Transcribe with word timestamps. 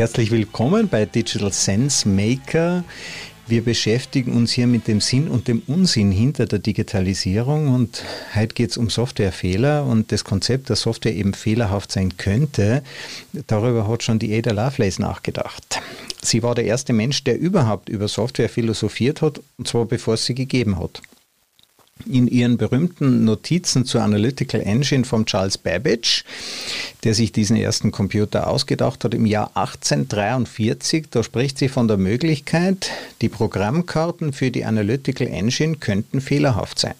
Herzlich 0.00 0.30
willkommen 0.30 0.88
bei 0.88 1.04
Digital 1.04 1.52
Sense 1.52 2.08
Maker. 2.08 2.84
Wir 3.46 3.62
beschäftigen 3.62 4.32
uns 4.32 4.50
hier 4.50 4.66
mit 4.66 4.88
dem 4.88 4.98
Sinn 5.02 5.28
und 5.28 5.46
dem 5.46 5.60
Unsinn 5.66 6.10
hinter 6.10 6.46
der 6.46 6.58
Digitalisierung 6.58 7.68
und 7.68 8.02
heute 8.34 8.54
geht 8.54 8.70
es 8.70 8.78
um 8.78 8.88
Softwarefehler 8.88 9.84
und 9.84 10.10
das 10.10 10.24
Konzept, 10.24 10.70
dass 10.70 10.80
Software 10.80 11.14
eben 11.14 11.34
fehlerhaft 11.34 11.92
sein 11.92 12.16
könnte, 12.16 12.82
darüber 13.46 13.86
hat 13.88 14.02
schon 14.02 14.18
die 14.18 14.34
Ada 14.34 14.52
Lovelace 14.52 15.00
nachgedacht. 15.00 15.82
Sie 16.22 16.42
war 16.42 16.54
der 16.54 16.64
erste 16.64 16.94
Mensch, 16.94 17.22
der 17.24 17.38
überhaupt 17.38 17.90
über 17.90 18.08
Software 18.08 18.48
philosophiert 18.48 19.20
hat, 19.20 19.42
und 19.58 19.68
zwar 19.68 19.84
bevor 19.84 20.14
es 20.14 20.24
sie 20.24 20.34
gegeben 20.34 20.78
hat 20.78 21.02
in 22.06 22.26
ihren 22.28 22.56
berühmten 22.56 23.24
Notizen 23.24 23.84
zur 23.84 24.02
Analytical 24.02 24.60
Engine 24.60 25.04
von 25.04 25.26
Charles 25.26 25.58
Babbage, 25.58 26.24
der 27.04 27.14
sich 27.14 27.32
diesen 27.32 27.56
ersten 27.56 27.90
Computer 27.90 28.48
ausgedacht 28.48 29.04
hat 29.04 29.14
im 29.14 29.26
Jahr 29.26 29.50
1843. 29.54 31.06
Da 31.10 31.22
spricht 31.22 31.58
sie 31.58 31.68
von 31.68 31.88
der 31.88 31.96
Möglichkeit, 31.96 32.90
die 33.20 33.28
Programmkarten 33.28 34.32
für 34.32 34.50
die 34.50 34.64
Analytical 34.64 35.26
Engine 35.26 35.76
könnten 35.76 36.20
fehlerhaft 36.20 36.78
sein. 36.78 36.94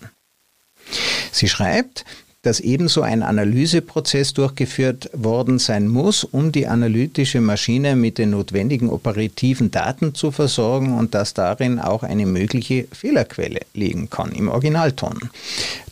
Sie 1.33 1.49
schreibt, 1.49 2.05
dass 2.43 2.61
ebenso 2.61 3.03
ein 3.03 3.23
Analyseprozess 3.23 4.33
durchgeführt 4.33 5.11
worden 5.13 5.59
sein 5.59 5.89
muss, 5.89 6.25
um 6.25 6.53
die 6.53 6.67
analytische 6.67 7.43
Maschine 7.43 7.97
mit 7.97 8.17
den 8.17 8.31
notwendigen 8.31 8.89
operativen 8.89 9.71
Daten 9.71 10.15
zu 10.15 10.31
versorgen 10.31 10.97
und 10.97 11.15
dass 11.15 11.35
darin 11.35 11.79
auch 11.79 12.03
eine 12.03 12.25
mögliche 12.25 12.87
Fehlerquelle 12.93 13.61
liegen 13.75 14.09
kann 14.09 14.33
im 14.33 14.49
Originalton. 14.49 15.31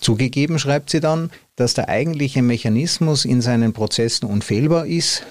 Zugegeben 0.01 0.59
schreibt 0.59 0.89
sie 0.89 1.01
dann, 1.01 1.31
dass 1.57 1.75
der 1.75 1.89
eigentliche 1.91 2.41
Mechanismus 2.41 3.27
in 3.27 3.43
seinen 3.43 3.75
Prozessen 3.75 4.27
unfehlbar 4.27 4.87
ist, 4.87 5.25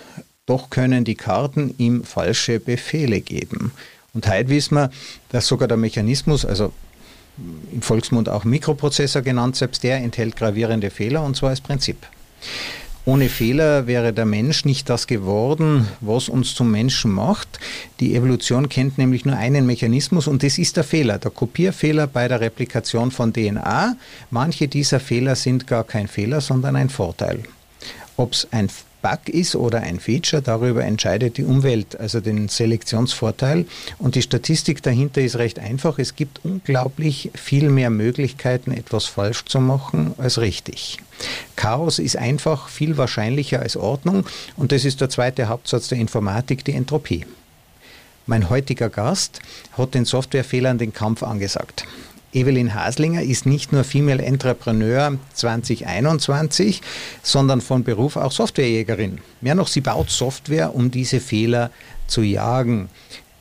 doch 0.45 0.69
können 0.69 1.03
die 1.03 1.15
Karten 1.15 1.73
ihm 1.77 2.03
falsche 2.03 2.59
Befehle 2.59 3.21
geben. 3.21 3.71
Und 4.13 4.27
heute 4.27 4.49
wissen 4.49 4.75
wir, 4.75 4.91
dass 5.29 5.47
sogar 5.47 5.67
der 5.67 5.77
Mechanismus, 5.77 6.45
also 6.45 6.73
im 7.71 7.81
Volksmund 7.81 8.29
auch 8.29 8.43
Mikroprozessor 8.43 9.21
genannt, 9.21 9.55
selbst 9.55 9.83
der 9.83 9.97
enthält 9.97 10.35
gravierende 10.35 10.89
Fehler 10.89 11.23
und 11.23 11.35
zwar 11.35 11.49
als 11.49 11.61
Prinzip. 11.61 11.97
Ohne 13.07 13.29
Fehler 13.29 13.87
wäre 13.87 14.11
der 14.11 14.25
Mensch 14.25 14.65
nicht 14.65 14.89
das 14.89 15.07
geworden, 15.07 15.87
was 16.01 16.27
uns 16.27 16.53
zum 16.53 16.71
Menschen 16.71 17.09
macht. 17.09 17.47
Die 18.01 18.15
Evolution 18.15 18.67
kennt 18.67 18.97
nämlich 18.97 19.23
nur 19.23 19.37
einen 19.37 19.65
Mechanismus 19.65 20.27
und 20.27 20.43
das 20.43 20.57
ist 20.57 20.75
der 20.75 20.83
Fehler, 20.83 21.17
der 21.17 21.31
Kopierfehler 21.31 22.07
bei 22.07 22.27
der 22.27 22.41
Replikation 22.41 23.11
von 23.11 23.31
DNA. 23.31 23.95
Manche 24.29 24.67
dieser 24.67 24.99
Fehler 24.99 25.37
sind 25.37 25.67
gar 25.67 25.85
kein 25.85 26.09
Fehler, 26.09 26.41
sondern 26.41 26.75
ein 26.75 26.89
Vorteil. 26.89 27.43
Ob 28.17 28.33
es 28.33 28.45
ein 28.51 28.67
Bug 29.07 29.33
ist 29.33 29.55
oder 29.55 29.81
ein 29.81 29.99
Feature, 29.99 30.41
darüber 30.41 30.83
entscheidet 30.83 31.37
die 31.37 31.43
Umwelt, 31.43 31.97
also 31.99 32.19
den 32.19 32.49
Selektionsvorteil. 32.49 33.65
Und 33.99 34.15
die 34.15 34.21
Statistik 34.21 34.83
dahinter 34.83 35.21
ist 35.21 35.37
recht 35.37 35.59
einfach. 35.59 35.97
Es 35.97 36.15
gibt 36.15 36.41
unglaublich 36.43 37.31
viel 37.33 37.69
mehr 37.69 37.89
Möglichkeiten, 37.89 38.71
etwas 38.71 39.05
falsch 39.05 39.45
zu 39.45 39.61
machen 39.61 40.13
als 40.17 40.39
richtig. 40.39 40.97
Chaos 41.55 41.99
ist 41.99 42.17
einfach 42.17 42.67
viel 42.67 42.97
wahrscheinlicher 42.97 43.61
als 43.61 43.77
Ordnung 43.77 44.25
und 44.55 44.71
das 44.71 44.85
ist 44.85 45.01
der 45.01 45.09
zweite 45.09 45.47
Hauptsatz 45.47 45.87
der 45.87 45.97
Informatik, 45.97 46.65
die 46.65 46.73
Entropie. 46.73 47.25
Mein 48.25 48.49
heutiger 48.49 48.89
Gast 48.89 49.39
hat 49.77 49.93
den 49.93 50.03
Softwarefehlern 50.03 50.77
den 50.77 50.93
Kampf 50.93 51.23
angesagt. 51.23 51.85
Evelyn 52.37 52.75
Haslinger 52.75 53.23
ist 53.23 53.47
nicht 53.47 53.73
nur 53.73 53.83
Female 53.83 54.23
Entrepreneur 54.23 55.17
2021, 55.33 56.81
sondern 57.23 57.61
von 57.61 57.83
Beruf 57.83 58.15
auch 58.15 58.31
Softwarejägerin. 58.31 59.17
Mehr 59.41 59.55
noch, 59.55 59.67
sie 59.67 59.81
baut 59.81 60.11
Software, 60.11 60.75
um 60.75 60.91
diese 60.91 61.19
Fehler 61.19 61.71
zu 62.05 62.21
jagen. 62.21 62.89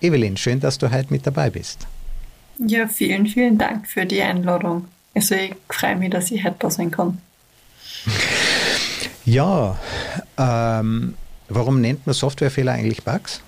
Evelyn, 0.01 0.39
schön, 0.39 0.61
dass 0.61 0.79
du 0.79 0.91
heute 0.91 1.13
mit 1.13 1.27
dabei 1.27 1.51
bist. 1.51 1.87
Ja, 2.59 2.89
vielen, 2.89 3.27
vielen 3.27 3.59
Dank 3.59 3.87
für 3.87 4.07
die 4.07 4.23
Einladung. 4.23 4.87
Also 5.15 5.35
ich 5.35 5.55
freue 5.69 5.97
mich, 5.97 6.09
dass 6.09 6.31
ich 6.31 6.43
heute 6.43 6.57
da 6.59 6.71
sein 6.71 6.91
kann. 6.91 7.19
Ja, 9.27 9.79
ähm, 10.39 11.15
warum 11.51 11.83
nennt 11.83 12.07
man 12.07 12.15
Softwarefehler 12.15 12.73
eigentlich 12.73 13.05
Bugs? 13.05 13.43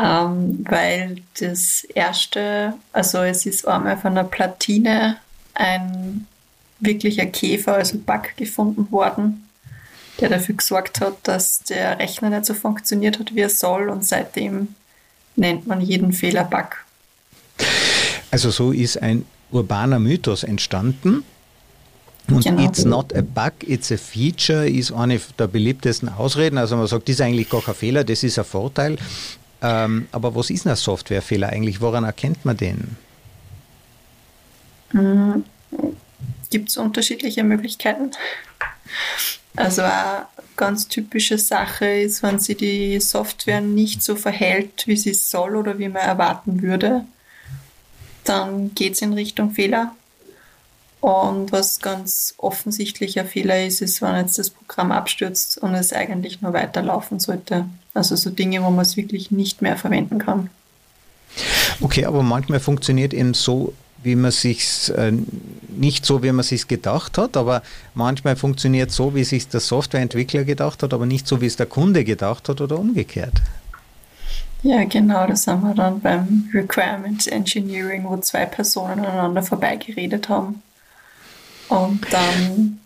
Ähm, 0.00 0.64
weil 0.68 1.16
das 1.40 1.84
erste, 1.84 2.74
also 2.92 3.18
es 3.18 3.46
ist 3.46 3.66
einmal 3.66 3.96
von 3.96 4.12
einer 4.12 4.24
Platine 4.24 5.16
ein 5.54 6.26
wirklicher 6.78 7.26
Käfer, 7.26 7.74
also 7.74 7.98
Bug 7.98 8.36
gefunden 8.36 8.90
worden, 8.92 9.48
der 10.20 10.28
dafür 10.28 10.54
gesorgt 10.54 11.00
hat, 11.00 11.16
dass 11.24 11.60
der 11.64 11.98
Rechner 11.98 12.30
nicht 12.30 12.46
so 12.46 12.54
funktioniert 12.54 13.18
hat, 13.18 13.34
wie 13.34 13.40
er 13.40 13.50
soll 13.50 13.88
und 13.88 14.04
seitdem 14.04 14.68
nennt 15.34 15.66
man 15.66 15.80
jeden 15.80 16.12
Fehler 16.12 16.44
Bug. 16.44 16.84
Also 18.30 18.50
so 18.50 18.72
ist 18.72 19.02
ein 19.02 19.24
urbaner 19.50 19.98
Mythos 19.98 20.44
entstanden. 20.44 21.24
Und 22.28 22.44
genau. 22.44 22.62
it's 22.62 22.84
not 22.84 23.14
a 23.16 23.22
bug, 23.22 23.52
it's 23.66 23.90
a 23.90 23.96
feature 23.96 24.68
ist 24.68 24.92
eine 24.92 25.18
der 25.38 25.46
beliebtesten 25.46 26.10
Ausreden. 26.10 26.58
Also 26.58 26.76
man 26.76 26.86
sagt, 26.86 27.08
das 27.08 27.14
ist 27.14 27.20
eigentlich 27.22 27.48
gar 27.48 27.62
kein 27.62 27.74
Fehler, 27.74 28.04
das 28.04 28.22
ist 28.22 28.38
ein 28.38 28.44
Vorteil. 28.44 28.98
Ähm, 29.60 30.08
aber 30.12 30.34
was 30.34 30.50
ist 30.50 30.66
ein 30.66 30.76
Softwarefehler 30.76 31.48
eigentlich? 31.48 31.80
Woran 31.80 32.04
erkennt 32.04 32.44
man 32.44 32.56
den? 32.56 32.96
Mhm. 34.92 35.44
Gibt 36.50 36.70
es 36.70 36.76
unterschiedliche 36.76 37.44
Möglichkeiten? 37.44 38.12
Also 39.56 39.82
eine 39.82 40.26
ganz 40.56 40.88
typische 40.88 41.36
Sache 41.38 41.86
ist, 41.86 42.22
wenn 42.22 42.38
sich 42.38 42.56
die 42.56 43.00
Software 43.00 43.60
nicht 43.60 44.02
so 44.02 44.16
verhält, 44.16 44.86
wie 44.86 44.96
sie 44.96 45.14
soll 45.14 45.56
oder 45.56 45.78
wie 45.78 45.88
man 45.88 46.02
erwarten 46.02 46.62
würde, 46.62 47.04
dann 48.24 48.74
geht 48.74 48.94
es 48.94 49.02
in 49.02 49.12
Richtung 49.12 49.50
Fehler. 49.50 49.94
Und 51.00 51.52
was 51.52 51.80
ganz 51.80 52.34
offensichtlicher 52.38 53.24
Fehler 53.24 53.64
ist, 53.64 53.82
ist, 53.82 54.02
wenn 54.02 54.16
jetzt 54.16 54.38
das 54.38 54.50
Programm 54.50 54.90
abstürzt 54.90 55.58
und 55.58 55.74
es 55.74 55.92
eigentlich 55.92 56.40
nur 56.40 56.52
weiterlaufen 56.52 57.20
sollte. 57.20 57.66
Also 57.98 58.16
so 58.16 58.30
Dinge, 58.30 58.62
wo 58.62 58.70
man 58.70 58.82
es 58.82 58.96
wirklich 58.96 59.30
nicht 59.30 59.60
mehr 59.60 59.76
verwenden 59.76 60.18
kann. 60.18 60.50
Okay, 61.80 62.04
aber 62.06 62.22
manchmal 62.22 62.60
funktioniert 62.60 63.12
eben 63.12 63.34
so, 63.34 63.74
wie 64.02 64.14
man 64.14 64.30
sich 64.30 64.92
äh, 64.96 65.12
nicht 65.68 66.06
so, 66.06 66.22
wie 66.22 66.30
man 66.30 66.44
sich 66.44 66.68
gedacht 66.68 67.18
hat, 67.18 67.36
aber 67.36 67.62
manchmal 67.94 68.36
funktioniert 68.36 68.92
so, 68.92 69.14
wie 69.14 69.24
sich 69.24 69.48
der 69.48 69.60
Softwareentwickler 69.60 70.44
gedacht 70.44 70.82
hat, 70.82 70.94
aber 70.94 71.06
nicht 71.06 71.26
so, 71.26 71.40
wie 71.40 71.46
es 71.46 71.56
der 71.56 71.66
Kunde 71.66 72.04
gedacht 72.04 72.48
hat 72.48 72.60
oder 72.60 72.78
umgekehrt. 72.78 73.34
Ja, 74.62 74.84
genau, 74.84 75.26
das 75.26 75.46
haben 75.46 75.62
wir 75.62 75.74
dann 75.74 76.00
beim 76.00 76.48
Requirements 76.52 77.26
Engineering, 77.26 78.04
wo 78.04 78.16
zwei 78.18 78.46
Personen 78.46 79.04
aneinander 79.04 79.42
vorbeigeredet 79.42 80.28
haben 80.28 80.62
und 81.68 82.00
dann 82.12 82.78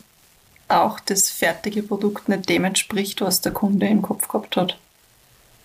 auch 0.68 1.00
das 1.00 1.30
fertige 1.30 1.82
Produkt 1.82 2.28
nicht 2.28 2.48
dem 2.48 2.64
entspricht, 2.64 3.20
was 3.20 3.40
der 3.40 3.52
Kunde 3.52 3.86
im 3.86 4.02
Kopf 4.02 4.28
gehabt 4.28 4.56
hat. 4.56 4.78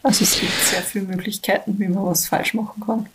Also 0.03 0.23
es 0.23 0.39
gibt 0.39 0.53
sehr 0.53 0.81
viele 0.81 1.05
Möglichkeiten, 1.05 1.75
wie 1.79 1.87
man 1.87 2.05
was 2.05 2.27
falsch 2.27 2.53
machen 2.53 2.81
kann. 2.85 3.07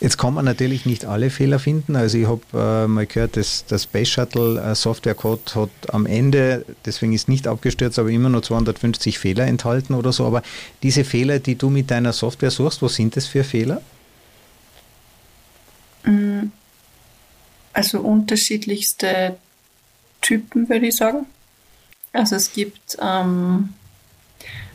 Jetzt 0.00 0.18
kann 0.18 0.34
man 0.34 0.44
natürlich 0.44 0.86
nicht 0.86 1.04
alle 1.04 1.30
Fehler 1.30 1.58
finden. 1.58 1.96
Also 1.96 2.18
ich 2.18 2.26
habe 2.26 2.42
äh, 2.54 2.86
mal 2.86 3.06
gehört, 3.06 3.36
dass 3.36 3.64
der 3.66 3.78
Space 3.78 4.08
Shuttle 4.08 4.60
äh, 4.60 4.74
Software 4.74 5.14
Code 5.14 5.42
hat 5.54 5.70
am 5.88 6.06
Ende, 6.06 6.64
deswegen 6.84 7.12
ist 7.12 7.28
nicht 7.28 7.48
abgestürzt, 7.48 7.98
aber 7.98 8.10
immer 8.10 8.28
nur 8.28 8.42
250 8.42 9.18
Fehler 9.18 9.46
enthalten 9.46 9.94
oder 9.94 10.12
so. 10.12 10.26
Aber 10.26 10.42
diese 10.82 11.04
Fehler, 11.04 11.38
die 11.38 11.56
du 11.56 11.70
mit 11.70 11.90
deiner 11.90 12.12
Software 12.12 12.50
suchst, 12.50 12.82
was 12.82 12.94
sind 12.94 13.16
das 13.16 13.26
für 13.26 13.42
Fehler? 13.42 13.82
Mm, 16.04 16.50
also 17.72 18.00
unterschiedlichste 18.00 19.36
Typen, 20.20 20.68
würde 20.68 20.86
ich 20.86 20.96
sagen. 20.96 21.26
Also 22.12 22.36
es 22.36 22.52
gibt 22.52 22.96
ähm, 23.00 23.70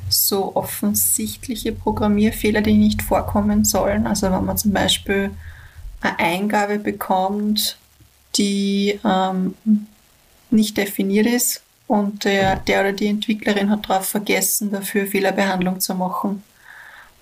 so 0.09 0.56
offensichtliche 0.56 1.71
Programmierfehler, 1.71 2.61
die 2.61 2.77
nicht 2.77 3.01
vorkommen 3.01 3.65
sollen. 3.65 4.07
Also 4.07 4.31
wenn 4.31 4.45
man 4.45 4.57
zum 4.57 4.73
Beispiel 4.73 5.31
eine 6.01 6.19
Eingabe 6.19 6.79
bekommt, 6.79 7.77
die 8.35 9.00
ähm, 9.06 9.56
nicht 10.51 10.77
definiert 10.77 11.27
ist 11.27 11.61
und 11.88 12.23
der, 12.23 12.57
der 12.57 12.81
oder 12.81 12.94
die 12.94 13.07
Entwicklerin 13.07 13.69
hat 13.69 13.89
darauf 13.89 14.06
vergessen, 14.06 14.71
dafür 14.71 15.07
Fehlerbehandlung 15.07 15.79
zu 15.79 15.95
machen. 15.95 16.44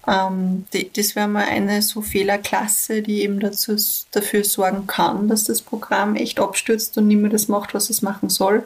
Ähm, 0.08 0.66
die, 0.74 0.92
das 0.92 1.16
wäre 1.16 1.28
mal 1.28 1.46
eine 1.46 1.82
so 1.82 2.02
Fehlerklasse, 2.02 3.02
die 3.02 3.24
eben 3.24 3.40
dazu, 3.40 3.76
dafür 4.12 4.44
sorgen 4.44 4.88
kann, 4.88 5.28
dass 5.28 5.44
das 5.44 5.62
Programm 5.62 6.16
echt 6.16 6.40
abstürzt 6.40 6.98
und 6.98 7.08
nicht 7.08 7.20
mehr 7.20 7.30
das 7.30 7.48
macht, 7.48 7.74
was 7.74 7.90
es 7.90 8.02
machen 8.02 8.30
soll. 8.30 8.64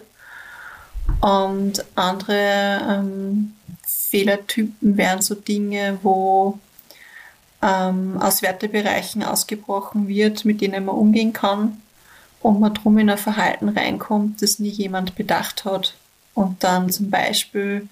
Und 1.21 1.83
andere 1.95 2.81
ähm, 2.89 3.53
Fehlertypen 4.11 4.97
wären 4.97 5.21
so 5.21 5.35
Dinge, 5.35 5.97
wo 6.03 6.59
ähm, 7.61 8.17
aus 8.19 8.41
Wertebereichen 8.41 9.23
ausgebrochen 9.23 10.09
wird, 10.09 10.43
mit 10.43 10.59
denen 10.59 10.85
man 10.85 10.95
umgehen 10.95 11.31
kann 11.31 11.81
und 12.41 12.59
man 12.59 12.73
drum 12.73 12.97
in 12.97 13.09
ein 13.09 13.17
Verhalten 13.17 13.69
reinkommt, 13.69 14.41
das 14.41 14.59
nie 14.59 14.69
jemand 14.69 15.15
bedacht 15.15 15.63
hat. 15.63 15.95
Und 16.33 16.63
dann 16.63 16.89
zum 16.89 17.09
Beispiel 17.09 17.87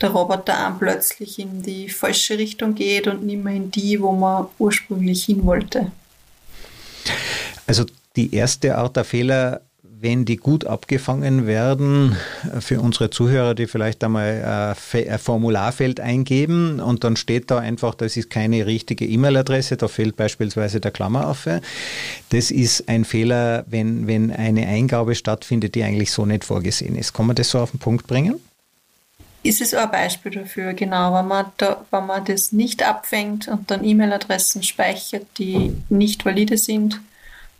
der 0.00 0.10
Roboter 0.10 0.58
an 0.58 0.78
plötzlich 0.78 1.40
in 1.40 1.62
die 1.62 1.88
falsche 1.88 2.38
Richtung 2.38 2.76
geht 2.76 3.08
und 3.08 3.24
nicht 3.24 3.42
mehr 3.42 3.54
in 3.54 3.72
die, 3.72 4.00
wo 4.00 4.12
man 4.12 4.46
ursprünglich 4.58 5.24
hin 5.24 5.44
wollte. 5.44 5.90
Also 7.66 7.84
die 8.14 8.32
erste 8.32 8.76
Art 8.76 8.96
der 8.96 9.04
Fehler 9.04 9.60
wenn 10.04 10.26
die 10.26 10.36
gut 10.36 10.66
abgefangen 10.66 11.46
werden, 11.46 12.14
für 12.60 12.82
unsere 12.82 13.08
Zuhörer, 13.08 13.54
die 13.54 13.66
vielleicht 13.66 14.04
einmal 14.04 14.74
ein 14.92 15.18
Formularfeld 15.18 15.98
eingeben 15.98 16.78
und 16.78 17.04
dann 17.04 17.16
steht 17.16 17.50
da 17.50 17.58
einfach, 17.58 17.94
das 17.94 18.18
ist 18.18 18.28
keine 18.28 18.66
richtige 18.66 19.06
E-Mail-Adresse, 19.06 19.78
da 19.78 19.88
fehlt 19.88 20.14
beispielsweise 20.14 20.78
der 20.78 20.90
Klammeraffe. 20.90 21.62
Das 22.28 22.50
ist 22.50 22.86
ein 22.86 23.06
Fehler, 23.06 23.64
wenn, 23.66 24.06
wenn 24.06 24.30
eine 24.30 24.66
Eingabe 24.66 25.14
stattfindet, 25.14 25.74
die 25.74 25.82
eigentlich 25.82 26.12
so 26.12 26.26
nicht 26.26 26.44
vorgesehen 26.44 26.96
ist. 26.96 27.14
Kann 27.14 27.26
man 27.26 27.34
das 27.34 27.48
so 27.48 27.58
auf 27.58 27.70
den 27.70 27.80
Punkt 27.80 28.06
bringen? 28.06 28.38
Ist 29.42 29.62
es 29.62 29.74
auch 29.74 29.84
ein 29.84 29.90
Beispiel 29.90 30.32
dafür, 30.32 30.74
genau, 30.74 31.14
wenn 31.14 31.28
man, 31.28 31.46
da, 31.56 31.84
wenn 31.90 32.06
man 32.06 32.26
das 32.26 32.52
nicht 32.52 32.86
abfängt 32.86 33.48
und 33.48 33.70
dann 33.70 33.82
E-Mail-Adressen 33.82 34.62
speichert, 34.62 35.26
die 35.38 35.72
nicht 35.88 36.26
valide 36.26 36.58
sind, 36.58 37.00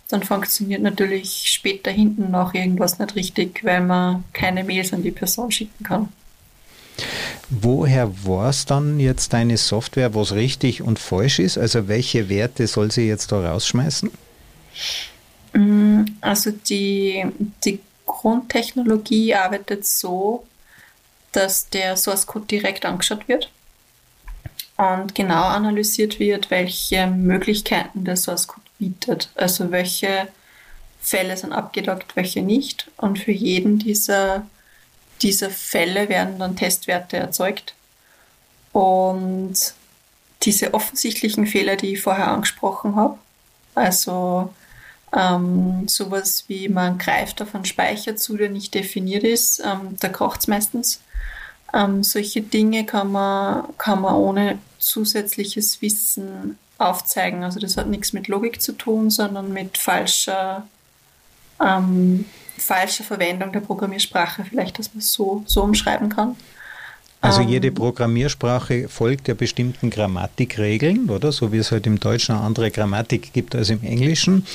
dann 0.08 0.22
funktioniert 0.22 0.82
natürlich 0.82 1.46
später 1.46 1.90
hinten 1.90 2.30
noch 2.30 2.54
irgendwas 2.54 2.98
nicht 2.98 3.14
richtig, 3.14 3.64
weil 3.64 3.80
man 3.80 4.24
keine 4.32 4.64
Mails 4.64 4.92
an 4.92 5.02
die 5.02 5.10
Person 5.10 5.50
schicken 5.50 5.84
kann. 5.84 6.08
Woher 7.48 8.12
war 8.24 8.50
es 8.50 8.66
dann 8.66 9.00
jetzt 9.00 9.32
deine 9.32 9.56
Software, 9.56 10.14
was 10.14 10.32
richtig 10.32 10.82
und 10.82 10.98
falsch 10.98 11.38
ist? 11.38 11.58
Also 11.58 11.88
welche 11.88 12.28
Werte 12.28 12.66
soll 12.66 12.90
sie 12.90 13.08
jetzt 13.08 13.32
da 13.32 13.50
rausschmeißen? 13.50 14.10
Mm, 15.54 16.04
also 16.20 16.50
die, 16.50 17.24
die 17.64 17.80
Grundtechnologie 18.06 19.34
arbeitet 19.34 19.86
so, 19.86 20.46
dass 21.32 21.68
der 21.68 21.96
Source 21.96 22.26
Code 22.26 22.46
direkt 22.46 22.84
angeschaut 22.84 23.26
wird 23.28 23.50
und 24.76 25.14
genau 25.14 25.44
analysiert 25.44 26.20
wird, 26.20 26.50
welche 26.50 27.06
Möglichkeiten 27.06 28.04
der 28.04 28.16
Source 28.16 28.46
Code 28.46 28.63
bietet. 28.78 29.30
Also 29.34 29.70
welche 29.70 30.28
Fälle 31.00 31.36
sind 31.36 31.52
abgedockt, 31.52 32.16
welche 32.16 32.42
nicht. 32.42 32.90
Und 32.96 33.18
für 33.18 33.32
jeden 33.32 33.78
dieser, 33.78 34.46
dieser 35.22 35.50
Fälle 35.50 36.08
werden 36.08 36.38
dann 36.38 36.56
Testwerte 36.56 37.18
erzeugt. 37.18 37.74
Und 38.72 39.54
diese 40.42 40.74
offensichtlichen 40.74 41.46
Fehler, 41.46 41.76
die 41.76 41.92
ich 41.92 42.02
vorher 42.02 42.28
angesprochen 42.28 42.96
habe, 42.96 43.18
also 43.74 44.52
ähm, 45.14 45.86
sowas 45.86 46.44
wie 46.48 46.68
man 46.68 46.98
greift 46.98 47.40
auf 47.40 47.54
einen 47.54 47.64
Speicher 47.64 48.16
zu, 48.16 48.36
der 48.36 48.50
nicht 48.50 48.74
definiert 48.74 49.24
ist, 49.24 49.60
ähm, 49.60 49.96
da 50.00 50.08
kocht 50.08 50.40
es 50.40 50.48
meistens. 50.48 51.00
Ähm, 51.72 52.02
solche 52.02 52.40
Dinge 52.40 52.84
kann 52.84 53.12
man, 53.12 53.64
kann 53.78 54.00
man 54.00 54.14
ohne 54.14 54.58
zusätzliches 54.78 55.82
Wissen 55.82 56.58
aufzeigen. 56.78 57.44
Also 57.44 57.60
das 57.60 57.76
hat 57.76 57.88
nichts 57.88 58.12
mit 58.12 58.28
Logik 58.28 58.60
zu 58.60 58.72
tun, 58.72 59.10
sondern 59.10 59.52
mit 59.52 59.78
falscher, 59.78 60.66
ähm, 61.60 62.24
falscher 62.58 63.04
Verwendung 63.04 63.52
der 63.52 63.60
Programmiersprache, 63.60 64.44
vielleicht, 64.44 64.78
dass 64.78 64.92
man 64.92 64.98
es 64.98 65.12
so, 65.12 65.42
so 65.46 65.62
umschreiben 65.62 66.08
kann. 66.08 66.36
Also 67.20 67.40
ähm, 67.40 67.48
jede 67.48 67.72
Programmiersprache 67.72 68.88
folgt 68.88 69.28
ja 69.28 69.34
bestimmten 69.34 69.88
Grammatikregeln, 69.88 71.08
oder? 71.08 71.32
So 71.32 71.52
wie 71.52 71.58
es 71.58 71.72
halt 71.72 71.86
im 71.86 71.98
Deutschen 71.98 72.34
eine 72.34 72.44
andere 72.44 72.70
Grammatik 72.70 73.32
gibt 73.32 73.54
als 73.54 73.70
im 73.70 73.82
Englischen 73.82 74.46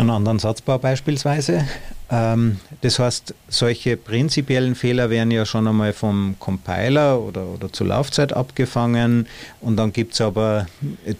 einen 0.00 0.10
anderen 0.10 0.38
Satzbau 0.38 0.78
beispielsweise. 0.78 1.66
Ähm, 2.10 2.58
das 2.80 2.98
heißt, 2.98 3.34
solche 3.48 3.96
prinzipiellen 3.96 4.74
Fehler 4.74 5.10
werden 5.10 5.30
ja 5.30 5.46
schon 5.46 5.68
einmal 5.68 5.92
vom 5.92 6.36
Compiler 6.38 7.20
oder, 7.20 7.46
oder 7.46 7.72
zur 7.72 7.88
Laufzeit 7.88 8.32
abgefangen. 8.32 9.26
Und 9.60 9.76
dann 9.76 9.92
gibt 9.92 10.14
es 10.14 10.20
aber 10.20 10.66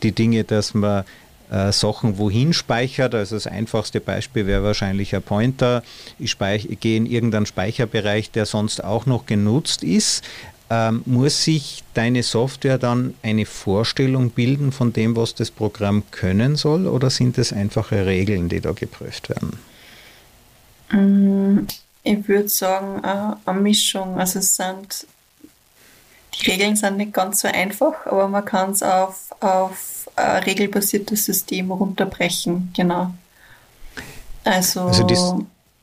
die 0.03 0.13
Dinge, 0.13 0.45
dass 0.45 0.75
man 0.75 1.05
äh, 1.51 1.73
Sachen 1.73 2.19
wohin 2.19 2.53
speichert. 2.53 3.15
Also 3.15 3.37
das 3.37 3.47
einfachste 3.47 4.01
Beispiel 4.01 4.47
wäre 4.47 4.63
wahrscheinlich 4.63 5.15
ein 5.15 5.23
Pointer. 5.23 5.83
Ich, 6.19 6.37
ich 6.41 6.81
gehe 6.81 6.97
in 6.97 7.07
irgendeinen 7.07 7.47
Speicherbereich, 7.47 8.31
der 8.31 8.47
sonst 8.47 8.83
auch 8.83 9.07
noch 9.07 9.27
genutzt 9.27 9.85
ist. 9.85 10.25
Ähm, 10.73 11.03
muss 11.05 11.43
sich 11.43 11.83
deine 11.95 12.23
Software 12.23 12.79
dann 12.79 13.15
eine 13.25 13.45
Vorstellung 13.45 14.31
bilden 14.31 14.71
von 14.71 14.93
dem, 14.93 15.17
was 15.17 15.35
das 15.35 15.51
Programm 15.51 16.05
können 16.13 16.55
soll, 16.55 16.87
oder 16.87 17.11
sind 17.11 17.39
es 17.39 17.53
einfache 17.53 18.07
Regeln, 18.07 18.49
die 18.49 18.61
da 18.61 18.71
geprüft 18.71 19.31
werden? 19.31 19.59
Mm, 20.93 21.67
ich 22.05 22.29
würde 22.29 22.49
sagen, 22.49 23.03
äh, 23.03 23.51
eine 23.51 23.61
Mischung. 23.61 24.19
Also 24.19 24.39
es 24.39 24.55
sind 24.55 25.07
die 26.39 26.51
Regeln 26.51 26.77
sind 26.77 26.97
nicht 26.97 27.13
ganz 27.13 27.41
so 27.41 27.49
einfach, 27.49 28.07
aber 28.07 28.29
man 28.29 28.45
kann 28.45 28.71
es 28.71 28.83
auf, 28.83 29.31
auf 29.41 30.09
ein 30.17 30.43
regelbasiertes 30.45 31.25
System 31.25 31.71
runterbrechen, 31.71 32.73
genau. 32.75 33.13
Also, 34.45 34.83
also 34.83 35.03
das, 35.05 35.35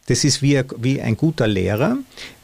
das 0.07 0.23
ist 0.23 0.41
wie, 0.41 0.61
wie 0.77 1.01
ein 1.01 1.15
guter 1.15 1.47
Lehrer, 1.47 1.97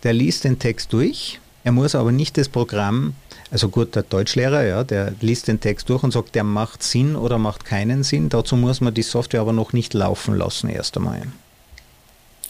der 0.04 0.14
liest 0.14 0.44
den 0.44 0.60
Text 0.60 0.94
durch 0.94 1.40
er 1.64 1.72
muss 1.72 1.96
aber 1.96 2.12
nicht 2.12 2.38
das 2.38 2.50
Programm, 2.50 3.16
also 3.52 3.70
gut, 3.70 3.96
der 3.96 4.04
Deutschlehrer, 4.04 4.64
ja, 4.64 4.84
der 4.84 5.14
liest 5.22 5.48
den 5.48 5.60
Text 5.60 5.90
durch 5.90 6.04
und 6.04 6.12
sagt, 6.12 6.36
der 6.36 6.44
macht 6.44 6.84
Sinn 6.84 7.16
oder 7.16 7.38
macht 7.38 7.66
keinen 7.66 8.04
Sinn. 8.04 8.30
Dazu 8.30 8.56
muss 8.56 8.82
man 8.82 8.94
die 8.94 9.04
Software 9.04 9.42
aber 9.42 9.54
noch 9.54 9.74
nicht 9.74 9.94
laufen 9.94 10.36
lassen, 10.36 10.70
erst 10.70 10.98
einmal. 10.98 11.22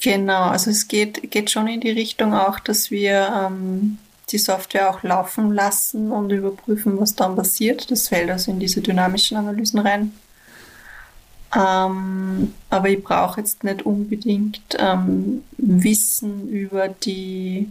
Genau, 0.02 0.44
also 0.44 0.72
es 0.72 0.88
geht, 0.88 1.32
geht 1.32 1.52
schon 1.52 1.68
in 1.68 1.82
die 1.82 1.92
Richtung 1.92 2.34
auch, 2.34 2.60
dass 2.60 2.90
wir 2.90 3.32
ähm, 3.48 3.98
die 4.32 4.38
Software 4.38 4.90
auch 4.90 5.04
laufen 5.04 5.54
lassen 5.54 6.12
und 6.12 6.32
überprüfen, 6.32 7.00
was 7.00 7.16
dann 7.16 7.36
passiert. 7.36 7.92
Das 7.92 8.08
fällt 8.08 8.30
also 8.30 8.52
in 8.52 8.60
diese 8.60 8.82
dynamischen 8.82 9.38
Analysen 9.38 9.80
rein. 9.80 10.14
Ähm, 11.56 12.54
aber 12.70 12.90
ich 12.90 13.04
brauche 13.04 13.42
jetzt 13.42 13.64
nicht 13.64 13.86
unbedingt 13.86 14.62
ähm, 14.80 15.44
Wissen 15.58 16.50
über 16.50 16.88
die 16.88 17.70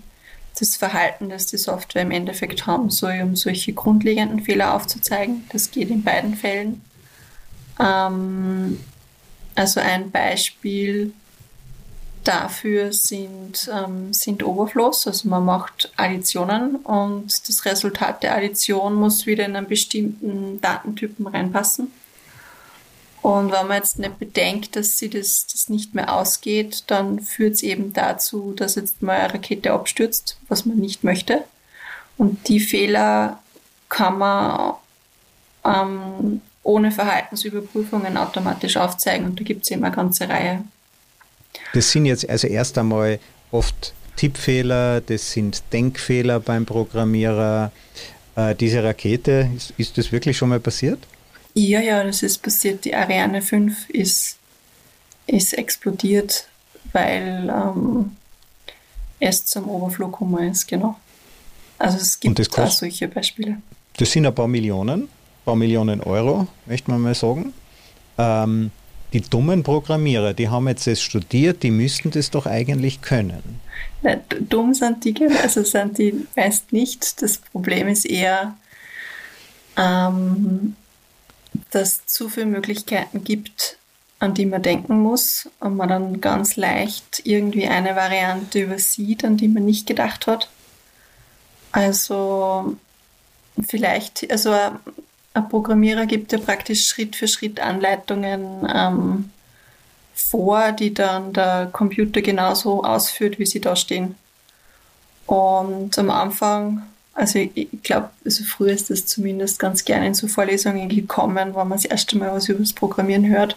das 0.62 0.76
Verhalten, 0.76 1.28
das 1.28 1.46
die 1.46 1.58
Software 1.58 2.02
im 2.02 2.12
Endeffekt 2.12 2.66
haben 2.66 2.88
soll, 2.88 3.20
um 3.22 3.36
solche 3.36 3.72
grundlegenden 3.72 4.40
Fehler 4.40 4.74
aufzuzeigen. 4.74 5.44
Das 5.52 5.70
geht 5.70 5.90
in 5.90 6.04
beiden 6.04 6.34
Fällen. 6.34 6.82
Ähm, 7.80 8.78
also 9.54 9.80
ein 9.80 10.10
Beispiel 10.10 11.12
dafür 12.24 12.92
sind, 12.92 13.68
ähm, 13.72 14.12
sind 14.12 14.44
Overflows. 14.44 15.08
Also 15.08 15.28
man 15.28 15.44
macht 15.44 15.92
Additionen 15.96 16.76
und 16.76 17.48
das 17.48 17.64
Resultat 17.64 18.22
der 18.22 18.36
Addition 18.36 18.94
muss 18.94 19.26
wieder 19.26 19.44
in 19.44 19.56
einen 19.56 19.66
bestimmten 19.66 20.60
Datentypen 20.60 21.26
reinpassen. 21.26 21.92
Und 23.22 23.52
wenn 23.52 23.68
man 23.68 23.76
jetzt 23.76 24.00
nicht 24.00 24.18
bedenkt, 24.18 24.74
dass 24.74 24.98
sie 24.98 25.08
das, 25.08 25.46
das 25.46 25.68
nicht 25.68 25.94
mehr 25.94 26.12
ausgeht, 26.12 26.84
dann 26.88 27.20
führt 27.20 27.54
es 27.54 27.62
eben 27.62 27.92
dazu, 27.92 28.52
dass 28.52 28.74
jetzt 28.74 29.00
mal 29.00 29.16
eine 29.16 29.34
Rakete 29.34 29.72
abstürzt, 29.72 30.38
was 30.48 30.66
man 30.66 30.78
nicht 30.78 31.04
möchte. 31.04 31.44
Und 32.18 32.48
die 32.48 32.58
Fehler 32.58 33.40
kann 33.88 34.18
man 34.18 34.74
ähm, 35.64 36.40
ohne 36.64 36.90
Verhaltensüberprüfungen 36.90 38.16
automatisch 38.16 38.76
aufzeigen. 38.76 39.26
Und 39.26 39.38
da 39.38 39.44
gibt 39.44 39.64
es 39.64 39.70
eben 39.70 39.84
eine 39.84 39.94
ganze 39.94 40.28
Reihe. 40.28 40.64
Das 41.74 41.92
sind 41.92 42.06
jetzt 42.06 42.28
also 42.28 42.48
erst 42.48 42.76
einmal 42.76 43.20
oft 43.52 43.94
Tippfehler, 44.16 45.00
das 45.00 45.32
sind 45.32 45.62
Denkfehler 45.72 46.40
beim 46.40 46.66
Programmierer. 46.66 47.70
Äh, 48.34 48.54
diese 48.54 48.82
Rakete, 48.82 49.48
ist, 49.56 49.74
ist 49.76 49.98
das 49.98 50.10
wirklich 50.10 50.36
schon 50.36 50.48
mal 50.48 50.60
passiert? 50.60 50.98
Ja, 51.54 51.80
ja, 51.80 52.02
das 52.02 52.22
ist 52.22 52.42
passiert. 52.42 52.84
Die 52.84 52.94
Ariane 52.94 53.42
5 53.42 53.90
ist, 53.90 54.36
ist 55.26 55.52
explodiert, 55.52 56.46
weil 56.92 57.50
ähm, 57.50 58.16
es 59.20 59.44
zum 59.46 59.68
Overflug 59.68 60.12
gekommen 60.12 60.50
ist, 60.50 60.66
genau. 60.66 60.96
Also 61.78 61.98
es 61.98 62.18
gibt 62.18 62.58
auch 62.58 62.70
solche 62.70 63.08
Beispiele. 63.08 63.58
Das 63.96 64.10
sind 64.10 64.24
ein 64.26 64.34
paar 64.34 64.48
Millionen, 64.48 65.02
ein 65.02 65.08
paar 65.44 65.56
Millionen 65.56 66.00
Euro, 66.00 66.46
möchte 66.66 66.90
man 66.90 67.00
mal 67.00 67.14
sagen. 67.14 67.52
Ähm, 68.18 68.70
die 69.12 69.20
dummen 69.20 69.62
Programmierer, 69.62 70.32
die 70.32 70.48
haben 70.48 70.68
jetzt 70.68 70.86
das 70.86 71.02
studiert, 71.02 71.62
die 71.62 71.70
müssten 71.70 72.10
das 72.10 72.30
doch 72.30 72.46
eigentlich 72.46 73.02
können. 73.02 73.60
Nein, 74.00 74.20
dumm 74.48 74.72
sind 74.72 75.04
die, 75.04 75.14
also 75.42 75.62
sind 75.64 75.98
die 75.98 76.26
meist 76.34 76.72
nicht. 76.72 77.20
Das 77.20 77.38
Problem 77.38 77.88
ist 77.88 78.06
eher, 78.06 78.56
ähm, 79.76 80.76
dass 81.72 82.06
zu 82.06 82.28
viele 82.28 82.46
Möglichkeiten 82.46 83.24
gibt, 83.24 83.78
an 84.18 84.34
die 84.34 84.46
man 84.46 84.62
denken 84.62 85.00
muss 85.00 85.48
und 85.58 85.76
man 85.76 85.88
dann 85.88 86.20
ganz 86.20 86.56
leicht 86.56 87.22
irgendwie 87.24 87.66
eine 87.66 87.96
Variante 87.96 88.60
übersieht, 88.60 89.24
an 89.24 89.36
die 89.36 89.48
man 89.48 89.64
nicht 89.64 89.86
gedacht 89.86 90.26
hat. 90.26 90.48
Also 91.72 92.76
vielleicht, 93.66 94.30
also 94.30 94.52
ein 94.52 95.48
Programmierer 95.48 96.06
gibt 96.06 96.30
ja 96.32 96.38
praktisch 96.38 96.86
Schritt 96.86 97.16
für 97.16 97.26
Schritt 97.26 97.58
Anleitungen 97.58 98.68
ähm, 98.72 99.30
vor, 100.14 100.72
die 100.72 100.92
dann 100.92 101.32
der 101.32 101.70
Computer 101.72 102.20
genauso 102.20 102.84
ausführt, 102.84 103.38
wie 103.38 103.46
sie 103.46 103.60
da 103.60 103.74
stehen. 103.74 104.14
Und 105.26 105.98
am 105.98 106.10
Anfang 106.10 106.82
Also 107.14 107.38
ich, 107.40 107.68
glaube, 107.82 108.10
also 108.24 108.44
früher 108.44 108.72
ist 108.72 108.90
das 108.90 109.06
zumindest 109.06 109.58
ganz 109.58 109.84
gerne 109.84 110.06
in 110.06 110.14
so 110.14 110.28
Vorlesungen 110.28 110.88
gekommen, 110.88 111.54
wo 111.54 111.58
man 111.58 111.72
das 111.72 111.84
erste 111.84 112.16
Mal 112.16 112.32
was 112.32 112.48
über 112.48 112.60
das 112.60 112.72
Programmieren 112.72 113.28
hört, 113.28 113.56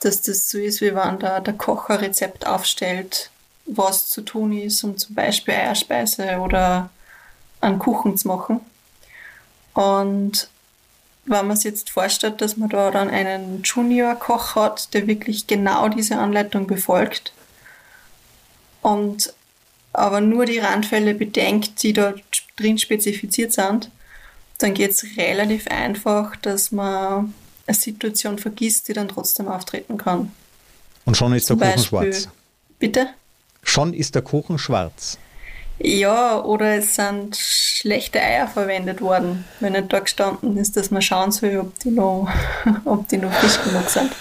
dass 0.00 0.20
das 0.22 0.50
so 0.50 0.58
ist, 0.58 0.80
wie 0.82 0.94
wenn 0.94 1.18
da 1.18 1.40
der 1.40 1.54
Kocher 1.54 2.02
Rezept 2.02 2.46
aufstellt, 2.46 3.30
was 3.64 4.08
zu 4.08 4.20
tun 4.20 4.52
ist, 4.52 4.84
um 4.84 4.96
zum 4.98 5.14
Beispiel 5.14 5.54
Eierspeise 5.54 6.38
oder 6.38 6.90
einen 7.60 7.78
Kuchen 7.78 8.16
zu 8.16 8.28
machen. 8.28 8.60
Und 9.72 10.48
wenn 11.24 11.46
man 11.46 11.56
sich 11.56 11.72
jetzt 11.72 11.90
vorstellt, 11.90 12.40
dass 12.40 12.56
man 12.56 12.68
da 12.68 12.90
dann 12.90 13.10
einen 13.10 13.62
Junior-Koch 13.62 14.54
hat, 14.54 14.94
der 14.94 15.06
wirklich 15.06 15.46
genau 15.46 15.88
diese 15.88 16.18
Anleitung 16.18 16.66
befolgt 16.66 17.32
und 18.82 19.32
aber 19.96 20.20
nur 20.20 20.44
die 20.44 20.58
Randfälle 20.58 21.14
bedenkt, 21.14 21.82
die 21.82 21.92
da 21.92 22.14
drin 22.56 22.78
spezifiziert 22.78 23.52
sind, 23.52 23.90
dann 24.58 24.74
geht 24.74 24.90
es 24.90 25.04
relativ 25.16 25.66
einfach, 25.68 26.36
dass 26.36 26.72
man 26.72 27.34
eine 27.66 27.74
Situation 27.74 28.38
vergisst, 28.38 28.88
die 28.88 28.92
dann 28.92 29.08
trotzdem 29.08 29.48
auftreten 29.48 29.96
kann. 29.96 30.32
Und 31.04 31.16
schon 31.16 31.34
ist 31.34 31.46
Zum 31.46 31.58
der 31.58 31.68
Kuchen 31.68 31.76
Beispiel, 31.78 32.12
schwarz. 32.12 32.28
Bitte? 32.78 33.08
Schon 33.62 33.94
ist 33.94 34.14
der 34.14 34.22
Kuchen 34.22 34.58
schwarz. 34.58 35.18
Ja, 35.78 36.42
oder 36.42 36.76
es 36.76 36.94
sind 36.94 37.36
schlechte 37.36 38.20
Eier 38.20 38.48
verwendet 38.48 39.00
worden, 39.00 39.44
wenn 39.60 39.72
nicht 39.72 39.92
da 39.92 40.00
gestanden 40.00 40.56
ist, 40.56 40.76
dass 40.76 40.90
man 40.90 41.02
schauen 41.02 41.32
soll, 41.32 41.58
ob 41.58 41.78
die 41.80 41.90
noch, 41.90 42.28
ob 42.84 43.08
die 43.08 43.18
noch 43.18 43.32
frisch 43.32 43.62
genug 43.62 43.88
sind. 43.88 44.12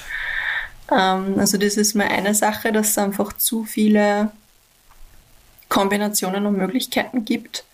Ähm, 0.91 1.39
also 1.39 1.57
das 1.57 1.77
ist 1.77 1.95
mal 1.95 2.07
eine 2.07 2.35
Sache, 2.35 2.71
dass 2.71 2.89
es 2.89 2.97
einfach 2.97 3.33
zu 3.33 3.63
viele 3.63 4.31
Kombinationen 5.75 6.45
und 6.45 6.57
Möglichkeiten 6.57 7.25
gibt 7.25 7.65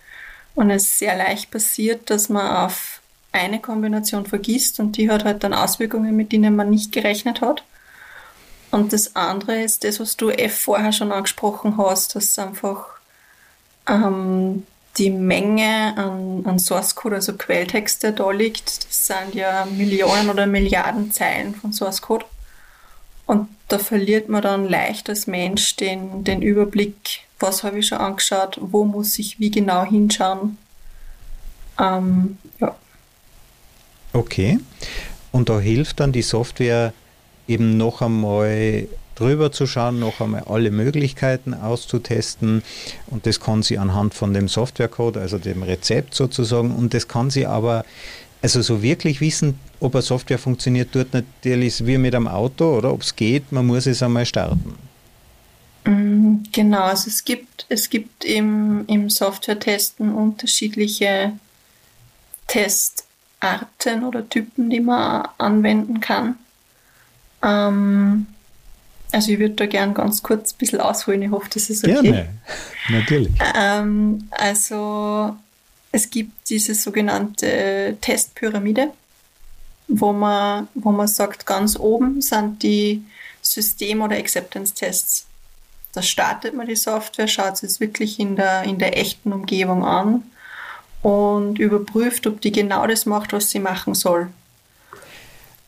und 0.56 0.70
es 0.70 0.98
sehr 0.98 1.16
leicht 1.16 1.52
passiert, 1.52 2.10
dass 2.10 2.28
man 2.28 2.66
auf 2.66 3.00
eine 3.30 3.60
Kombination 3.60 4.26
vergisst 4.26 4.80
und 4.80 4.96
die 4.96 5.08
hat 5.08 5.24
halt 5.24 5.44
dann 5.44 5.54
Auswirkungen, 5.54 6.16
mit 6.16 6.32
denen 6.32 6.56
man 6.56 6.68
nicht 6.68 6.90
gerechnet 6.90 7.40
hat. 7.40 7.62
Und 8.72 8.92
das 8.92 9.14
andere 9.14 9.62
ist 9.62 9.84
das, 9.84 10.00
was 10.00 10.16
du 10.16 10.30
eh 10.30 10.48
vorher 10.48 10.90
schon 10.90 11.12
angesprochen 11.12 11.76
hast, 11.78 12.16
dass 12.16 12.36
einfach 12.40 12.86
ähm, 13.88 14.66
die 14.96 15.10
Menge 15.10 15.96
an, 15.96 16.42
an 16.44 16.58
Source 16.58 16.96
Code, 16.96 17.14
also 17.14 17.34
Quelltexte 17.34 18.12
da 18.12 18.32
liegt. 18.32 18.84
Das 18.84 19.06
sind 19.06 19.36
ja 19.36 19.64
Millionen 19.64 20.28
oder 20.28 20.48
Milliarden 20.48 21.12
Zeilen 21.12 21.54
von 21.54 21.72
Source 21.72 22.02
Code. 22.02 22.24
Und 23.26 23.48
da 23.68 23.78
verliert 23.78 24.28
man 24.28 24.42
dann 24.42 24.68
leicht 24.68 25.08
als 25.08 25.28
Mensch 25.28 25.76
den, 25.76 26.24
den 26.24 26.42
Überblick, 26.42 27.20
was 27.42 27.62
habe 27.64 27.80
ich 27.80 27.88
schon 27.88 27.98
angeschaut, 27.98 28.58
wo 28.60 28.84
muss 28.84 29.18
ich 29.18 29.38
wie 29.40 29.50
genau 29.50 29.84
hinschauen. 29.84 30.56
Ähm, 31.78 32.38
ja. 32.60 32.74
Okay. 34.12 34.58
Und 35.32 35.48
da 35.48 35.58
hilft 35.58 36.00
dann 36.00 36.12
die 36.12 36.22
Software 36.22 36.92
eben 37.48 37.76
noch 37.76 38.02
einmal 38.02 38.86
drüber 39.14 39.52
zu 39.52 39.66
schauen, 39.66 39.98
noch 39.98 40.20
einmal 40.20 40.44
alle 40.44 40.70
Möglichkeiten 40.70 41.54
auszutesten. 41.54 42.62
Und 43.08 43.26
das 43.26 43.40
kann 43.40 43.62
sie 43.62 43.78
anhand 43.78 44.14
von 44.14 44.34
dem 44.34 44.48
Softwarecode, 44.48 45.16
also 45.16 45.38
dem 45.38 45.62
Rezept 45.62 46.14
sozusagen. 46.14 46.74
Und 46.74 46.94
das 46.94 47.08
kann 47.08 47.30
sie 47.30 47.46
aber, 47.46 47.84
also 48.42 48.62
so 48.62 48.82
wirklich 48.82 49.20
wissen, 49.20 49.58
ob 49.80 49.94
eine 49.94 50.02
Software 50.02 50.38
funktioniert, 50.38 50.92
tut 50.92 51.12
natürlich 51.12 51.84
wie 51.86 51.98
mit 51.98 52.14
einem 52.14 52.28
Auto 52.28 52.76
oder 52.76 52.92
ob 52.92 53.02
es 53.02 53.16
geht, 53.16 53.52
man 53.52 53.66
muss 53.66 53.86
es 53.86 54.02
einmal 54.02 54.26
starten. 54.26 54.74
Mm, 55.84 56.44
genau, 56.52 56.82
also 56.82 57.08
es 57.08 57.24
gibt, 57.24 57.66
es 57.68 57.90
gibt 57.90 58.24
im, 58.24 58.84
im 58.86 59.10
Software-Testen 59.10 60.14
unterschiedliche 60.14 61.32
Testarten 62.46 64.04
oder 64.04 64.28
Typen, 64.28 64.70
die 64.70 64.80
man 64.80 65.28
anwenden 65.38 66.00
kann. 66.00 66.36
Ähm, 67.42 68.26
also 69.10 69.32
ich 69.32 69.38
würde 69.38 69.54
da 69.54 69.66
gern 69.66 69.94
ganz 69.94 70.22
kurz 70.22 70.52
ein 70.52 70.58
bisschen 70.58 70.80
ausholen, 70.80 71.22
ich 71.22 71.30
hoffe, 71.30 71.48
das 71.52 71.68
ist 71.68 71.84
okay. 71.84 72.02
Gerne, 72.02 72.28
natürlich. 72.88 73.32
Ähm, 73.54 74.28
also 74.30 75.36
es 75.92 76.08
gibt 76.08 76.48
diese 76.48 76.74
sogenannte 76.74 77.96
Testpyramide, 78.00 78.92
wo 79.88 80.12
man, 80.12 80.68
wo 80.74 80.90
man 80.92 81.08
sagt, 81.08 81.44
ganz 81.44 81.78
oben 81.78 82.22
sind 82.22 82.62
die 82.62 83.04
System- 83.42 84.00
oder 84.00 84.16
Acceptance-Tests. 84.16 85.26
Da 85.92 86.02
startet 86.02 86.54
man 86.54 86.66
die 86.66 86.76
Software, 86.76 87.28
schaut 87.28 87.62
es 87.62 87.80
wirklich 87.80 88.18
in 88.18 88.36
der, 88.36 88.62
in 88.62 88.78
der 88.78 88.98
echten 88.98 89.32
Umgebung 89.32 89.84
an 89.84 90.22
und 91.02 91.58
überprüft, 91.58 92.26
ob 92.26 92.40
die 92.40 92.52
genau 92.52 92.86
das 92.86 93.04
macht, 93.06 93.32
was 93.32 93.50
sie 93.50 93.60
machen 93.60 93.94
soll. 93.94 94.28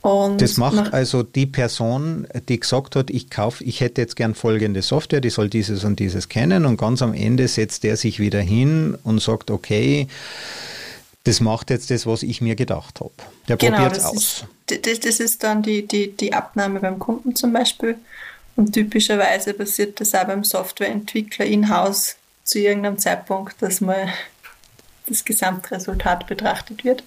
Und 0.00 0.42
das 0.42 0.58
macht 0.58 0.92
also 0.92 1.22
die 1.22 1.46
Person, 1.46 2.26
die 2.50 2.60
gesagt 2.60 2.94
hat, 2.94 3.08
ich 3.08 3.30
kaufe, 3.30 3.64
ich 3.64 3.80
hätte 3.80 4.02
jetzt 4.02 4.16
gern 4.16 4.34
folgende 4.34 4.82
Software, 4.82 5.22
die 5.22 5.30
soll 5.30 5.48
dieses 5.48 5.82
und 5.82 5.98
dieses 5.98 6.28
kennen 6.28 6.66
und 6.66 6.76
ganz 6.76 7.00
am 7.00 7.14
Ende 7.14 7.48
setzt 7.48 7.84
der 7.84 7.96
sich 7.96 8.18
wieder 8.18 8.40
hin 8.40 8.98
und 9.02 9.22
sagt, 9.22 9.50
okay, 9.50 10.06
das 11.24 11.40
macht 11.40 11.70
jetzt 11.70 11.90
das, 11.90 12.06
was 12.06 12.22
ich 12.22 12.42
mir 12.42 12.54
gedacht 12.54 13.00
habe. 13.00 13.12
Der 13.48 13.56
genau, 13.56 13.78
probiert 13.78 13.96
es 13.96 14.04
aus. 14.04 14.14
Ist, 14.14 14.46
das, 14.86 15.00
das, 15.00 15.20
ist 15.20 15.42
dann 15.42 15.62
die, 15.62 15.88
die, 15.88 16.14
die 16.14 16.34
Abnahme 16.34 16.80
beim 16.80 16.98
Kunden 16.98 17.34
zum 17.34 17.54
Beispiel. 17.54 17.96
Und 18.56 18.72
typischerweise 18.72 19.54
passiert 19.54 20.00
das 20.00 20.14
auch 20.14 20.24
beim 20.24 20.44
Softwareentwickler 20.44 21.44
in-house 21.44 22.16
zu 22.44 22.58
irgendeinem 22.58 22.98
Zeitpunkt, 22.98 23.60
dass 23.60 23.80
mal 23.80 24.08
das 25.06 25.24
Gesamtresultat 25.24 26.26
betrachtet 26.26 26.84
wird. 26.84 27.02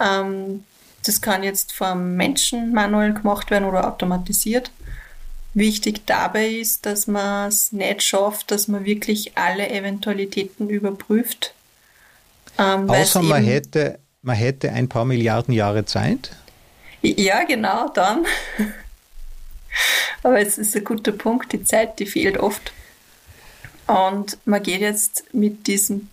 Ähm, 0.00 0.64
das 1.04 1.20
kann 1.20 1.42
jetzt 1.42 1.72
vom 1.72 2.16
Menschen 2.16 2.72
manuell 2.72 3.12
gemacht 3.12 3.50
werden 3.50 3.68
oder 3.68 3.86
automatisiert. 3.86 4.70
Wichtig 5.54 6.06
dabei 6.06 6.48
ist, 6.48 6.86
dass 6.86 7.06
man 7.06 7.48
es 7.48 7.72
nicht 7.72 8.02
schafft, 8.02 8.50
dass 8.50 8.68
man 8.68 8.84
wirklich 8.84 9.36
alle 9.36 9.68
Eventualitäten 9.68 10.70
überprüft. 10.70 11.54
Ähm, 12.58 12.88
Außer 12.88 13.22
man 13.22 13.44
hätte, 13.44 13.98
man 14.22 14.36
hätte 14.36 14.72
ein 14.72 14.88
paar 14.88 15.04
Milliarden 15.04 15.52
Jahre 15.52 15.84
Zeit. 15.84 16.30
Ja, 17.02 17.44
genau, 17.44 17.88
dann. 17.88 18.24
Aber 20.22 20.40
es 20.40 20.58
ist 20.58 20.76
ein 20.76 20.84
guter 20.84 21.12
Punkt, 21.12 21.52
die 21.52 21.64
Zeit, 21.64 21.98
die 21.98 22.06
fehlt 22.06 22.38
oft. 22.38 22.72
Und 23.86 24.38
man 24.44 24.62
geht 24.62 24.80
jetzt 24.80 25.24
mit 25.32 25.66
diesem 25.66 26.08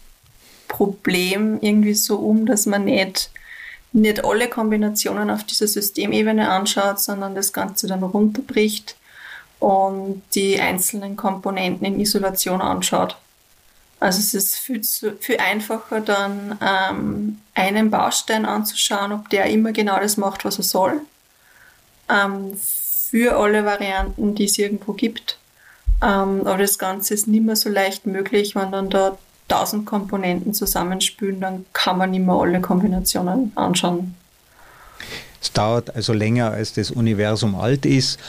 Problem 0.67 1.59
irgendwie 1.61 1.93
so 1.93 2.17
um, 2.17 2.45
dass 2.45 2.65
man 2.65 2.85
nicht 2.85 3.31
nicht 3.91 4.23
alle 4.23 4.49
Kombinationen 4.49 5.29
auf 5.29 5.43
dieser 5.43 5.67
Systemebene 5.67 6.49
anschaut, 6.49 6.99
sondern 6.99 7.35
das 7.35 7.53
Ganze 7.53 7.87
dann 7.87 8.03
runterbricht 8.03 8.95
und 9.59 10.21
die 10.35 10.59
einzelnen 10.59 11.15
Komponenten 11.15 11.85
in 11.85 11.99
Isolation 11.99 12.61
anschaut. 12.61 13.17
Also 13.99 14.19
es 14.19 14.33
ist 14.33 14.55
viel, 14.55 14.81
viel 15.19 15.37
einfacher 15.37 15.99
dann 15.99 16.57
ähm, 16.61 17.41
einen 17.53 17.91
Baustein 17.91 18.45
anzuschauen, 18.45 19.11
ob 19.11 19.29
der 19.29 19.47
immer 19.47 19.73
genau 19.73 19.99
das 19.99 20.15
macht, 20.15 20.45
was 20.45 20.57
er 20.57 20.63
soll. 20.63 21.01
Ähm, 22.07 22.57
für 23.09 23.37
alle 23.37 23.65
Varianten, 23.65 24.35
die 24.35 24.45
es 24.45 24.57
irgendwo 24.57 24.93
gibt. 24.93 25.37
Ähm, 26.01 26.41
aber 26.45 26.57
das 26.57 26.77
Ganze 26.77 27.13
ist 27.13 27.27
nicht 27.27 27.45
mehr 27.45 27.55
so 27.55 27.69
leicht 27.69 28.05
möglich, 28.05 28.55
wenn 28.55 28.71
dann 28.71 28.89
da 28.89 29.17
1000 29.49 29.85
Komponenten 29.85 30.53
zusammenspülen, 30.53 31.41
dann 31.41 31.65
kann 31.73 31.97
man 31.97 32.11
nicht 32.11 32.25
mehr 32.25 32.35
alle 32.35 32.61
Kombinationen 32.61 33.51
anschauen. 33.55 34.15
Es 35.41 35.51
dauert 35.51 35.95
also 35.95 36.13
länger, 36.13 36.51
als 36.51 36.73
das 36.73 36.91
Universum 36.91 37.55
alt 37.55 37.85
ist. 37.85 38.19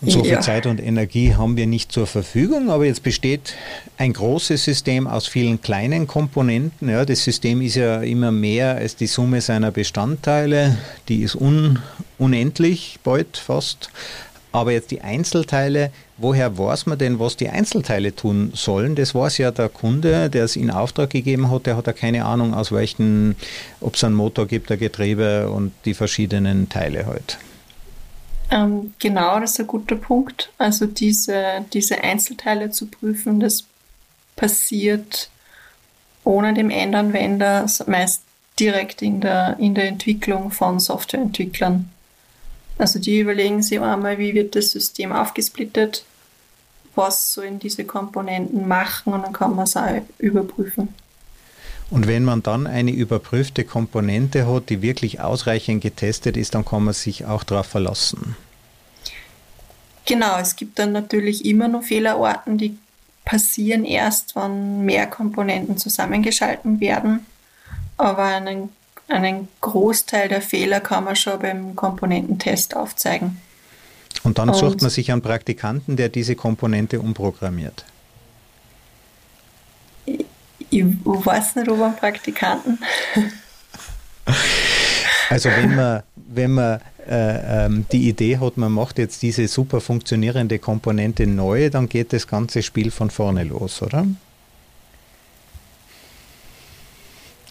Und 0.00 0.10
so 0.10 0.22
viel 0.22 0.32
ja. 0.32 0.40
Zeit 0.40 0.66
und 0.66 0.80
Energie 0.80 1.34
haben 1.34 1.56
wir 1.58 1.66
nicht 1.66 1.92
zur 1.92 2.06
Verfügung, 2.06 2.70
aber 2.70 2.86
jetzt 2.86 3.02
besteht 3.02 3.54
ein 3.98 4.14
großes 4.14 4.64
System 4.64 5.06
aus 5.06 5.26
vielen 5.26 5.60
kleinen 5.60 6.06
Komponenten. 6.06 6.88
Ja, 6.88 7.04
das 7.04 7.22
System 7.22 7.60
ist 7.60 7.74
ja 7.74 8.00
immer 8.00 8.30
mehr 8.30 8.76
als 8.76 8.96
die 8.96 9.06
Summe 9.06 9.42
seiner 9.42 9.70
Bestandteile. 9.70 10.78
Die 11.08 11.22
ist 11.22 11.34
un 11.34 11.80
unendlich, 12.16 12.98
bald 13.04 13.36
fast. 13.36 13.90
Aber 14.52 14.72
jetzt 14.72 14.90
die 14.90 15.02
Einzelteile, 15.02 15.92
woher 16.16 16.58
weiß 16.58 16.86
man 16.86 16.98
denn, 16.98 17.18
was 17.18 17.36
die 17.36 17.50
Einzelteile 17.50 18.16
tun 18.16 18.52
sollen? 18.54 18.96
Das 18.96 19.14
weiß 19.14 19.38
ja 19.38 19.50
der 19.50 19.68
Kunde, 19.68 20.28
der 20.28 20.44
es 20.44 20.56
in 20.56 20.70
Auftrag 20.70 21.10
gegeben 21.10 21.50
hat, 21.50 21.66
der 21.66 21.76
hat 21.76 21.86
ja 21.86 21.92
keine 21.92 22.24
Ahnung, 22.24 22.54
aus 22.54 22.72
welchen, 22.72 23.36
ob 23.80 23.94
es 23.94 24.02
einen 24.02 24.16
Motor 24.16 24.46
gibt, 24.46 24.72
ein 24.72 24.78
Getriebe 24.78 25.50
und 25.50 25.72
die 25.84 25.94
verschiedenen 25.94 26.68
Teile 26.68 27.06
halt. 27.06 27.38
Ähm, 28.50 28.94
genau, 28.98 29.38
das 29.38 29.52
ist 29.52 29.60
ein 29.60 29.66
guter 29.66 29.96
Punkt. 29.96 30.50
Also 30.58 30.86
diese, 30.86 31.64
diese 31.72 32.02
Einzelteile 32.02 32.70
zu 32.70 32.86
prüfen, 32.86 33.40
das 33.40 33.64
passiert 34.36 35.30
ohne 36.24 36.54
dem 36.54 36.70
Endanwender 36.70 37.66
meist 37.86 38.22
direkt 38.58 39.02
in 39.02 39.20
der, 39.20 39.56
in 39.58 39.74
der 39.74 39.88
Entwicklung 39.88 40.50
von 40.50 40.80
Softwareentwicklern. 40.80 41.90
Also 42.76 42.98
die 42.98 43.20
überlegen 43.20 43.62
sich 43.62 43.80
einmal, 43.80 44.18
wie 44.18 44.34
wird 44.34 44.56
das 44.56 44.70
System 44.70 45.12
aufgesplittet, 45.12 46.04
was 46.94 47.32
sollen 47.32 47.58
diese 47.58 47.84
Komponenten 47.84 48.66
machen 48.66 49.12
und 49.12 49.22
dann 49.22 49.32
kann 49.32 49.54
man 49.54 49.64
es 49.64 49.76
auch 49.76 50.02
überprüfen. 50.18 50.94
Und 51.90 52.06
wenn 52.06 52.24
man 52.24 52.42
dann 52.42 52.66
eine 52.68 52.92
überprüfte 52.92 53.64
Komponente 53.64 54.46
hat, 54.46 54.70
die 54.70 54.80
wirklich 54.80 55.20
ausreichend 55.20 55.82
getestet 55.82 56.36
ist, 56.36 56.54
dann 56.54 56.64
kann 56.64 56.84
man 56.84 56.94
sich 56.94 57.26
auch 57.26 57.42
darauf 57.42 57.66
verlassen. 57.66 58.36
Genau, 60.06 60.38
es 60.38 60.56
gibt 60.56 60.78
dann 60.78 60.92
natürlich 60.92 61.44
immer 61.44 61.68
noch 61.68 61.82
Fehlerorten, 61.82 62.58
die 62.58 62.78
passieren 63.24 63.84
erst, 63.84 64.34
wenn 64.34 64.84
mehr 64.84 65.06
Komponenten 65.06 65.76
zusammengeschalten 65.76 66.80
werden. 66.80 67.26
Aber 67.96 68.24
einen, 68.24 68.70
einen 69.08 69.48
Großteil 69.60 70.28
der 70.28 70.42
Fehler 70.42 70.80
kann 70.80 71.04
man 71.04 71.16
schon 71.16 71.38
beim 71.38 71.76
Komponententest 71.76 72.74
aufzeigen. 72.74 73.40
Und 74.22 74.38
dann 74.38 74.48
Und 74.48 74.56
sucht 74.56 74.80
man 74.80 74.90
sich 74.90 75.12
einen 75.12 75.22
Praktikanten, 75.22 75.96
der 75.96 76.08
diese 76.08 76.34
Komponente 76.34 77.00
umprogrammiert. 77.00 77.84
Ich, 80.70 80.84
weiß 81.04 81.56
nicht, 81.56 81.68
ob 81.68 81.82
einen 81.82 81.96
Praktikanten. 81.96 82.78
Also 85.28 85.48
wenn 85.48 85.74
man, 85.74 86.02
wenn 86.14 86.52
man 86.52 86.80
äh, 87.08 87.66
ähm, 87.66 87.86
die 87.92 88.08
Idee 88.08 88.38
hat, 88.38 88.56
man 88.56 88.72
macht 88.72 88.98
jetzt 88.98 89.22
diese 89.22 89.48
super 89.48 89.80
funktionierende 89.80 90.58
Komponente 90.58 91.26
neu, 91.26 91.70
dann 91.70 91.88
geht 91.88 92.12
das 92.12 92.26
ganze 92.26 92.62
Spiel 92.62 92.90
von 92.90 93.10
vorne 93.10 93.44
los, 93.44 93.82
oder? 93.82 94.06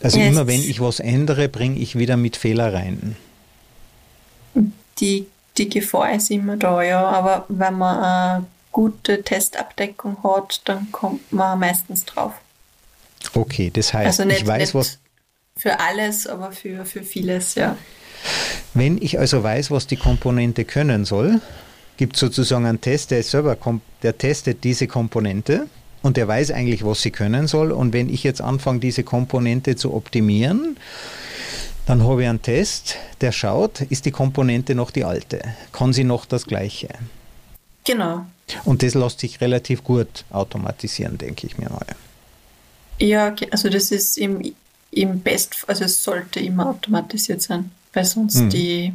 Also 0.01 0.17
yes. 0.17 0.31
immer 0.31 0.47
wenn 0.47 0.61
ich 0.61 0.79
was 0.79 0.99
ändere, 0.99 1.49
bringe 1.49 1.77
ich 1.77 1.97
wieder 1.97 2.15
mit 2.15 2.37
Fehler 2.37 2.73
rein. 2.73 3.17
Die, 4.99 5.27
die 5.57 5.69
Gefahr 5.69 6.13
ist 6.13 6.31
immer 6.31 6.57
da, 6.57 6.81
ja, 6.81 7.05
aber 7.05 7.45
wenn 7.49 7.77
man 7.77 7.99
eine 7.99 8.45
gute 8.71 9.23
Testabdeckung 9.23 10.17
hat, 10.23 10.61
dann 10.65 10.91
kommt 10.91 11.31
man 11.33 11.59
meistens 11.59 12.05
drauf. 12.05 12.33
Okay, 13.33 13.71
das 13.73 13.93
heißt, 13.93 14.19
also 14.19 14.25
nicht, 14.25 14.41
ich 14.41 14.47
weiß, 14.47 14.75
was. 14.75 14.99
Für 15.57 15.79
alles, 15.79 16.25
aber 16.25 16.51
für, 16.51 16.85
für 16.85 17.03
vieles, 17.03 17.55
ja. 17.55 17.77
Wenn 18.73 19.01
ich 19.01 19.19
also 19.19 19.43
weiß, 19.43 19.71
was 19.71 19.87
die 19.87 19.97
Komponente 19.97 20.65
können 20.65 21.05
soll, 21.05 21.41
gibt 21.97 22.15
es 22.15 22.21
sozusagen 22.21 22.65
einen 22.65 22.81
Test, 22.81 23.11
der 23.11 23.23
selber 23.23 23.57
der 24.03 24.17
testet 24.17 24.63
diese 24.63 24.87
Komponente 24.87 25.67
und 26.01 26.17
der 26.17 26.27
weiß 26.27 26.51
eigentlich, 26.51 26.85
was 26.85 27.01
sie 27.01 27.11
können 27.11 27.47
soll. 27.47 27.71
Und 27.71 27.93
wenn 27.93 28.09
ich 28.09 28.23
jetzt 28.23 28.41
anfange, 28.41 28.79
diese 28.79 29.03
Komponente 29.03 29.75
zu 29.75 29.93
optimieren, 29.93 30.77
dann 31.85 32.03
habe 32.03 32.23
ich 32.23 32.29
einen 32.29 32.41
Test, 32.41 32.97
der 33.19 33.31
schaut, 33.31 33.81
ist 33.81 34.05
die 34.05 34.11
Komponente 34.11 34.75
noch 34.75 34.91
die 34.91 35.03
alte? 35.03 35.41
Kann 35.71 35.91
sie 35.91 36.03
noch 36.03 36.25
das 36.25 36.45
gleiche? 36.45 36.89
Genau. 37.85 38.25
Und 38.63 38.83
das 38.83 38.93
lässt 38.93 39.19
sich 39.19 39.41
relativ 39.41 39.83
gut 39.83 40.25
automatisieren, 40.29 41.17
denke 41.17 41.47
ich 41.47 41.57
mir 41.57 41.69
mal. 41.69 41.85
Ja, 42.99 43.33
also 43.51 43.69
das 43.69 43.91
ist 43.91 44.17
im, 44.17 44.53
im 44.91 45.19
Best, 45.21 45.63
also 45.67 45.85
es 45.85 46.03
sollte 46.03 46.39
immer 46.39 46.67
automatisiert 46.69 47.41
sein, 47.41 47.71
weil 47.93 48.05
sonst 48.05 48.39
hm. 48.39 48.49
die 48.49 48.93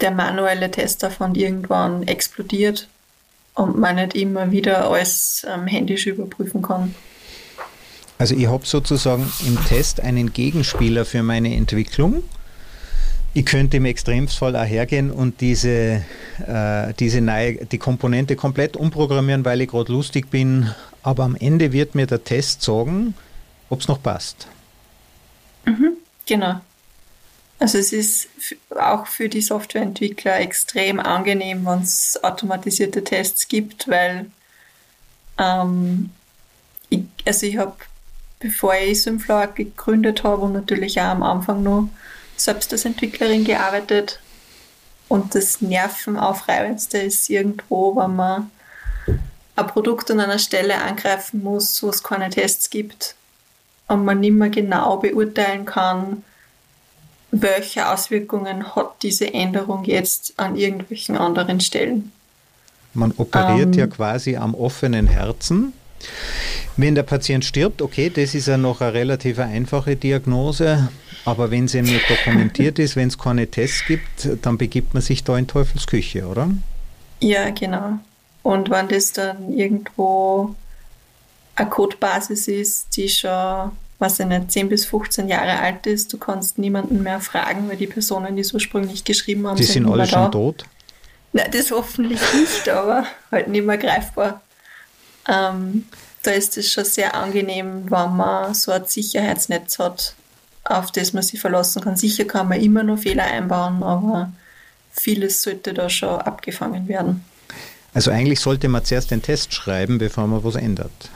der 0.00 0.10
manuelle 0.10 0.70
Tester 0.70 1.10
von 1.10 1.34
irgendwann 1.34 2.02
explodiert 2.02 2.88
und 3.54 3.78
man 3.78 3.96
nicht 3.96 4.14
immer 4.14 4.50
wieder 4.50 4.90
alles 4.90 5.46
ähm, 5.48 5.66
händisch 5.66 6.06
überprüfen 6.06 6.62
kann. 6.62 6.94
Also 8.18 8.34
ich 8.34 8.46
habe 8.46 8.66
sozusagen 8.66 9.30
im 9.46 9.62
Test 9.66 10.00
einen 10.00 10.32
Gegenspieler 10.32 11.04
für 11.04 11.22
meine 11.22 11.54
Entwicklung. 11.54 12.22
Ich 13.34 13.44
könnte 13.44 13.76
im 13.76 13.84
Extremfall 13.84 14.56
auch 14.56 14.64
hergehen 14.64 15.10
und 15.10 15.40
diese, 15.40 16.02
äh, 16.46 16.94
diese 16.98 17.20
neue, 17.20 17.66
die 17.66 17.78
Komponente 17.78 18.34
komplett 18.34 18.76
umprogrammieren, 18.76 19.44
weil 19.44 19.60
ich 19.60 19.68
gerade 19.68 19.92
lustig 19.92 20.30
bin. 20.30 20.70
Aber 21.02 21.24
am 21.24 21.36
Ende 21.36 21.72
wird 21.72 21.94
mir 21.94 22.06
der 22.06 22.24
Test 22.24 22.62
sagen, 22.62 23.14
ob 23.68 23.80
es 23.80 23.88
noch 23.88 24.02
passt. 24.02 24.48
Mhm, 25.66 25.92
genau. 26.24 26.60
Also 27.58 27.78
es 27.78 27.92
ist 27.92 28.28
auch 28.78 29.06
für 29.06 29.28
die 29.28 29.40
Softwareentwickler 29.40 30.40
extrem 30.40 31.00
angenehm, 31.00 31.64
wenn 31.64 31.82
es 31.82 32.18
automatisierte 32.22 33.02
Tests 33.02 33.48
gibt, 33.48 33.88
weil 33.88 34.26
ähm, 35.38 36.10
ich, 36.90 37.00
also 37.24 37.46
ich 37.46 37.56
habe, 37.56 37.76
bevor 38.40 38.74
ich 38.74 39.02
Synflower 39.02 39.46
gegründet 39.48 40.22
habe 40.22 40.42
und 40.42 40.52
natürlich 40.52 41.00
auch 41.00 41.04
am 41.04 41.22
Anfang 41.22 41.62
noch 41.62 41.88
selbst 42.36 42.72
als 42.72 42.84
Entwicklerin 42.84 43.44
gearbeitet 43.44 44.20
und 45.08 45.34
das 45.34 45.60
Nervenaufreibendste 45.60 46.98
ist 46.98 47.30
irgendwo, 47.30 47.96
wenn 47.96 48.16
man 48.16 48.50
ein 49.56 49.66
Produkt 49.66 50.10
an 50.10 50.20
einer 50.20 50.38
Stelle 50.38 50.80
angreifen 50.80 51.42
muss, 51.42 51.82
wo 51.82 51.88
es 51.88 52.02
keine 52.02 52.30
Tests 52.30 52.70
gibt 52.70 53.14
und 53.88 54.04
man 54.04 54.20
nicht 54.20 54.32
mehr 54.32 54.50
genau 54.50 54.96
beurteilen 54.96 55.64
kann, 55.64 56.24
welche 57.30 57.88
Auswirkungen 57.88 58.74
hat 58.74 59.02
diese 59.02 59.32
Änderung 59.32 59.84
jetzt 59.84 60.34
an 60.38 60.56
irgendwelchen 60.56 61.16
anderen 61.16 61.60
Stellen. 61.60 62.12
Man 62.94 63.12
operiert 63.16 63.74
ähm, 63.74 63.80
ja 63.80 63.86
quasi 63.86 64.36
am 64.36 64.54
offenen 64.54 65.06
Herzen. 65.06 65.72
Wenn 66.76 66.94
der 66.94 67.04
Patient 67.04 67.44
stirbt, 67.44 67.80
okay, 67.80 68.10
das 68.10 68.34
ist 68.34 68.48
ja 68.48 68.58
noch 68.58 68.80
eine 68.80 68.92
relativ 68.92 69.38
einfache 69.38 69.96
Diagnose, 69.96 70.88
aber 71.24 71.50
wenn 71.50 71.68
sie 71.68 71.80
nicht 71.82 72.08
dokumentiert 72.10 72.78
ist, 72.78 72.96
wenn 72.96 73.08
es 73.08 73.16
keine 73.16 73.46
Tests 73.46 73.84
gibt, 73.86 74.28
dann 74.42 74.58
begibt 74.58 74.92
man 74.92 75.02
sich 75.02 75.24
da 75.24 75.38
in 75.38 75.46
Teufelsküche, 75.46 76.26
oder? 76.26 76.50
Ja, 77.20 77.48
genau. 77.50 77.98
Und 78.42 78.70
wenn 78.70 78.88
das 78.88 79.12
dann 79.12 79.52
irgendwo 79.52 80.54
eine 81.56 81.68
Codebasis 81.70 82.48
ist, 82.48 82.96
die 82.96 83.08
schon, 83.08 83.72
was 83.98 84.20
ich 84.20 84.26
nicht, 84.26 84.52
10 84.52 84.68
bis 84.68 84.84
15 84.86 85.28
Jahre 85.28 85.58
alt 85.58 85.86
ist. 85.86 86.12
Du 86.12 86.18
kannst 86.18 86.58
niemanden 86.58 87.02
mehr 87.02 87.20
fragen, 87.20 87.68
weil 87.68 87.76
die 87.76 87.86
Personen, 87.86 88.36
die 88.36 88.42
es 88.42 88.52
ursprünglich 88.52 89.04
geschrieben 89.04 89.46
haben, 89.46 89.56
die 89.56 89.64
sind, 89.64 89.84
sind 89.84 89.92
alle 89.92 90.06
schon 90.06 90.22
da. 90.22 90.28
tot. 90.28 90.66
Nein, 91.32 91.50
das 91.50 91.70
hoffentlich 91.70 92.20
nicht, 92.34 92.68
aber 92.68 93.06
halt 93.30 93.48
nicht 93.48 93.64
mehr 93.66 93.78
greifbar. 93.78 94.42
Ähm, 95.28 95.86
da 96.26 96.32
ist 96.32 96.56
es 96.56 96.72
schon 96.72 96.84
sehr 96.84 97.14
angenehm, 97.14 97.90
wenn 97.90 98.16
man 98.16 98.54
so 98.54 98.72
ein 98.72 98.84
Sicherheitsnetz 98.86 99.78
hat, 99.78 100.14
auf 100.64 100.90
das 100.90 101.12
man 101.12 101.22
sich 101.22 101.40
verlassen 101.40 101.82
kann. 101.82 101.96
Sicher 101.96 102.24
kann 102.24 102.48
man 102.48 102.60
immer 102.60 102.82
nur 102.82 102.98
Fehler 102.98 103.24
einbauen, 103.24 103.82
aber 103.82 104.32
vieles 104.90 105.42
sollte 105.42 105.72
da 105.72 105.88
schon 105.88 106.20
abgefangen 106.20 106.88
werden. 106.88 107.24
Also 107.94 108.10
eigentlich 108.10 108.40
sollte 108.40 108.68
man 108.68 108.84
zuerst 108.84 109.10
den 109.10 109.22
Test 109.22 109.54
schreiben, 109.54 109.98
bevor 109.98 110.26
man 110.26 110.42
was 110.44 110.56
ändert. 110.56 111.10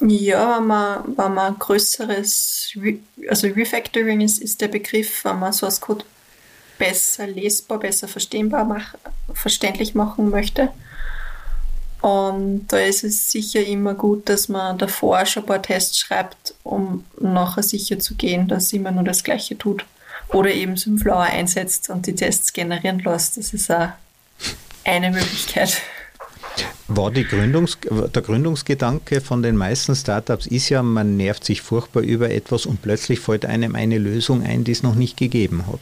Ja, 0.00 0.58
wenn 0.58 0.66
man, 0.66 1.16
wenn 1.16 1.34
man 1.34 1.58
größeres, 1.58 2.76
also 3.28 3.48
Refactoring 3.48 4.20
ist, 4.20 4.38
ist 4.38 4.60
der 4.60 4.68
Begriff, 4.68 5.24
wenn 5.24 5.40
man 5.40 5.52
Source 5.52 5.80
Code 5.80 6.04
besser 6.78 7.26
lesbar, 7.26 7.80
besser 7.80 8.06
verstehbar, 8.06 8.64
mach, 8.64 8.94
verständlich 9.34 9.96
machen 9.96 10.30
möchte. 10.30 10.70
Und 12.08 12.68
da 12.68 12.78
ist 12.78 13.04
es 13.04 13.28
sicher 13.28 13.62
immer 13.62 13.92
gut, 13.92 14.30
dass 14.30 14.48
man 14.48 14.78
davor 14.78 15.26
schon 15.26 15.42
ein 15.42 15.46
paar 15.46 15.60
Tests 15.60 15.98
schreibt, 15.98 16.54
um 16.62 17.04
nachher 17.20 17.62
sicher 17.62 17.98
zu 17.98 18.14
gehen, 18.14 18.48
dass 18.48 18.72
immer 18.72 18.90
nur 18.92 19.04
das 19.04 19.22
Gleiche 19.22 19.58
tut. 19.58 19.84
Oder 20.28 20.54
eben 20.54 20.78
Synflower 20.78 21.24
einsetzt 21.24 21.90
und 21.90 22.06
die 22.06 22.14
Tests 22.14 22.54
generieren 22.54 23.00
lässt. 23.00 23.36
Das 23.36 23.52
ist 23.52 23.70
auch 23.70 23.90
eine 24.84 25.10
Möglichkeit. 25.10 25.82
War 26.86 27.10
Gründungs 27.10 27.76
der 27.90 28.22
Gründungsgedanke 28.22 29.20
von 29.20 29.42
den 29.42 29.56
meisten 29.56 29.94
Startups 29.94 30.46
ist 30.46 30.70
ja, 30.70 30.82
man 30.82 31.18
nervt 31.18 31.44
sich 31.44 31.60
furchtbar 31.60 32.00
über 32.00 32.30
etwas 32.30 32.64
und 32.64 32.80
plötzlich 32.80 33.20
fällt 33.20 33.44
einem 33.44 33.74
eine 33.74 33.98
Lösung 33.98 34.42
ein, 34.42 34.64
die 34.64 34.72
es 34.72 34.82
noch 34.82 34.94
nicht 34.94 35.18
gegeben 35.18 35.66
hat. 35.66 35.80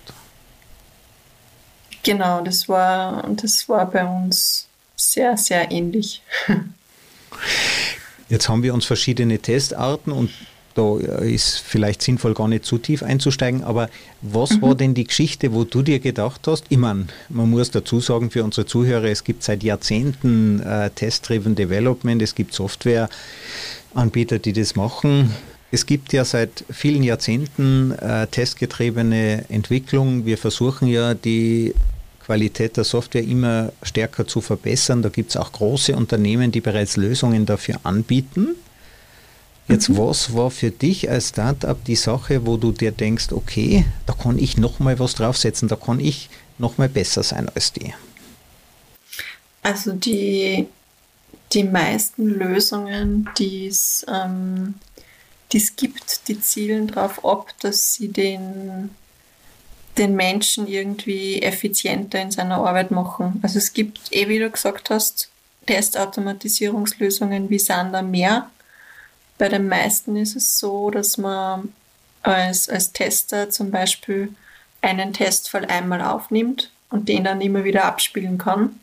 Genau, 2.03 2.41
das 2.43 2.69
war, 2.69 3.29
das 3.37 3.69
war 3.69 3.89
bei 3.91 4.05
uns 4.05 4.56
sehr, 4.97 5.37
sehr 5.37 5.71
ähnlich. 5.71 6.23
Jetzt 8.29 8.49
haben 8.49 8.63
wir 8.63 8.75
uns 8.75 8.87
verschiedene 8.87 9.39
Testarten 9.39 10.11
und 10.11 10.31
da 10.75 10.99
ist 10.99 11.61
vielleicht 11.61 12.03
sinnvoll, 12.03 12.35
gar 12.35 12.49
nicht 12.49 12.65
zu 12.67 12.77
tief 12.77 13.03
einzusteigen, 13.03 13.65
aber 13.65 13.89
was 14.21 14.51
mhm. 14.51 14.63
war 14.63 14.75
denn 14.75 14.95
die 14.95 15.05
Geschichte, 15.05 15.55
wo 15.55 15.65
du 15.65 15.83
dir 15.83 16.01
gedacht 16.01 16.43
hast? 16.47 16.65
Ich 16.69 16.77
meine, 16.77 17.07
man 17.31 17.49
muss 17.49 17.71
dazu 17.71 18.01
sagen 18.01 18.31
für 18.31 18.45
unsere 18.45 18.67
Zuhörer, 18.67 19.05
es 19.05 19.25
gibt 19.25 19.43
seit 19.43 19.63
Jahrzehnten 19.63 20.61
äh, 20.61 20.91
Test-Driven 20.91 21.55
Development, 21.55 22.21
es 22.21 22.35
gibt 22.35 22.53
Softwareanbieter, 22.53 24.39
die 24.39 24.53
das 24.53 24.77
machen. 24.77 25.33
Es 25.71 25.87
gibt 25.87 26.13
ja 26.13 26.25
seit 26.25 26.65
vielen 26.71 27.03
Jahrzehnten 27.03 27.93
äh, 27.93 28.27
testgetriebene 28.29 29.47
Entwicklung. 29.49 30.25
Wir 30.25 30.39
versuchen 30.39 30.89
ja 30.89 31.15
die 31.15 31.75
Qualität 32.27 32.77
der 32.77 32.83
Software 32.83 33.23
immer 33.23 33.73
stärker 33.83 34.27
zu 34.27 34.41
verbessern. 34.41 35.01
Da 35.01 35.11
gibt 35.11 35.31
es 35.31 35.37
auch 35.37 35.53
große 35.53 35.95
Unternehmen, 35.95 36.51
die 36.51 36.61
bereits 36.61 36.97
Lösungen 36.97 37.47
dafür 37.47 37.79
anbieten. 37.85 38.49
Jetzt, 39.69 39.89
mhm. 39.89 39.99
was 39.99 40.35
war 40.35 40.51
für 40.51 40.73
dich 40.73 41.09
als 41.09 41.29
Startup 41.29 41.83
die 41.85 41.95
Sache, 41.95 42.45
wo 42.45 42.57
du 42.57 42.73
dir 42.73 42.91
denkst, 42.91 43.31
okay, 43.31 43.85
da 44.07 44.13
kann 44.13 44.39
ich 44.39 44.57
nochmal 44.59 44.99
was 44.99 45.15
draufsetzen, 45.15 45.69
da 45.69 45.77
kann 45.77 46.01
ich 46.01 46.29
nochmal 46.59 46.89
besser 46.89 47.23
sein 47.23 47.49
als 47.55 47.73
die? 47.73 47.95
Also 49.63 49.93
die, 49.93 50.67
die 51.53 51.65
meisten 51.65 52.27
Lösungen, 52.27 53.29
die 53.39 53.69
es, 53.69 54.05
ähm, 54.13 54.75
die 55.53 55.59
es 55.59 55.77
gibt, 55.77 56.27
die 56.27 56.41
zielen 56.41 56.89
darauf 56.89 57.25
ab, 57.25 57.53
dass 57.61 57.95
sie 57.95 58.09
den, 58.09 58.91
den 59.99 60.15
Menschen 60.15 60.67
irgendwie 60.67 61.41
effizienter 61.43 62.21
in 62.21 62.31
seiner 62.31 62.59
Arbeit 62.59 62.91
machen. 62.91 63.41
Also 63.43 63.59
es 63.59 63.73
gibt, 63.73 64.01
eh 64.11 64.29
wie 64.29 64.39
du 64.39 64.51
gesagt 64.51 64.91
hast, 64.91 65.29
Testautomatisierungslösungen 65.67 67.51
wie 67.51 67.59
Sander 67.59 68.03
mehr. 68.03 68.51
Bei 69.39 69.49
den 69.49 69.69
meisten 69.69 70.17
ist 70.17 70.37
es 70.37 70.59
so, 70.59 70.91
dass 70.91 71.19
man 71.19 71.73
als, 72.23 72.69
als 72.69 72.93
Tester 72.93 73.51
zum 73.51 73.71
Beispiel 73.71 74.35
einen 74.83 75.13
Testfall 75.13 75.65
einmal 75.65 76.03
aufnimmt 76.03 76.71
und 76.91 77.09
den 77.09 77.25
dann 77.25 77.41
immer 77.41 77.65
wieder 77.65 77.85
abspielen 77.85 78.39
kann. 78.39 78.79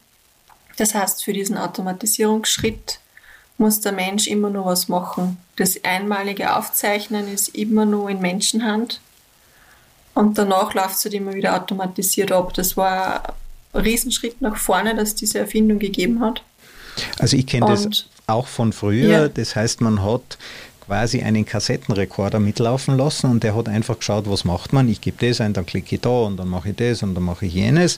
Das 0.78 0.96
heißt, 0.96 1.24
für 1.24 1.34
diesen 1.34 1.58
Automatisierungsschritt 1.58 3.00
muss 3.58 3.80
der 3.82 3.92
Mensch 3.92 4.28
immer 4.28 4.50
nur 4.50 4.66
was 4.66 4.88
machen. 4.88 5.38
Das 5.56 5.84
einmalige 5.84 6.56
Aufzeichnen 6.56 7.32
ist 7.32 7.50
immer 7.50 7.86
nur 7.86 8.10
in 8.10 8.20
Menschenhand 8.20 9.00
und 10.14 10.38
danach 10.38 10.74
läuft 10.74 10.96
es 10.96 11.06
halt 11.06 11.14
immer 11.14 11.34
wieder 11.34 11.56
automatisiert 11.56 12.32
ab. 12.32 12.54
Das 12.54 12.78
war 12.78 13.36
ein 13.74 13.82
Riesenschritt 13.82 14.42
nach 14.42 14.58
vorne, 14.58 14.96
dass 14.96 15.16
diese 15.16 15.40
Erfindung 15.40 15.80
gegeben 15.80 16.22
hat. 16.22 16.44
Also 17.20 17.38
ich 17.38 17.48
kenne 17.48 17.66
das 17.68 18.06
auch 18.28 18.48
von 18.48 18.74
früher. 18.74 19.08
Ja. 19.08 19.28
Das 19.28 19.56
heißt, 19.56 19.82
man 19.82 20.04
hat 20.04 20.38
quasi 20.86 21.22
einen 21.22 21.46
Kassettenrekorder 21.46 22.40
mitlaufen 22.40 22.98
lassen 22.98 23.30
und 23.30 23.44
der 23.44 23.56
hat 23.56 23.70
einfach 23.70 23.98
geschaut, 23.98 24.30
was 24.30 24.44
macht 24.44 24.74
man. 24.74 24.90
Ich 24.90 25.02
gebe 25.02 25.26
das 25.26 25.42
ein, 25.42 25.54
dann 25.54 25.66
klicke 25.66 25.96
ich 25.96 26.02
da 26.02 26.10
und 26.10 26.38
dann 26.38 26.50
mache 26.50 26.70
ich 26.70 26.76
das 26.76 27.04
und 27.04 27.16
dann 27.16 27.24
mache 27.24 27.46
ich 27.46 27.54
jenes. 27.54 27.98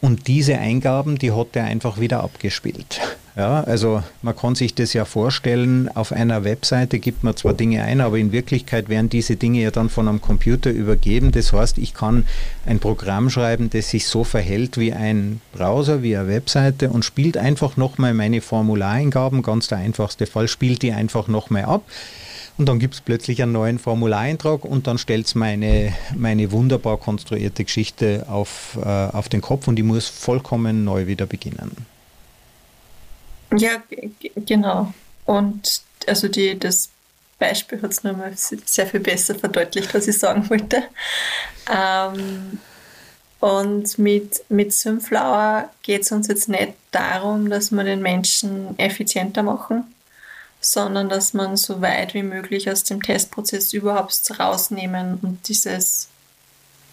Und 0.00 0.28
diese 0.28 0.58
Eingaben, 0.58 1.18
die 1.18 1.32
hat 1.32 1.48
er 1.54 1.64
einfach 1.64 1.98
wieder 1.98 2.22
abgespielt. 2.22 3.00
Ja, 3.36 3.64
also 3.64 4.00
man 4.22 4.36
kann 4.36 4.54
sich 4.54 4.76
das 4.76 4.92
ja 4.92 5.04
vorstellen, 5.04 5.88
auf 5.88 6.12
einer 6.12 6.44
Webseite 6.44 7.00
gibt 7.00 7.24
man 7.24 7.36
zwar 7.36 7.52
Dinge 7.52 7.82
ein, 7.82 8.00
aber 8.00 8.16
in 8.16 8.30
Wirklichkeit 8.30 8.88
werden 8.88 9.08
diese 9.08 9.34
Dinge 9.34 9.60
ja 9.60 9.72
dann 9.72 9.88
von 9.88 10.06
einem 10.06 10.20
Computer 10.20 10.70
übergeben. 10.70 11.32
Das 11.32 11.52
heißt, 11.52 11.78
ich 11.78 11.94
kann 11.94 12.26
ein 12.64 12.78
Programm 12.78 13.30
schreiben, 13.30 13.70
das 13.70 13.90
sich 13.90 14.06
so 14.06 14.22
verhält 14.22 14.78
wie 14.78 14.92
ein 14.92 15.40
Browser, 15.52 16.04
wie 16.04 16.16
eine 16.16 16.28
Webseite 16.28 16.90
und 16.90 17.04
spielt 17.04 17.36
einfach 17.36 17.76
nochmal 17.76 18.14
meine 18.14 18.40
Formulareingaben, 18.40 19.42
ganz 19.42 19.66
der 19.66 19.78
einfachste 19.78 20.26
Fall, 20.26 20.46
spielt 20.46 20.82
die 20.82 20.92
einfach 20.92 21.26
nochmal 21.26 21.64
ab. 21.64 21.82
Und 22.56 22.68
dann 22.68 22.78
gibt 22.78 22.94
es 22.94 23.00
plötzlich 23.00 23.42
einen 23.42 23.50
neuen 23.50 23.80
Formulareintrag 23.80 24.64
und 24.64 24.86
dann 24.86 24.96
stellt 24.96 25.26
es 25.26 25.34
meine, 25.34 25.92
meine 26.16 26.52
wunderbar 26.52 26.98
konstruierte 26.98 27.64
Geschichte 27.64 28.26
auf, 28.28 28.78
äh, 28.80 28.88
auf 28.88 29.28
den 29.28 29.40
Kopf 29.40 29.66
und 29.66 29.74
die 29.74 29.82
muss 29.82 30.08
vollkommen 30.08 30.84
neu 30.84 31.08
wieder 31.08 31.26
beginnen. 31.26 31.93
Ja, 33.58 33.82
genau. 34.36 34.92
Und 35.26 35.82
also 36.06 36.28
die, 36.28 36.58
das 36.58 36.90
Beispiel 37.38 37.80
hat 37.82 37.90
es 37.90 38.04
nochmal 38.04 38.32
sehr 38.36 38.86
viel 38.86 39.00
besser 39.00 39.34
verdeutlicht, 39.34 39.92
was 39.94 40.08
ich 40.08 40.18
sagen 40.18 40.48
wollte. 40.50 40.84
Ähm, 41.72 42.58
und 43.40 43.98
mit, 43.98 44.42
mit 44.48 44.72
Sunflower 44.72 45.70
geht 45.82 46.02
es 46.02 46.12
uns 46.12 46.28
jetzt 46.28 46.48
nicht 46.48 46.72
darum, 46.92 47.50
dass 47.50 47.70
wir 47.70 47.84
den 47.84 48.00
Menschen 48.00 48.78
effizienter 48.78 49.42
machen, 49.42 49.94
sondern 50.60 51.08
dass 51.08 51.34
man 51.34 51.56
so 51.56 51.82
weit 51.82 52.14
wie 52.14 52.22
möglich 52.22 52.70
aus 52.70 52.84
dem 52.84 53.02
Testprozess 53.02 53.74
überhaupt 53.74 54.18
rausnehmen 54.38 55.18
und 55.20 55.46
dieses 55.48 56.08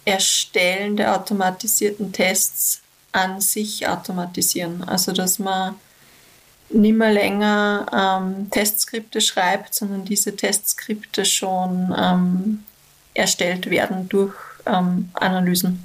Erstellen 0.04 0.96
der 0.96 1.16
automatisierten 1.16 2.12
Tests 2.12 2.82
an 3.12 3.40
sich 3.40 3.88
automatisieren. 3.88 4.84
Also 4.84 5.12
dass 5.12 5.38
man 5.38 5.76
nicht 6.74 6.96
mehr 6.96 7.12
länger 7.12 7.86
ähm, 7.92 8.50
Testskripte 8.50 9.20
schreibt, 9.20 9.74
sondern 9.74 10.04
diese 10.04 10.34
Testskripte 10.34 11.24
schon 11.24 11.94
ähm, 11.96 12.64
erstellt 13.14 13.70
werden 13.70 14.08
durch 14.08 14.34
ähm, 14.66 15.10
Analysen. 15.14 15.84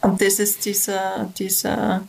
Und 0.00 0.20
das 0.20 0.38
ist 0.38 0.64
dieser, 0.64 1.30
dieser 1.38 2.02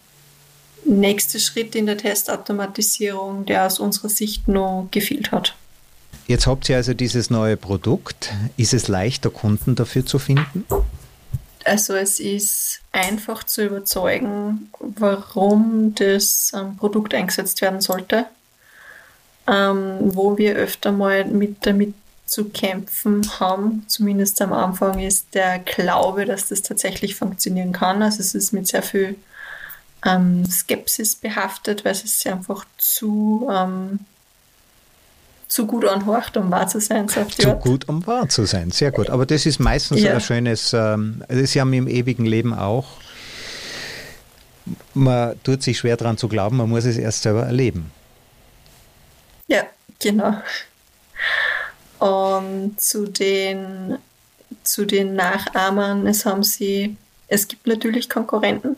nächste 0.86 1.40
Schritt 1.40 1.76
in 1.76 1.86
der 1.86 1.98
Testautomatisierung, 1.98 3.46
der 3.46 3.66
aus 3.66 3.80
unserer 3.80 4.10
Sicht 4.10 4.48
noch 4.48 4.88
gefehlt 4.92 5.32
hat. 5.32 5.56
Jetzt 6.28 6.48
habt 6.48 6.70
ihr 6.70 6.78
also 6.78 6.94
dieses 6.94 7.30
neue 7.30 7.58
Produkt. 7.58 8.34
Ist 8.58 8.74
es 8.74 8.88
leichter, 8.88 9.30
Kunden 9.30 9.76
dafür 9.76 10.06
zu 10.06 10.20
finden? 10.20 10.66
Also 11.66 11.94
es 11.96 12.20
ist 12.20 12.82
einfach 12.92 13.44
zu 13.44 13.66
überzeugen, 13.66 14.70
warum 14.80 15.96
das 15.96 16.52
ähm, 16.56 16.78
Produkt 16.78 17.14
eingesetzt 17.14 17.62
werden 17.62 17.82
sollte. 17.82 18.26
Ähm, 19.46 19.98
wo 20.16 20.38
wir 20.38 20.56
öfter 20.56 20.94
mal 20.94 21.26
mit 21.26 21.66
damit 21.66 21.94
zu 22.26 22.46
kämpfen 22.46 23.30
haben, 23.40 23.84
zumindest 23.88 24.42
am 24.42 24.54
Anfang, 24.54 25.00
ist 25.00 25.36
der 25.36 25.60
Glaube, 25.60 26.26
dass 26.26 26.48
das 26.48 26.62
tatsächlich 26.62 27.16
funktionieren 27.16 27.74
kann. 27.74 28.02
Also 28.02 28.22
es 28.22 28.34
ist 28.36 28.54
mit 28.54 28.68
sehr 28.68 28.84
viel 28.84 29.18
ähm, 30.06 30.46
Skepsis 30.50 31.16
behaftet, 31.16 31.86
weil 31.86 31.92
es 31.92 32.26
einfach 32.26 32.66
zu, 32.78 33.50
ähm, 33.52 34.00
zu 35.54 35.68
gut 35.68 35.86
anhorcht, 35.86 36.36
um 36.36 36.50
wahr 36.50 36.68
zu 36.68 36.80
sein. 36.80 37.08
So 37.08 37.26
zu 37.26 37.54
gut, 37.54 37.88
um 37.88 38.08
wahr 38.08 38.28
zu 38.28 38.46
sein, 38.46 38.72
sehr 38.72 38.92
gut. 38.92 39.12
Aber 39.12 39.28
das 39.28 39.46
ist 39.46 39.60
meistens 39.60 40.02
ja. 40.02 40.16
ein 40.16 40.20
schönes, 40.20 40.74
ähm, 40.74 41.24
das 41.28 41.38
ist 41.38 41.54
ja 41.54 41.62
im 41.62 41.88
ewigen 41.88 42.26
Leben 42.26 42.56
auch. 42.56 42.88
Man 44.96 45.40
tut 45.44 45.62
sich 45.62 45.78
schwer 45.78 45.96
daran 45.96 46.18
zu 46.18 46.28
glauben, 46.28 46.58
man 46.58 46.70
muss 46.70 46.86
es 46.86 46.98
erst 46.98 47.22
selber 47.22 47.44
erleben. 47.44 47.92
Ja, 49.46 49.62
genau. 50.00 50.42
Und 52.00 52.82
zu 52.82 53.06
den, 53.06 54.00
zu 54.64 54.86
den 54.86 55.14
Nachahmern, 55.14 56.08
es 56.08 56.26
haben 56.26 56.42
sie, 56.42 56.98
es 57.28 57.48
gibt 57.48 57.68
natürlich 57.68 58.10
Konkurrenten, 58.10 58.76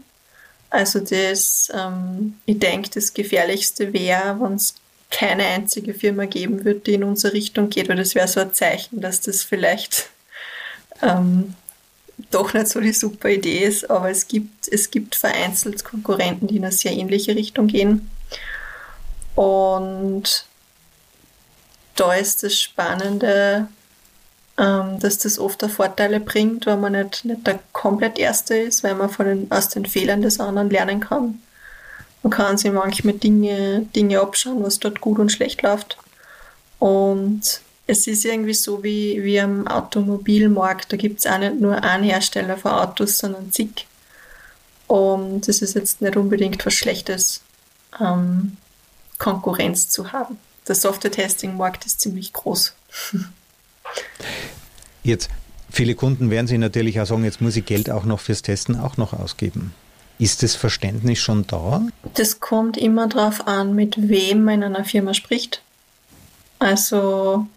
also 0.71 0.99
das, 0.99 1.71
ähm, 1.73 2.33
ich 2.45 2.59
denke, 2.59 2.89
das 2.89 3.13
Gefährlichste 3.13 3.93
wäre, 3.93 4.37
wenn 4.41 4.55
es 4.55 4.75
keine 5.11 5.45
einzige 5.45 5.93
Firma 5.93 6.25
geben 6.25 6.65
würde, 6.65 6.79
die 6.81 6.95
in 6.95 7.03
unsere 7.03 7.33
Richtung 7.33 7.69
geht, 7.69 7.89
weil 7.89 7.95
das 7.95 8.15
wäre 8.15 8.27
so 8.27 8.39
ein 8.39 8.53
Zeichen, 8.53 9.01
dass 9.01 9.21
das 9.21 9.43
vielleicht 9.43 10.09
ähm, 11.01 11.55
doch 12.31 12.53
nicht 12.53 12.67
so 12.67 12.79
die 12.79 12.93
super 12.93 13.29
Idee 13.29 13.59
ist, 13.59 13.89
aber 13.89 14.09
es 14.09 14.27
gibt, 14.27 14.67
es 14.67 14.91
gibt 14.91 15.15
vereinzelt 15.15 15.83
Konkurrenten, 15.83 16.47
die 16.47 16.57
in 16.57 16.63
eine 16.63 16.71
sehr 16.71 16.93
ähnliche 16.93 17.35
Richtung 17.35 17.67
gehen. 17.67 18.09
Und 19.35 20.45
da 21.95 22.13
ist 22.13 22.43
das 22.43 22.59
Spannende, 22.59 23.67
ähm, 24.57 24.99
dass 24.99 25.17
das 25.17 25.39
oft 25.39 25.63
auch 25.63 25.69
Vorteile 25.69 26.19
bringt, 26.19 26.65
weil 26.65 26.77
man 26.77 26.93
nicht, 26.93 27.25
nicht 27.25 27.45
der 27.45 27.59
komplett 27.73 28.17
Erste 28.17 28.55
ist, 28.55 28.83
weil 28.83 28.95
man 28.95 29.09
von 29.09 29.25
den, 29.25 29.51
aus 29.51 29.69
den 29.69 29.85
Fehlern 29.85 30.21
des 30.21 30.39
anderen 30.39 30.69
lernen 30.69 31.01
kann. 31.01 31.41
Man 32.25 32.31
kann 32.31 32.57
sich 32.57 32.71
manchmal 32.71 33.13
Dinge, 33.13 33.85
Dinge 33.95 34.19
abschauen, 34.19 34.63
was 34.63 34.79
dort 34.79 34.99
gut 34.99 35.19
und 35.19 35.31
schlecht 35.31 35.61
läuft. 35.61 35.99
Und 36.79 37.61
es 37.85 38.07
ist 38.07 38.25
irgendwie 38.25 38.55
so 38.55 38.83
wie, 38.83 39.23
wie 39.23 39.39
am 39.39 39.67
Automobilmarkt. 39.67 40.91
Da 40.91 40.97
gibt 40.97 41.19
es 41.19 41.27
auch 41.27 41.37
nicht 41.37 41.61
nur 41.61 41.83
einen 41.83 42.03
Hersteller 42.03 42.57
für 42.57 42.73
Autos, 42.73 43.19
sondern 43.19 43.51
zig. 43.51 43.85
Und 44.87 45.47
es 45.47 45.61
ist 45.61 45.75
jetzt 45.75 46.01
nicht 46.01 46.17
unbedingt 46.17 46.65
was 46.65 46.73
Schlechtes, 46.73 47.41
ähm, 48.01 48.57
Konkurrenz 49.19 49.89
zu 49.89 50.11
haben. 50.11 50.39
Der 50.67 50.73
Software-Testing-Markt 50.73 51.85
ist 51.85 52.01
ziemlich 52.01 52.33
groß. 52.33 52.73
Jetzt, 55.03 55.29
viele 55.69 55.93
Kunden 55.93 56.31
werden 56.31 56.47
sich 56.47 56.57
natürlich 56.57 56.99
auch 56.99 57.05
sagen, 57.05 57.23
jetzt 57.23 57.39
muss 57.39 57.55
ich 57.55 57.67
Geld 57.67 57.91
auch 57.91 58.03
noch 58.03 58.19
fürs 58.19 58.41
Testen 58.41 58.79
auch 58.79 58.97
noch 58.97 59.13
ausgeben. 59.13 59.75
Ist 60.17 60.43
das 60.43 60.55
Verständnis 60.55 61.19
schon 61.19 61.45
da? 61.47 61.85
Das 62.13 62.39
kommt 62.39 62.77
immer 62.77 63.07
darauf 63.07 63.47
an, 63.47 63.75
mit 63.75 64.09
wem 64.09 64.43
man 64.45 64.61
in 64.61 64.63
einer 64.63 64.85
Firma 64.85 65.13
spricht. 65.13 65.61
Also 66.59 67.47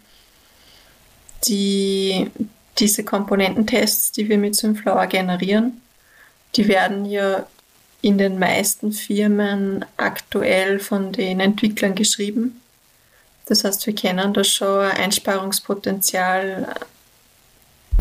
die, 1.47 2.29
diese 2.77 3.05
Komponententests, 3.05 4.11
die 4.11 4.27
wir 4.27 4.37
mit 4.37 4.55
Synflower 4.55 5.07
generieren, 5.07 5.81
die 6.55 6.67
werden 6.67 7.05
ja 7.05 7.45
in 8.01 8.17
den 8.17 8.39
meisten 8.39 8.91
Firmen 8.91 9.85
aktuell 9.97 10.79
von 10.79 11.11
den 11.11 11.39
Entwicklern 11.39 11.95
geschrieben. 11.95 12.61
Das 13.45 13.63
heißt, 13.63 13.85
wir 13.87 13.95
können 13.95 14.33
da 14.33 14.43
schon 14.43 14.79
ein 14.79 14.97
Einsparungspotenzial 14.97 16.75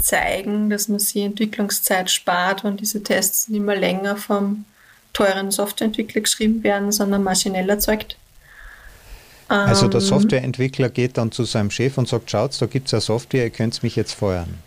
zeigen, 0.00 0.70
dass 0.70 0.88
man 0.88 0.98
sie 0.98 1.22
Entwicklungszeit 1.22 2.10
spart, 2.10 2.64
wenn 2.64 2.76
diese 2.76 3.02
Tests 3.02 3.48
nicht 3.48 3.64
mehr 3.64 3.76
länger 3.76 4.16
vom 4.16 4.64
teuren 5.12 5.50
Softwareentwickler 5.50 6.20
geschrieben 6.20 6.62
werden, 6.62 6.92
sondern 6.92 7.22
maschinell 7.22 7.68
erzeugt. 7.68 8.16
Also 9.48 9.88
der 9.88 10.00
ähm, 10.00 10.06
Softwareentwickler 10.06 10.90
geht 10.90 11.16
dann 11.16 11.32
zu 11.32 11.44
seinem 11.44 11.70
Chef 11.70 11.96
und 11.96 12.08
sagt, 12.08 12.30
schaut, 12.30 12.60
da 12.60 12.66
gibt 12.66 12.88
es 12.88 12.94
eine 12.94 13.00
Software, 13.00 13.44
ihr 13.44 13.50
könnt 13.50 13.82
mich 13.82 13.96
jetzt 13.96 14.12
feuern. 14.12 14.58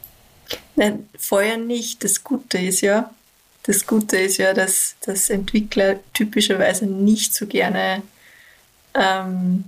Nein, 0.76 1.08
feuern 1.18 1.68
nicht. 1.68 2.04
Das 2.04 2.24
Gute 2.24 2.58
ist 2.58 2.82
ja, 2.82 3.12
das 3.64 3.86
Gute 3.86 4.18
ist 4.18 4.38
ja, 4.38 4.54
dass, 4.54 4.96
dass 5.02 5.30
Entwickler 5.30 6.00
typischerweise 6.14 6.88
nicht 6.88 7.36
so 7.36 7.46
gerne 7.46 8.02
ähm, 8.96 9.66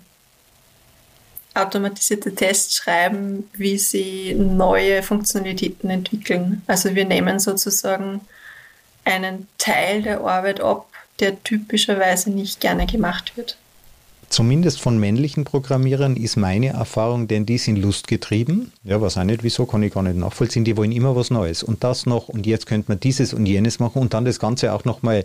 automatisierte 1.54 2.34
Tests 2.34 2.76
schreiben, 2.76 3.50
wie 3.54 3.78
sie 3.78 4.34
neue 4.34 5.04
Funktionalitäten 5.04 5.89
entwickeln. 5.89 6.62
Also 6.68 6.96
wir 6.96 7.06
nehmen 7.06 7.39
sozusagen 7.39 8.22
einen 9.06 9.48
Teil 9.58 10.02
der 10.02 10.22
Arbeit 10.22 10.62
ab, 10.62 10.88
der 11.20 11.44
typischerweise 11.44 12.32
nicht 12.32 12.60
gerne 12.60 12.86
gemacht 12.86 13.38
wird. 13.38 13.58
Zumindest 14.30 14.82
von 14.82 14.98
männlichen 14.98 15.44
Programmierern 15.44 16.16
ist 16.16 16.38
meine 16.38 16.70
Erfahrung, 16.70 17.28
denn 17.28 17.46
die 17.46 17.60
sind 17.60 17.76
lustgetrieben. 17.76 18.72
Ja, 18.84 19.00
weiß 19.00 19.20
auch 19.20 19.24
nicht, 19.26 19.44
wieso, 19.44 19.68
kann 19.68 19.84
ich 19.84 19.94
gar 19.94 20.02
nicht 20.02 20.18
nachvollziehen. 20.18 20.63
Die 20.63 20.76
wollen 20.76 20.92
immer 20.92 21.16
was 21.16 21.30
Neues. 21.30 21.62
Und 21.62 21.84
das 21.84 22.08
noch, 22.08 22.30
und 22.30 22.48
jetzt 22.48 22.66
könnte 22.66 22.89
man 22.89 23.00
dieses 23.00 23.36
und 23.36 23.46
jenes 23.46 23.80
machen 23.80 24.02
und 24.02 24.16
dann 24.16 24.26
das 24.26 24.39
Ganze 24.39 24.74
auch 24.74 24.86
nochmal 24.86 25.24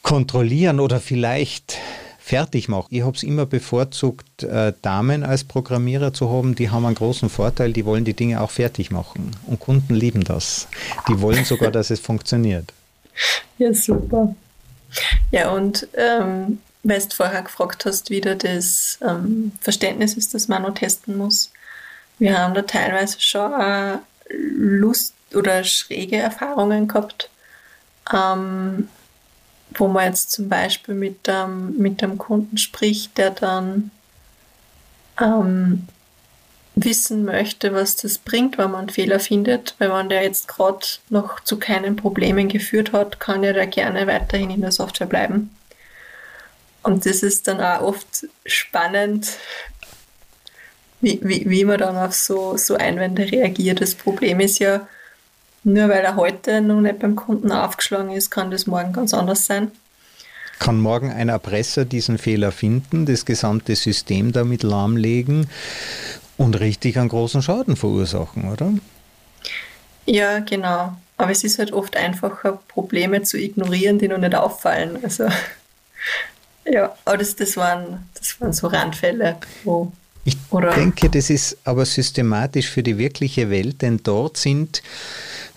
kontrollieren 0.00 0.80
oder 0.80 0.98
vielleicht 0.98 1.76
fertig 2.30 2.68
machen. 2.68 2.86
Ich 2.90 3.02
habe 3.02 3.16
es 3.16 3.24
immer 3.24 3.44
bevorzugt, 3.44 4.44
äh, 4.44 4.72
Damen 4.82 5.24
als 5.24 5.42
Programmierer 5.42 6.14
zu 6.14 6.30
haben, 6.30 6.54
die 6.54 6.70
haben 6.70 6.86
einen 6.86 6.94
großen 6.94 7.28
Vorteil, 7.28 7.72
die 7.72 7.84
wollen 7.84 8.04
die 8.04 8.14
Dinge 8.14 8.40
auch 8.40 8.52
fertig 8.52 8.92
machen. 8.92 9.32
Und 9.48 9.58
Kunden 9.58 9.96
lieben 9.96 10.22
das. 10.22 10.68
Die 11.08 11.20
wollen 11.20 11.44
sogar, 11.44 11.72
dass 11.72 11.90
es 11.90 11.98
funktioniert. 11.98 12.72
Ja, 13.58 13.74
super. 13.74 14.32
Ja, 15.32 15.50
und 15.50 15.88
ähm, 15.94 16.60
weil 16.84 17.00
du 17.00 17.14
vorher 17.16 17.42
gefragt 17.42 17.84
hast, 17.84 18.10
wie 18.10 18.20
da 18.20 18.36
das 18.36 19.00
ähm, 19.04 19.50
Verständnis 19.60 20.14
ist, 20.14 20.32
dass 20.32 20.46
man 20.46 20.62
noch 20.62 20.74
testen 20.74 21.18
muss. 21.18 21.50
Wir 22.20 22.38
haben 22.38 22.54
da 22.54 22.62
teilweise 22.62 23.20
schon 23.20 23.52
äh, 23.60 23.98
Lust 24.30 25.14
oder 25.34 25.64
schräge 25.64 26.16
Erfahrungen 26.16 26.86
gehabt. 26.86 27.28
Ähm, 28.14 28.88
wo 29.74 29.88
man 29.88 30.06
jetzt 30.06 30.32
zum 30.32 30.48
Beispiel 30.48 30.94
mit, 30.94 31.28
ähm, 31.28 31.76
mit 31.76 32.02
dem 32.02 32.18
Kunden 32.18 32.58
spricht, 32.58 33.16
der 33.18 33.30
dann 33.30 33.90
ähm, 35.20 35.86
wissen 36.74 37.24
möchte, 37.24 37.74
was 37.74 37.96
das 37.96 38.18
bringt, 38.18 38.58
wenn 38.58 38.70
man 38.70 38.80
einen 38.80 38.88
Fehler 38.90 39.20
findet. 39.20 39.74
Weil 39.78 39.92
wenn 39.92 40.08
der 40.08 40.22
jetzt 40.22 40.48
gerade 40.48 40.86
noch 41.08 41.40
zu 41.40 41.58
keinen 41.58 41.96
Problemen 41.96 42.48
geführt 42.48 42.92
hat, 42.92 43.20
kann 43.20 43.44
er 43.44 43.52
da 43.52 43.64
gerne 43.64 44.06
weiterhin 44.06 44.50
in 44.50 44.60
der 44.60 44.72
Software 44.72 45.06
bleiben. 45.06 45.50
Und 46.82 47.04
das 47.04 47.22
ist 47.22 47.46
dann 47.46 47.60
auch 47.60 47.82
oft 47.82 48.26
spannend, 48.46 49.28
wie, 51.00 51.20
wie, 51.22 51.48
wie 51.48 51.64
man 51.64 51.78
dann 51.78 51.96
auf 51.96 52.14
so, 52.14 52.56
so 52.56 52.76
Einwände 52.76 53.30
reagiert. 53.30 53.80
Das 53.80 53.94
Problem 53.94 54.40
ist 54.40 54.58
ja, 54.58 54.86
nur 55.62 55.88
weil 55.88 56.04
er 56.04 56.16
heute 56.16 56.60
noch 56.60 56.80
nicht 56.80 56.98
beim 56.98 57.16
Kunden 57.16 57.52
aufgeschlagen 57.52 58.10
ist, 58.10 58.30
kann 58.30 58.50
das 58.50 58.66
morgen 58.66 58.92
ganz 58.92 59.12
anders 59.14 59.46
sein. 59.46 59.70
Kann 60.58 60.78
morgen 60.78 61.10
ein 61.10 61.28
Erpresser 61.28 61.84
diesen 61.84 62.18
Fehler 62.18 62.52
finden, 62.52 63.06
das 63.06 63.24
gesamte 63.24 63.74
System 63.76 64.32
damit 64.32 64.62
lahmlegen 64.62 65.48
und 66.36 66.60
richtig 66.60 66.98
einen 66.98 67.08
großen 67.08 67.42
Schaden 67.42 67.76
verursachen, 67.76 68.50
oder? 68.50 68.72
Ja, 70.06 70.40
genau. 70.40 70.96
Aber 71.16 71.30
es 71.30 71.44
ist 71.44 71.58
halt 71.58 71.72
oft 71.72 71.96
einfacher, 71.96 72.60
Probleme 72.68 73.22
zu 73.22 73.38
ignorieren, 73.38 73.98
die 73.98 74.08
noch 74.08 74.18
nicht 74.18 74.34
auffallen. 74.34 74.98
Also, 75.02 75.28
ja, 76.64 76.94
aber 77.04 77.18
das, 77.18 77.36
das, 77.36 77.56
waren, 77.56 78.08
das 78.14 78.40
waren 78.40 78.52
so 78.52 78.66
Randfälle, 78.66 79.36
wo 79.64 79.92
ich 80.24 80.36
denke, 80.74 81.08
das 81.08 81.30
ist 81.30 81.56
aber 81.64 81.86
systematisch 81.86 82.68
für 82.68 82.82
die 82.82 82.98
wirkliche 82.98 83.48
Welt, 83.50 83.80
denn 83.82 84.00
dort 84.02 84.36
sind 84.36 84.82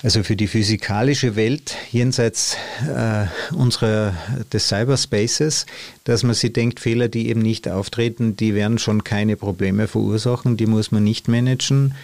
also 0.04 0.22
für 0.22 0.36
die 0.36 0.48
physikalische 0.48 1.38
Welt 1.38 1.76
jenseits 1.92 2.58
äh, 2.94 3.26
unserer 3.56 4.14
des 4.52 4.68
Cyberspaces, 4.68 5.66
dass 6.04 6.24
man 6.24 6.36
sich 6.36 6.52
denkt, 6.52 6.82
Fehler, 6.82 7.08
die 7.08 7.30
eben 7.30 7.42
nicht 7.42 7.70
auftreten, 7.70 8.36
die 8.36 8.54
werden 8.54 8.78
schon 8.78 9.06
keine 9.06 9.38
Probleme 9.38 9.88
verursachen, 9.88 10.58
die 10.58 10.68
muss 10.68 10.92
man 10.92 11.04
nicht 11.04 11.30
managen. 11.30 11.96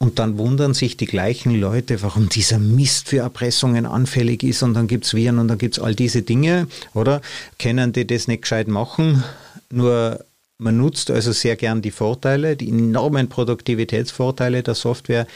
Und 0.00 0.20
dann 0.20 0.38
wundern 0.38 0.74
sich 0.74 0.96
die 0.96 1.06
gleichen 1.06 1.58
Leute, 1.58 2.02
warum 2.02 2.28
dieser 2.28 2.60
Mist 2.60 3.08
für 3.08 3.18
Erpressungen 3.18 3.84
anfällig 3.84 4.44
ist 4.44 4.62
und 4.62 4.74
dann 4.74 4.86
gibt 4.86 5.06
es 5.06 5.14
Viren 5.14 5.40
und 5.40 5.48
dann 5.48 5.58
gibt 5.58 5.76
es 5.76 5.82
all 5.82 5.94
diese 5.94 6.22
Dinge, 6.22 6.68
oder? 6.94 7.20
Können 7.58 7.92
die 7.92 8.06
das 8.06 8.28
nicht 8.28 8.42
gescheit 8.42 8.68
machen? 8.68 9.24
Nur 9.70 10.24
man 10.58 10.76
nutzt 10.76 11.10
also 11.10 11.32
sehr 11.32 11.56
gern 11.56 11.82
die 11.82 11.90
Vorteile, 11.90 12.56
die 12.56 12.68
enormen 12.68 13.28
Produktivitätsvorteile 13.28 14.62
der 14.62 14.74
Software, 14.74 15.26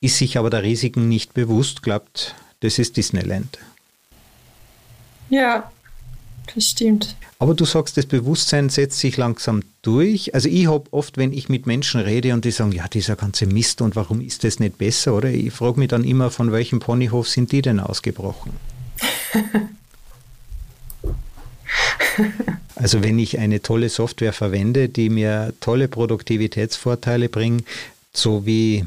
ist 0.00 0.18
sich 0.18 0.38
aber 0.38 0.50
der 0.50 0.62
Risiken 0.62 1.08
nicht 1.08 1.34
bewusst, 1.34 1.82
glaubt, 1.82 2.34
das 2.60 2.78
ist 2.78 2.96
Disneyland. 2.96 3.58
Ja, 5.30 5.70
das 6.54 6.64
stimmt. 6.64 7.16
Aber 7.38 7.54
du 7.54 7.64
sagst, 7.64 7.96
das 7.96 8.06
Bewusstsein 8.06 8.68
setzt 8.68 8.98
sich 8.98 9.16
langsam 9.16 9.62
durch. 9.82 10.34
Also 10.34 10.48
ich 10.48 10.66
habe 10.66 10.92
oft, 10.92 11.16
wenn 11.16 11.32
ich 11.32 11.48
mit 11.48 11.66
Menschen 11.66 12.00
rede 12.00 12.34
und 12.34 12.44
die 12.44 12.50
sagen, 12.50 12.72
ja, 12.72 12.88
dieser 12.88 13.14
ganze 13.16 13.46
Mist 13.46 13.80
und 13.80 13.94
warum 13.96 14.20
ist 14.20 14.44
das 14.44 14.58
nicht 14.58 14.78
besser, 14.78 15.14
oder? 15.14 15.30
Ich 15.30 15.52
frage 15.52 15.78
mich 15.78 15.88
dann 15.88 16.04
immer, 16.04 16.30
von 16.30 16.50
welchem 16.52 16.80
Ponyhof 16.80 17.28
sind 17.28 17.52
die 17.52 17.62
denn 17.62 17.78
ausgebrochen? 17.80 18.52
also 22.74 23.02
wenn 23.02 23.18
ich 23.18 23.38
eine 23.38 23.62
tolle 23.62 23.88
Software 23.88 24.32
verwende, 24.32 24.88
die 24.88 25.10
mir 25.10 25.52
tolle 25.60 25.86
Produktivitätsvorteile 25.88 27.28
bringt, 27.28 27.64
so 28.12 28.46
wie 28.46 28.86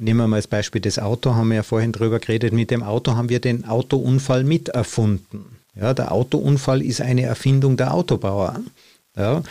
Nehmen 0.00 0.20
wir 0.20 0.28
mal 0.28 0.36
als 0.36 0.46
Beispiel 0.46 0.80
das 0.80 0.98
Auto, 0.98 1.34
haben 1.34 1.48
wir 1.48 1.56
ja 1.56 1.62
vorhin 1.62 1.92
drüber 1.92 2.20
geredet. 2.20 2.54
Mit 2.54 2.70
dem 2.70 2.82
Auto 2.82 3.16
haben 3.16 3.28
wir 3.28 3.38
den 3.38 3.66
Autounfall 3.66 4.44
miterfunden. 4.44 5.44
Ja, 5.78 5.92
der 5.92 6.12
Autounfall 6.12 6.80
ist 6.80 7.02
eine 7.02 7.22
Erfindung 7.22 7.76
der 7.76 7.92
Autobauer. 7.92 8.60
Ja. 9.14 9.42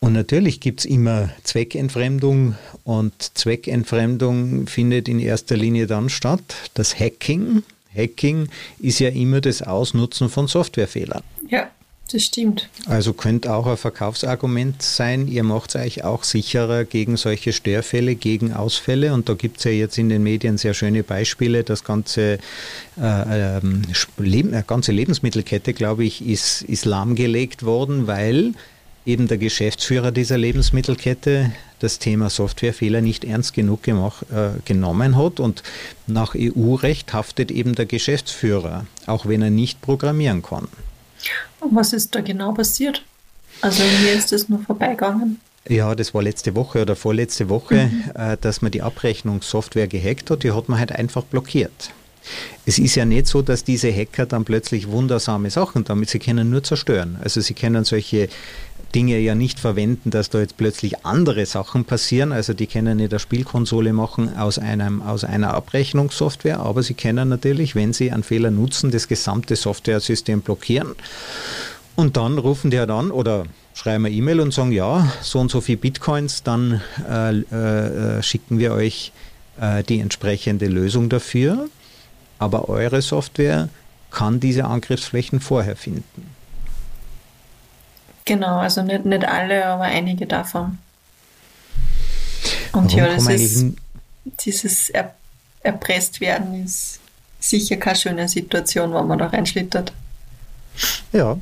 Und 0.00 0.14
natürlich 0.14 0.60
gibt 0.60 0.80
es 0.80 0.86
immer 0.86 1.28
Zweckentfremdung 1.44 2.54
und 2.84 3.12
Zweckentfremdung 3.36 4.66
findet 4.66 5.08
in 5.08 5.20
erster 5.20 5.58
Linie 5.58 5.86
dann 5.86 6.08
statt. 6.08 6.42
Das 6.72 6.98
Hacking. 6.98 7.62
Hacking 7.94 8.48
ist 8.78 8.98
ja 8.98 9.10
immer 9.10 9.42
das 9.42 9.60
Ausnutzen 9.60 10.30
von 10.30 10.48
Softwarefehlern. 10.48 11.22
Ja. 11.48 11.70
Das 12.12 12.24
stimmt. 12.24 12.68
Also 12.86 13.12
könnte 13.12 13.54
auch 13.54 13.66
ein 13.66 13.76
Verkaufsargument 13.76 14.82
sein, 14.82 15.28
ihr 15.28 15.44
macht 15.44 15.74
es 15.74 15.80
euch 15.80 16.04
auch 16.04 16.24
sicherer 16.24 16.84
gegen 16.84 17.16
solche 17.16 17.52
Störfälle, 17.52 18.16
gegen 18.16 18.52
Ausfälle. 18.52 19.14
Und 19.14 19.28
da 19.28 19.34
gibt 19.34 19.58
es 19.58 19.64
ja 19.64 19.70
jetzt 19.70 19.96
in 19.96 20.08
den 20.08 20.24
Medien 20.24 20.58
sehr 20.58 20.74
schöne 20.74 21.04
Beispiele. 21.04 21.62
Das 21.62 21.84
ganze, 21.84 22.38
äh, 23.00 23.58
ähm, 23.58 23.82
Leben, 24.18 24.52
äh, 24.52 24.64
ganze 24.66 24.90
Lebensmittelkette, 24.90 25.72
glaube 25.72 26.04
ich, 26.04 26.26
ist, 26.26 26.62
ist 26.62 26.84
lahmgelegt 26.84 27.64
worden, 27.64 28.08
weil 28.08 28.54
eben 29.06 29.28
der 29.28 29.38
Geschäftsführer 29.38 30.10
dieser 30.10 30.36
Lebensmittelkette 30.36 31.52
das 31.78 32.00
Thema 32.00 32.28
Softwarefehler 32.28 33.00
nicht 33.00 33.24
ernst 33.24 33.54
genug 33.54 33.84
gemacht, 33.84 34.26
äh, 34.32 34.50
genommen 34.64 35.16
hat. 35.16 35.38
Und 35.38 35.62
nach 36.08 36.34
EU-Recht 36.36 37.12
haftet 37.12 37.52
eben 37.52 37.76
der 37.76 37.86
Geschäftsführer, 37.86 38.86
auch 39.06 39.26
wenn 39.26 39.42
er 39.42 39.50
nicht 39.50 39.80
programmieren 39.80 40.42
kann. 40.42 40.66
Was 41.60 41.92
ist 41.92 42.14
da 42.14 42.20
genau 42.20 42.52
passiert? 42.52 43.02
Also 43.60 43.82
mir 44.02 44.12
ist 44.12 44.32
das 44.32 44.48
nur 44.48 44.60
vorbeigegangen. 44.60 45.40
Ja, 45.68 45.94
das 45.94 46.14
war 46.14 46.22
letzte 46.22 46.54
Woche 46.54 46.82
oder 46.82 46.96
vorletzte 46.96 47.48
Woche, 47.48 47.90
mhm. 47.92 48.10
äh, 48.14 48.36
dass 48.40 48.62
man 48.62 48.70
die 48.70 48.82
Abrechnungssoftware 48.82 49.88
gehackt 49.88 50.30
hat. 50.30 50.42
Die 50.42 50.52
hat 50.52 50.68
man 50.68 50.78
halt 50.78 50.92
einfach 50.92 51.22
blockiert. 51.24 51.92
Es 52.66 52.78
ist 52.78 52.94
ja 52.94 53.04
nicht 53.04 53.26
so, 53.26 53.42
dass 53.42 53.64
diese 53.64 53.92
Hacker 53.92 54.26
dann 54.26 54.44
plötzlich 54.44 54.88
wundersame 54.88 55.50
Sachen 55.50 55.84
damit, 55.84 56.10
sie 56.10 56.18
können 56.18 56.50
nur 56.50 56.62
zerstören. 56.62 57.18
Also 57.22 57.40
sie 57.40 57.54
können 57.54 57.84
solche 57.84 58.28
Dinge 58.94 59.18
ja 59.18 59.34
nicht 59.34 59.60
verwenden, 59.60 60.10
dass 60.10 60.30
da 60.30 60.40
jetzt 60.40 60.56
plötzlich 60.56 61.04
andere 61.04 61.46
Sachen 61.46 61.84
passieren. 61.84 62.32
Also 62.32 62.54
die 62.54 62.66
können 62.66 62.96
nicht 62.96 63.12
eine 63.12 63.20
Spielkonsole 63.20 63.92
machen 63.92 64.36
aus, 64.36 64.58
einem, 64.58 65.02
aus 65.02 65.24
einer 65.24 65.54
Abrechnungssoftware, 65.54 66.60
aber 66.60 66.82
sie 66.82 66.94
können 66.94 67.28
natürlich, 67.28 67.74
wenn 67.74 67.92
sie 67.92 68.10
einen 68.10 68.22
Fehler 68.22 68.50
nutzen, 68.50 68.90
das 68.90 69.08
gesamte 69.08 69.56
Software-System 69.56 70.40
blockieren. 70.40 70.94
Und 71.96 72.16
dann 72.16 72.38
rufen 72.38 72.70
die 72.70 72.78
halt 72.78 72.90
an 72.90 73.10
oder 73.10 73.44
schreiben 73.74 74.06
eine 74.06 74.14
E-Mail 74.14 74.40
und 74.40 74.52
sagen, 74.52 74.72
ja, 74.72 75.12
so 75.22 75.38
und 75.38 75.50
so 75.50 75.60
viel 75.60 75.76
Bitcoins, 75.76 76.42
dann 76.42 76.80
äh, 77.08 77.38
äh, 77.38 78.22
schicken 78.22 78.58
wir 78.58 78.72
euch 78.72 79.12
äh, 79.60 79.82
die 79.84 80.00
entsprechende 80.00 80.66
Lösung 80.66 81.08
dafür. 81.08 81.68
Aber 82.38 82.68
eure 82.68 83.02
Software 83.02 83.68
kann 84.10 84.40
diese 84.40 84.64
Angriffsflächen 84.64 85.40
vorher 85.40 85.76
finden. 85.76 86.39
Genau, 88.30 88.58
also 88.58 88.84
nicht, 88.84 89.04
nicht 89.04 89.24
alle, 89.24 89.66
aber 89.66 89.82
einige 89.82 90.24
davon. 90.24 90.78
Und 92.70 92.92
Warum 92.92 92.96
ja, 92.96 93.12
das 93.12 93.26
ist, 93.26 93.74
dieses 94.44 94.88
er, 94.90 95.16
erpresst 95.64 96.20
werden 96.20 96.64
ist 96.64 97.00
sicher 97.40 97.76
keine 97.76 97.96
schöne 97.96 98.28
Situation, 98.28 98.94
wenn 98.94 99.08
man 99.08 99.18
da 99.18 99.26
reinschlittert. 99.26 99.92
Ja, 101.12 101.38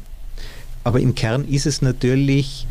aber 0.83 1.01
im 1.01 1.15
Kern 1.15 1.47
ist 1.47 1.67
es 1.67 1.83
natürlich 1.83 2.67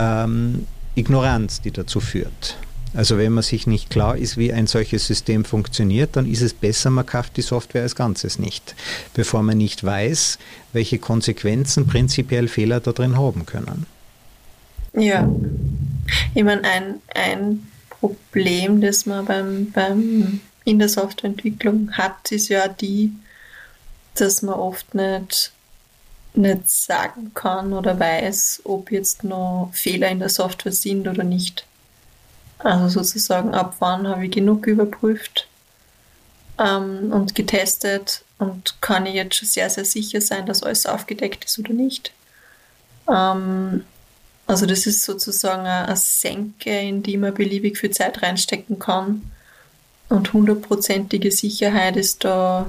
ähm, 0.00 0.66
Ignoranz, 0.96 1.60
die 1.60 1.70
dazu 1.70 2.00
führt. 2.00 2.56
Also 2.92 3.18
wenn 3.18 3.32
man 3.32 3.44
sich 3.44 3.66
nicht 3.66 3.88
klar 3.88 4.16
ist, 4.16 4.36
wie 4.36 4.52
ein 4.52 4.66
solches 4.66 5.06
System 5.06 5.44
funktioniert, 5.44 6.16
dann 6.16 6.30
ist 6.30 6.40
es 6.40 6.52
besser, 6.52 6.90
man 6.90 7.06
kauft 7.06 7.36
die 7.36 7.42
Software 7.42 7.82
als 7.82 7.94
Ganzes 7.94 8.38
nicht, 8.38 8.74
bevor 9.14 9.42
man 9.42 9.58
nicht 9.58 9.84
weiß, 9.84 10.38
welche 10.72 10.98
Konsequenzen 10.98 11.86
prinzipiell 11.86 12.48
Fehler 12.48 12.80
da 12.80 12.92
drin 12.92 13.16
haben 13.16 13.46
können. 13.46 13.86
Ja. 14.92 15.28
Ich 16.34 16.42
meine, 16.42 16.64
ein, 16.64 16.94
ein 17.14 17.68
Problem, 17.88 18.80
das 18.80 19.06
man 19.06 19.24
beim, 19.24 19.70
beim, 19.70 20.40
in 20.64 20.78
der 20.80 20.88
Softwareentwicklung 20.88 21.92
hat, 21.92 22.32
ist 22.32 22.48
ja 22.48 22.66
die, 22.66 23.12
dass 24.14 24.42
man 24.42 24.54
oft 24.54 24.94
nicht, 24.96 25.52
nicht 26.34 26.68
sagen 26.68 27.30
kann 27.34 27.72
oder 27.72 28.00
weiß, 28.00 28.62
ob 28.64 28.90
jetzt 28.90 29.22
noch 29.22 29.70
Fehler 29.72 30.08
in 30.08 30.18
der 30.18 30.28
Software 30.28 30.72
sind 30.72 31.06
oder 31.06 31.22
nicht. 31.22 31.66
Also 32.62 33.02
sozusagen, 33.02 33.54
ab 33.54 33.76
wann 33.78 34.06
habe 34.06 34.26
ich 34.26 34.32
genug 34.32 34.66
überprüft 34.66 35.48
ähm, 36.58 37.10
und 37.12 37.34
getestet 37.34 38.22
und 38.38 38.80
kann 38.80 39.06
ich 39.06 39.14
jetzt 39.14 39.36
schon 39.36 39.48
sehr, 39.48 39.70
sehr 39.70 39.84
sicher 39.84 40.20
sein, 40.20 40.46
dass 40.46 40.62
alles 40.62 40.86
aufgedeckt 40.86 41.44
ist 41.44 41.58
oder 41.58 41.72
nicht. 41.72 42.12
Ähm, 43.08 43.84
also 44.46 44.66
das 44.66 44.86
ist 44.86 45.04
sozusagen 45.04 45.66
eine 45.66 45.96
Senke, 45.96 46.76
in 46.80 47.02
die 47.02 47.16
man 47.16 47.34
beliebig 47.34 47.78
viel 47.78 47.90
Zeit 47.90 48.22
reinstecken 48.22 48.78
kann. 48.78 49.30
Und 50.08 50.32
hundertprozentige 50.32 51.30
Sicherheit 51.30 51.96
ist 51.96 52.24
da 52.24 52.66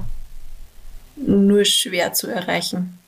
nur 1.16 1.64
schwer 1.64 2.12
zu 2.12 2.28
erreichen. 2.28 2.98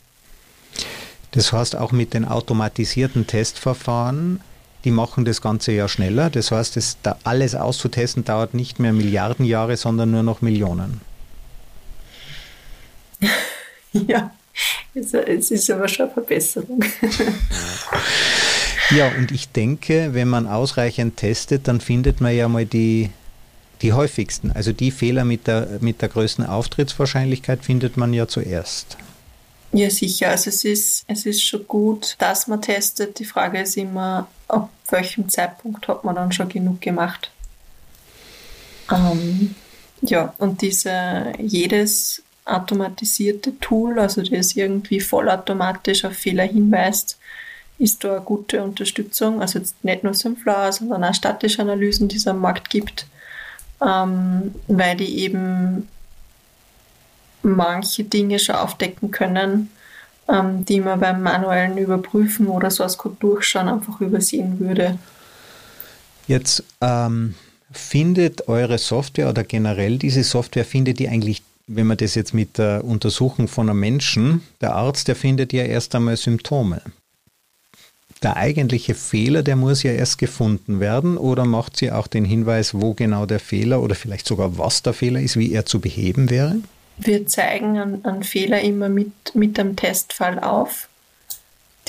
Das 1.31 1.53
heißt, 1.53 1.77
auch 1.77 1.93
mit 1.93 2.15
den 2.15 2.25
automatisierten 2.25 3.27
Testverfahren, 3.27 4.41
die 4.85 4.91
machen 4.91 5.25
das 5.25 5.41
Ganze 5.41 5.73
ja 5.73 5.89
schneller. 5.89 6.31
Das 6.31 6.51
heißt, 6.51 6.77
das 6.77 6.99
da 7.03 7.19
alles 7.25 7.55
auszutesten 7.55 8.25
dauert 8.25 8.55
nicht 8.55 8.79
mehr 8.79 8.93
Milliarden 8.93 9.45
Jahre, 9.45 9.77
sondern 9.77 10.11
nur 10.11 10.23
noch 10.23 10.43
Millionen. 10.43 11.01
ja, 13.93 14.31
es 14.95 15.51
ist 15.51 15.71
aber 15.71 15.89
schon 15.89 16.07
eine 16.07 16.15
Verbesserung. 16.15 16.85
ja, 18.91 19.09
und 19.17 19.33
ich 19.33 19.49
denke, 19.49 20.11
wenn 20.13 20.29
man 20.29 20.47
ausreichend 20.47 21.17
testet, 21.17 21.67
dann 21.67 21.81
findet 21.81 22.21
man 22.21 22.37
ja 22.37 22.49
mal 22.49 22.67
die, 22.67 23.11
die 23.83 23.93
häufigsten. 23.93 24.53
Also 24.53 24.73
die 24.73 24.91
Fehler 24.91 25.25
mit 25.25 25.47
der, 25.47 25.79
mit 25.81 26.03
der 26.03 26.11
größten 26.11 26.45
Auftrittswahrscheinlichkeit 26.45 27.65
findet 27.65 27.97
man 27.97 28.13
ja 28.13 28.29
zuerst. 28.29 28.99
Ja, 29.75 29.91
sicher. 29.91 30.31
Also 30.31 30.51
es 30.51 30.65
ist, 30.65 31.05
es 31.09 31.27
ist 31.27 31.43
schon 31.43 31.67
gut, 31.67 32.15
dass 32.19 32.47
man 32.47 32.63
testet. 32.63 33.19
Die 33.19 33.25
Frage 33.25 33.61
ist 33.61 33.77
immer, 33.77 34.29
ab 34.55 34.71
welchem 34.91 35.29
Zeitpunkt 35.29 35.89
hat 35.89 36.05
man 36.05 36.15
dann 36.15 36.33
schon 36.33 36.49
genug 36.49 36.81
gemacht. 36.81 37.31
Ähm, 38.91 39.55
ja, 40.03 40.35
und 40.39 40.63
diese, 40.63 41.33
jedes 41.39 42.23
automatisierte 42.45 43.59
Tool, 43.59 43.99
also 43.99 44.23
das 44.23 44.55
irgendwie 44.55 45.01
vollautomatisch 45.01 46.05
auf 46.05 46.13
Fehler 46.13 46.45
hinweist, 46.45 47.19
ist 47.79 48.05
da 48.05 48.17
eine 48.17 48.25
gute 48.25 48.63
Unterstützung. 48.63 49.41
Also 49.41 49.59
jetzt 49.59 49.83
nicht 49.83 50.05
nur 50.05 50.15
Simflower, 50.15 50.73
sondern 50.73 51.05
auch 51.05 51.15
statische 51.15 51.63
Analysen, 51.63 52.09
die 52.09 52.17
es 52.17 52.27
am 52.27 52.41
Markt 52.41 52.71
gibt, 52.71 53.07
ähm, 53.85 54.55
weil 54.69 54.97
die 54.97 55.19
eben 55.21 55.89
manche 57.43 58.05
Dinge 58.05 58.39
schon 58.39 58.57
aufdecken 58.57 59.11
können, 59.11 59.71
ähm, 60.29 60.65
die 60.65 60.81
man 60.81 61.01
beim 61.01 61.23
manuellen 61.23 61.79
Überprüfen 61.79 62.47
oder 62.47 62.71
Source 62.71 62.99
Code 62.99 63.17
durchschauen 63.21 63.69
einfach 63.69 64.01
übersehen 64.01 64.59
würde. 64.61 64.99
Jetzt 66.27 66.65
ähm, 66.81 67.35
findet 67.71 68.49
eure 68.49 68.79
Software 68.79 69.29
oder 69.29 69.45
generell 69.45 69.99
diese 69.99 70.25
Software, 70.25 70.65
findet 70.65 70.99
die 70.99 71.09
eigentlich, 71.09 71.43
wenn 71.67 71.87
man 71.87 71.97
das 71.97 72.15
jetzt 72.15 72.35
mit 72.35 72.59
der 72.59 72.85
Untersuchung 72.85 73.49
von 73.49 73.69
einem 73.69 73.81
Menschen, 73.81 74.43
der 74.61 74.75
Arzt, 74.75 75.09
der 75.09 75.17
findet 75.17 75.53
ja 75.53 75.65
erst 75.65 75.95
einmal 75.95 76.17
Symptome. 76.17 76.81
Der 78.23 78.37
eigentliche 78.37 78.95
Fehler, 78.95 79.43
der 79.43 79.57
muss 79.57 79.83
ja 79.83 79.93
erst 79.93 80.17
gefunden 80.17 80.81
werden 80.81 81.19
oder 81.19 81.45
macht 81.45 81.77
sie 81.77 81.93
auch 81.93 82.07
den 82.07 82.25
Hinweis, 82.25 82.73
wo 82.73 82.95
genau 82.95 83.27
der 83.27 83.41
Fehler 83.41 83.83
oder 83.83 83.95
vielleicht 83.95 84.27
sogar 84.27 84.57
was 84.57 84.83
der 84.83 84.95
Fehler 84.95 85.21
ist, 85.21 85.37
wie 85.37 85.53
er 85.53 85.67
zu 85.67 85.79
beheben 85.79 86.31
wäre? 86.31 86.57
Wir 86.97 87.27
zeigen 87.27 87.79
einen, 87.79 88.05
einen 88.05 88.23
Fehler 88.23 88.61
immer 88.61 88.89
mit, 88.89 89.35
mit 89.35 89.59
einem 89.59 89.77
Testfall 89.77 90.39
auf, 90.39 90.89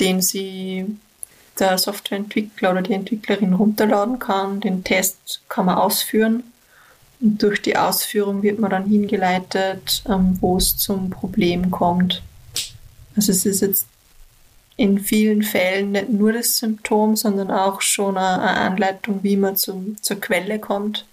den 0.00 0.20
sie 0.20 0.96
der 1.58 1.78
Softwareentwickler 1.78 2.72
oder 2.72 2.82
die 2.82 2.92
Entwicklerin 2.92 3.54
runterladen 3.54 4.18
kann. 4.18 4.60
Den 4.60 4.84
Test 4.84 5.40
kann 5.48 5.66
man 5.66 5.76
ausführen 5.76 6.42
und 7.20 7.42
durch 7.42 7.62
die 7.62 7.76
Ausführung 7.76 8.42
wird 8.42 8.58
man 8.58 8.70
dann 8.70 8.86
hingeleitet, 8.86 10.02
ähm, 10.08 10.36
wo 10.40 10.58
es 10.58 10.76
zum 10.76 11.10
Problem 11.10 11.70
kommt. 11.70 12.22
Also 13.16 13.32
es 13.32 13.46
ist 13.46 13.62
jetzt 13.62 13.86
in 14.76 14.98
vielen 14.98 15.42
Fällen 15.42 15.92
nicht 15.92 16.10
nur 16.10 16.34
das 16.34 16.58
Symptom, 16.58 17.16
sondern 17.16 17.50
auch 17.50 17.80
schon 17.80 18.18
eine, 18.18 18.42
Anleitung, 18.42 19.20
wie 19.22 19.38
man 19.38 19.56
zum, 19.56 19.96
zur 20.02 20.20
Quelle 20.20 20.58
kommt. 20.58 21.06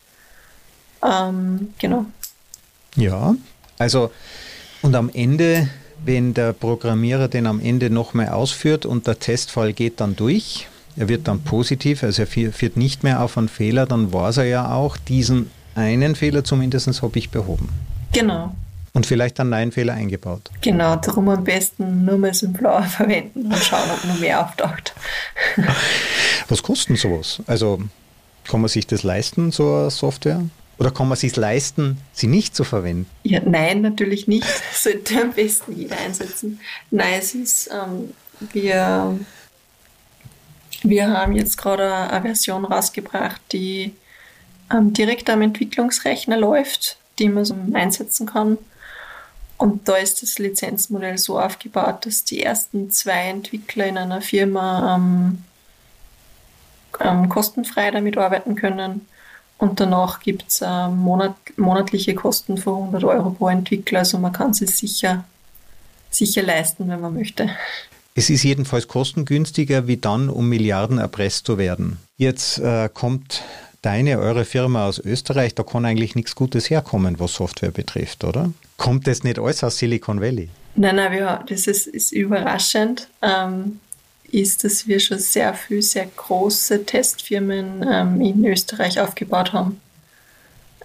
Ähm, 1.02 1.74
genau. 1.80 2.06
Ja, 2.96 3.36
also, 3.84 4.12
und 4.82 4.96
am 4.96 5.10
Ende, 5.14 5.68
wenn 6.06 6.34
der 6.34 6.54
Programmierer 6.54 7.28
den 7.28 7.48
am 7.48 7.60
Ende 7.60 7.90
nochmal 7.90 8.30
ausführt 8.30 8.86
und 8.86 9.08
der 9.08 9.20
Testfall 9.20 9.74
geht 9.74 10.00
dann 10.00 10.16
durch, 10.16 10.68
er 10.96 11.10
wird 11.10 11.28
dann 11.28 11.42
positiv, 11.42 12.02
also 12.02 12.22
er 12.22 12.28
führt 12.28 12.78
nicht 12.78 13.04
mehr 13.04 13.22
auf 13.22 13.38
einen 13.38 13.50
Fehler, 13.50 13.86
dann 13.86 14.14
weiß 14.14 14.38
er 14.38 14.46
ja 14.46 14.72
auch, 14.72 14.96
diesen 14.96 15.52
einen 15.76 16.16
Fehler 16.16 16.46
zumindest 16.46 17.02
habe 17.02 17.20
ich 17.20 17.30
behoben. 17.30 17.68
Genau. 18.14 18.56
Und 18.94 19.06
vielleicht 19.06 19.40
einen 19.40 19.50
neuen 19.50 19.72
Fehler 19.74 19.94
eingebaut. 19.94 20.50
Genau, 20.62 20.96
darum 20.96 21.28
am 21.28 21.44
besten 21.44 22.06
nur 22.06 22.18
mal 22.18 22.34
Simpler 22.34 22.84
verwenden 22.98 23.48
und 23.48 23.58
schauen, 23.58 23.90
ob 23.92 24.06
noch 24.06 24.20
mehr 24.20 24.46
auftaucht. 24.46 24.94
Was 26.48 26.64
kostet 26.64 27.00
sowas? 27.00 27.42
Also 27.48 27.82
kann 28.48 28.62
man 28.62 28.70
sich 28.70 28.88
das 28.88 29.04
leisten, 29.04 29.52
so 29.52 29.76
eine 29.76 29.90
Software? 29.90 30.42
Oder 30.78 30.92
kann 30.92 31.08
man 31.08 31.14
es 31.14 31.22
sich 31.22 31.36
leisten, 31.36 32.00
sie 32.14 32.28
nicht 32.28 32.56
zu 32.56 32.64
verwenden? 32.64 33.10
Ja, 33.24 33.42
nein, 33.46 33.82
natürlich 33.82 34.28
nicht. 34.28 34.48
Sollte 34.74 35.22
am 35.22 35.32
besten 35.32 35.76
jeder 35.76 35.98
einsetzen. 35.98 36.60
Nein, 36.90 37.14
es 37.20 37.36
ist, 37.36 37.70
ähm, 37.72 38.14
wir, 38.52 39.20
wir 40.82 41.08
haben 41.08 41.34
jetzt 41.34 41.58
gerade 41.58 41.94
eine 41.94 42.22
Version 42.22 42.66
rausgebracht, 42.66 43.42
die 43.52 43.94
ähm, 44.72 44.94
direkt 44.94 45.30
am 45.30 45.42
Entwicklungsrechner 45.42 46.38
läuft, 46.38 46.98
die 47.20 47.30
man 47.30 47.46
so 47.46 47.56
einsetzen 47.74 48.26
kann. 48.26 48.58
Und 49.58 49.88
da 49.88 49.96
ist 49.96 50.24
das 50.24 50.40
Lizenzmodell 50.40 51.20
so 51.20 51.40
aufgebaut, 51.40 52.06
dass 52.06 52.24
die 52.24 52.42
ersten 52.42 52.90
zwei 52.90 53.30
Entwickler 53.30 53.86
in 53.86 53.98
einer 53.98 54.22
Firma 54.22 54.96
ähm, 54.96 55.44
ähm, 57.00 57.30
kostenfrei 57.30 57.92
damit 57.92 58.18
arbeiten 58.18 58.56
können 58.56 59.08
und 59.64 59.80
danach 59.80 60.20
gibt 60.20 60.44
es 60.50 60.62
äh, 60.62 60.90
monat, 60.90 61.36
monatliche 61.56 62.14
Kosten 62.16 62.58
von 62.58 62.92
100 62.92 63.06
Euro 63.06 63.30
pro 63.30 63.48
Entwickler. 63.48 64.00
Also 64.00 64.20
man 64.20 64.34
kann 64.34 64.52
es 64.52 64.58
sicher, 64.58 65.24
sicher 66.10 66.44
leisten, 66.44 66.90
wenn 66.90 67.00
man 67.00 67.14
möchte. 67.14 67.50
Es 68.14 68.30
ist 68.30 68.44
jedenfalls 68.44 68.90
kostengünstiger, 68.90 69.88
wie 69.88 69.96
dann, 69.96 70.30
um 70.30 70.50
Milliarden 70.50 70.98
erpresst 70.98 71.46
zu 71.46 71.58
werden. 71.58 71.98
Jetzt 72.18 72.60
äh, 72.60 72.90
kommt 72.94 73.42
deine, 73.82 74.20
eure 74.20 74.44
Firma 74.44 74.86
aus 74.86 75.00
Österreich, 75.00 75.56
da 75.56 75.64
kann 75.64 75.86
eigentlich 75.86 76.16
nichts 76.16 76.36
Gutes 76.36 76.70
herkommen, 76.70 77.22
was 77.22 77.34
Software 77.34 77.72
betrifft, 77.72 78.26
oder? 78.26 78.52
Kommt 78.76 79.08
das 79.08 79.24
nicht 79.24 79.40
alles 79.40 79.64
aus 79.64 79.78
Silicon 79.78 80.20
Valley? 80.20 80.50
Nein, 80.76 80.98
nein, 80.98 81.14
wir, 81.14 81.42
das 81.48 81.68
ist, 81.68 81.88
ist 81.88 82.12
überraschend. 82.12 83.08
Ähm, 83.22 83.80
ist, 84.34 84.64
dass 84.64 84.88
wir 84.88 85.00
schon 85.00 85.20
sehr 85.20 85.54
viele, 85.54 85.82
sehr 85.82 86.08
große 86.08 86.86
Testfirmen 86.86 87.86
ähm, 87.90 88.20
in 88.22 88.46
Österreich 88.46 89.00
aufgebaut 89.00 89.54
haben. 89.54 89.80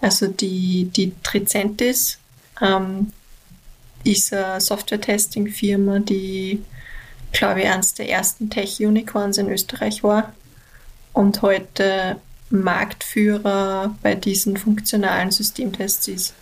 Also 0.01 0.27
die, 0.27 0.85
die 0.85 1.13
Tricentis 1.23 2.19
ähm, 2.61 3.11
ist 4.03 4.33
eine 4.33 4.61
Software-Testing-Firma, 4.61 5.99
die, 5.99 6.63
glaube 7.31 7.61
ich, 7.61 7.67
eines 7.67 7.95
der 7.95 8.09
ersten 8.09 8.49
Tech-Unicorns 8.49 9.39
in 9.39 9.49
Österreich 9.49 10.03
war 10.03 10.33
und 11.13 11.41
heute 11.41 12.17
Marktführer 12.51 13.95
bei 14.01 14.15
diesen 14.15 14.57
funktionalen 14.57 15.31
Systemtests 15.31 16.07
ist. 16.07 16.33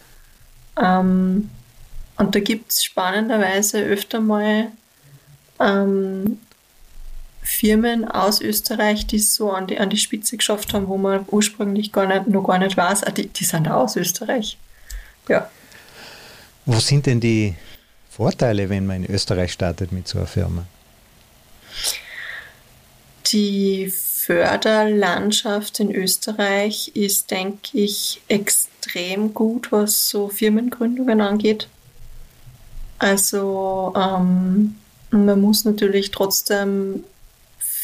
Ähm, 0.82 1.50
und 2.18 2.36
da 2.36 2.40
gibt 2.40 2.72
es 2.72 2.84
spannenderweise 2.84 3.80
öfter 3.80 4.20
mal 4.20 4.72
ähm, 5.60 6.40
Firmen 7.48 8.06
aus 8.06 8.42
Österreich, 8.42 9.08
die 9.08 9.16
es 9.16 9.34
so 9.34 9.52
an 9.52 9.68
die, 9.68 9.80
an 9.80 9.90
die 9.90 9.98
Spitze 9.98 10.36
geschafft 10.36 10.74
haben, 10.74 10.88
wo 10.90 10.98
man 10.98 11.26
ursprünglich 11.32 11.94
gar 11.94 12.06
nicht, 12.06 12.28
noch 12.28 12.44
gar 12.44 12.60
nicht 12.60 12.76
weiß, 12.76 13.06
ah, 13.06 13.12
die, 13.12 13.28
die 13.28 13.46
sind 13.46 13.70
aus 13.70 13.96
Österreich. 13.96 14.58
Ja. 15.30 15.50
Was 16.66 16.88
sind 16.88 17.06
denn 17.06 17.22
die 17.22 17.56
Vorteile, 18.10 18.70
wenn 18.70 18.86
man 18.86 19.06
in 19.06 19.12
Österreich 19.14 19.54
startet 19.54 19.94
mit 19.94 20.10
so 20.10 20.18
einer 20.18 20.28
Firma? 20.28 20.66
Die 23.32 23.94
Förderlandschaft 23.96 25.80
in 25.80 25.96
Österreich 25.96 26.92
ist, 26.96 27.32
denke 27.32 27.78
ich, 27.78 28.22
extrem 28.28 29.34
gut, 29.34 29.72
was 29.72 30.10
so 30.10 30.28
Firmengründungen 30.28 31.22
angeht. 31.22 31.70
Also 33.00 33.94
ähm, 33.96 34.76
man 35.12 35.42
muss 35.42 35.64
natürlich 35.64 36.12
trotzdem 36.12 37.06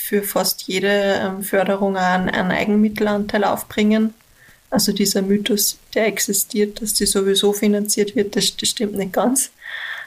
für 0.04 0.22
fast 0.22 0.64
jede 0.64 0.88
ähm, 0.90 1.44
Förderung 1.44 1.96
einen, 1.96 2.30
einen 2.30 2.52
Eigenmittelanteil 2.52 3.46
aufbringen. 3.46 4.14
Also 4.70 4.92
dieser 4.92 5.22
Mythos, 5.22 5.78
der 5.94 6.08
existiert, 6.08 6.82
dass 6.82 6.94
die 6.94 7.06
sowieso 7.06 7.54
finanziert 7.54 8.14
wird, 8.14 8.36
das, 8.36 8.58
das 8.58 8.68
stimmt 8.68 8.96
nicht 8.96 9.14
ganz. 9.14 9.52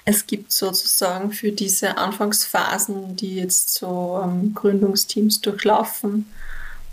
Es 0.05 0.27
gibt 0.27 0.53
sozusagen 0.53 1.33
für 1.33 1.51
diese 1.51 1.97
Anfangsphasen, 1.97 3.17
die 3.17 3.37
jetzt 3.37 3.73
so 3.73 4.21
ähm, 4.23 4.53
Gründungsteams 4.55 5.41
durchlaufen, 5.41 6.31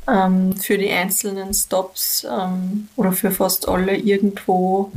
ähm, 0.07 0.55
für 0.55 0.77
die 0.77 0.89
einzelnen 0.89 1.53
Stops 1.53 2.25
ähm, 2.29 2.87
oder 2.95 3.11
für 3.11 3.31
fast 3.31 3.67
alle 3.67 3.97
irgendwo 3.97 4.93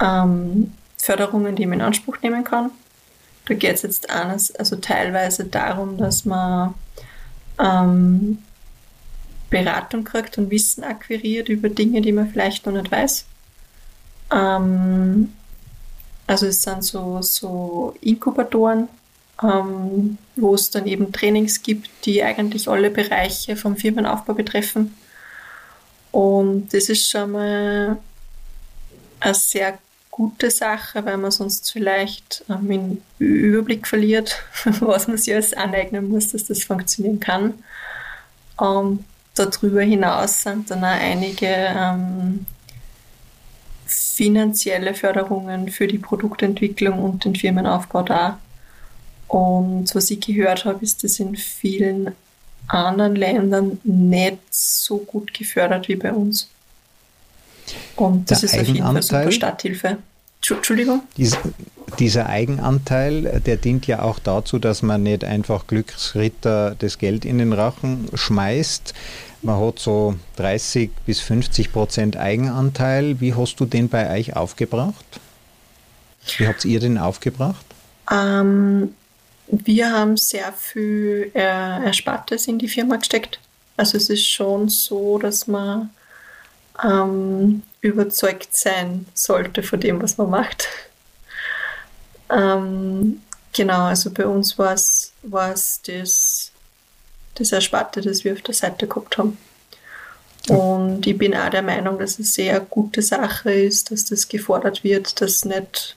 ähm, 0.00 0.72
Förderungen, 0.96 1.54
die 1.54 1.66
man 1.66 1.78
in 1.78 1.86
Anspruch 1.86 2.16
nehmen 2.20 2.42
kann. 2.42 2.72
Da 3.46 3.54
geht 3.54 3.76
es 3.76 3.82
jetzt 3.82 4.10
eines, 4.10 4.54
also 4.56 4.74
teilweise 4.74 5.44
darum, 5.44 5.98
dass 5.98 6.24
man 6.24 6.74
ähm, 7.58 8.38
Beratung 9.50 10.04
kriegt 10.04 10.38
und 10.38 10.50
Wissen 10.50 10.84
akquiriert 10.84 11.48
über 11.48 11.68
Dinge, 11.68 12.00
die 12.00 12.12
man 12.12 12.28
vielleicht 12.28 12.66
noch 12.66 12.72
nicht 12.72 12.90
weiß. 12.90 13.24
Ähm, 14.32 15.32
also 16.26 16.46
es 16.46 16.62
sind 16.62 16.84
so, 16.84 17.22
so 17.22 17.94
Inkubatoren, 18.00 18.88
ähm, 19.42 20.18
wo 20.36 20.54
es 20.54 20.70
dann 20.70 20.86
eben 20.86 21.12
Trainings 21.12 21.62
gibt, 21.62 21.88
die 22.04 22.22
eigentlich 22.22 22.68
alle 22.68 22.90
Bereiche 22.90 23.56
vom 23.56 23.76
Firmenaufbau 23.76 24.34
betreffen. 24.34 24.94
Und 26.12 26.72
das 26.74 26.88
ist 26.88 27.08
schon 27.10 27.32
mal 27.32 27.98
eine 29.20 29.34
sehr 29.34 29.78
gute 30.18 30.50
Sache, 30.50 31.04
weil 31.04 31.16
man 31.16 31.30
sonst 31.30 31.72
vielleicht 31.72 32.44
ähm, 32.50 32.68
den 32.68 33.02
Überblick 33.20 33.86
verliert, 33.86 34.42
was 34.80 35.06
man 35.06 35.16
sich 35.16 35.32
alles 35.32 35.54
aneignen 35.54 36.08
muss, 36.08 36.32
dass 36.32 36.44
das 36.44 36.64
funktionieren 36.64 37.20
kann. 37.20 37.54
Und 38.56 39.04
darüber 39.36 39.82
hinaus 39.82 40.42
sind 40.42 40.72
dann 40.72 40.84
auch 40.84 40.88
einige 40.88 41.46
ähm, 41.46 42.46
finanzielle 43.86 44.92
Förderungen 44.92 45.68
für 45.68 45.86
die 45.86 45.98
Produktentwicklung 45.98 46.98
und 46.98 47.24
den 47.24 47.36
Firmenaufbau 47.36 48.02
da. 48.02 48.40
Und 49.28 49.94
was 49.94 50.10
ich 50.10 50.20
gehört 50.20 50.64
habe, 50.64 50.82
ist 50.82 51.04
das 51.04 51.20
in 51.20 51.36
vielen 51.36 52.10
anderen 52.66 53.14
Ländern 53.14 53.80
nicht 53.84 54.38
so 54.50 54.98
gut 54.98 55.32
gefördert 55.32 55.86
wie 55.86 55.96
bei 55.96 56.12
uns. 56.12 56.50
Und 57.96 58.30
das 58.30 58.40
Der 58.40 58.50
ist 58.50 58.58
auf 58.58 58.66
jeden 58.66 58.82
Fall 58.82 59.02
super 59.02 59.32
Starthilfe. 59.32 59.98
Entschuldigung? 60.40 61.02
Dieser, 61.16 61.38
dieser 61.98 62.26
Eigenanteil, 62.26 63.42
der 63.44 63.56
dient 63.56 63.86
ja 63.86 64.02
auch 64.02 64.18
dazu, 64.18 64.58
dass 64.58 64.82
man 64.82 65.02
nicht 65.02 65.24
einfach 65.24 65.66
Glücksritter 65.66 66.76
das 66.78 66.98
Geld 66.98 67.24
in 67.24 67.38
den 67.38 67.52
Rachen 67.52 68.08
schmeißt. 68.14 68.94
Man 69.42 69.60
hat 69.60 69.78
so 69.78 70.14
30 70.36 70.90
bis 71.06 71.20
50 71.20 71.72
Prozent 71.72 72.16
Eigenanteil. 72.16 73.20
Wie 73.20 73.34
hast 73.34 73.56
du 73.56 73.66
den 73.66 73.88
bei 73.88 74.18
euch 74.18 74.36
aufgebracht? 74.36 75.20
Wie 76.36 76.46
habt 76.46 76.64
ihr 76.64 76.80
den 76.80 76.98
aufgebracht? 76.98 77.64
Ähm, 78.10 78.94
wir 79.48 79.92
haben 79.92 80.16
sehr 80.16 80.52
viel 80.52 81.30
äh, 81.34 81.84
Erspartes 81.84 82.46
in 82.48 82.58
die 82.58 82.68
Firma 82.68 82.96
gesteckt. 82.96 83.40
Also 83.76 83.96
es 83.96 84.10
ist 84.10 84.26
schon 84.26 84.68
so, 84.68 85.18
dass 85.18 85.46
man 85.46 85.90
ähm, 86.82 87.62
überzeugt 87.80 88.56
sein 88.56 89.06
sollte 89.14 89.62
von 89.62 89.80
dem, 89.80 90.02
was 90.02 90.18
man 90.18 90.30
macht. 90.30 90.68
Ähm, 92.30 93.20
genau, 93.52 93.84
also 93.86 94.10
bei 94.10 94.26
uns 94.26 94.58
war 94.58 94.74
es 94.74 95.12
das, 95.86 96.52
das 97.34 97.52
Ersparte, 97.52 98.00
das 98.00 98.24
wir 98.24 98.32
auf 98.32 98.42
der 98.42 98.54
Seite 98.54 98.86
gehabt 98.86 99.18
haben. 99.18 99.38
Und 100.48 101.06
ich 101.06 101.18
bin 101.18 101.34
auch 101.34 101.50
der 101.50 101.62
Meinung, 101.62 101.98
dass 101.98 102.18
es 102.18 102.34
sehr 102.34 102.60
gute 102.60 103.02
Sache 103.02 103.52
ist, 103.52 103.90
dass 103.90 104.06
das 104.06 104.28
gefordert 104.28 104.82
wird, 104.82 105.20
dass 105.20 105.44
nicht 105.44 105.96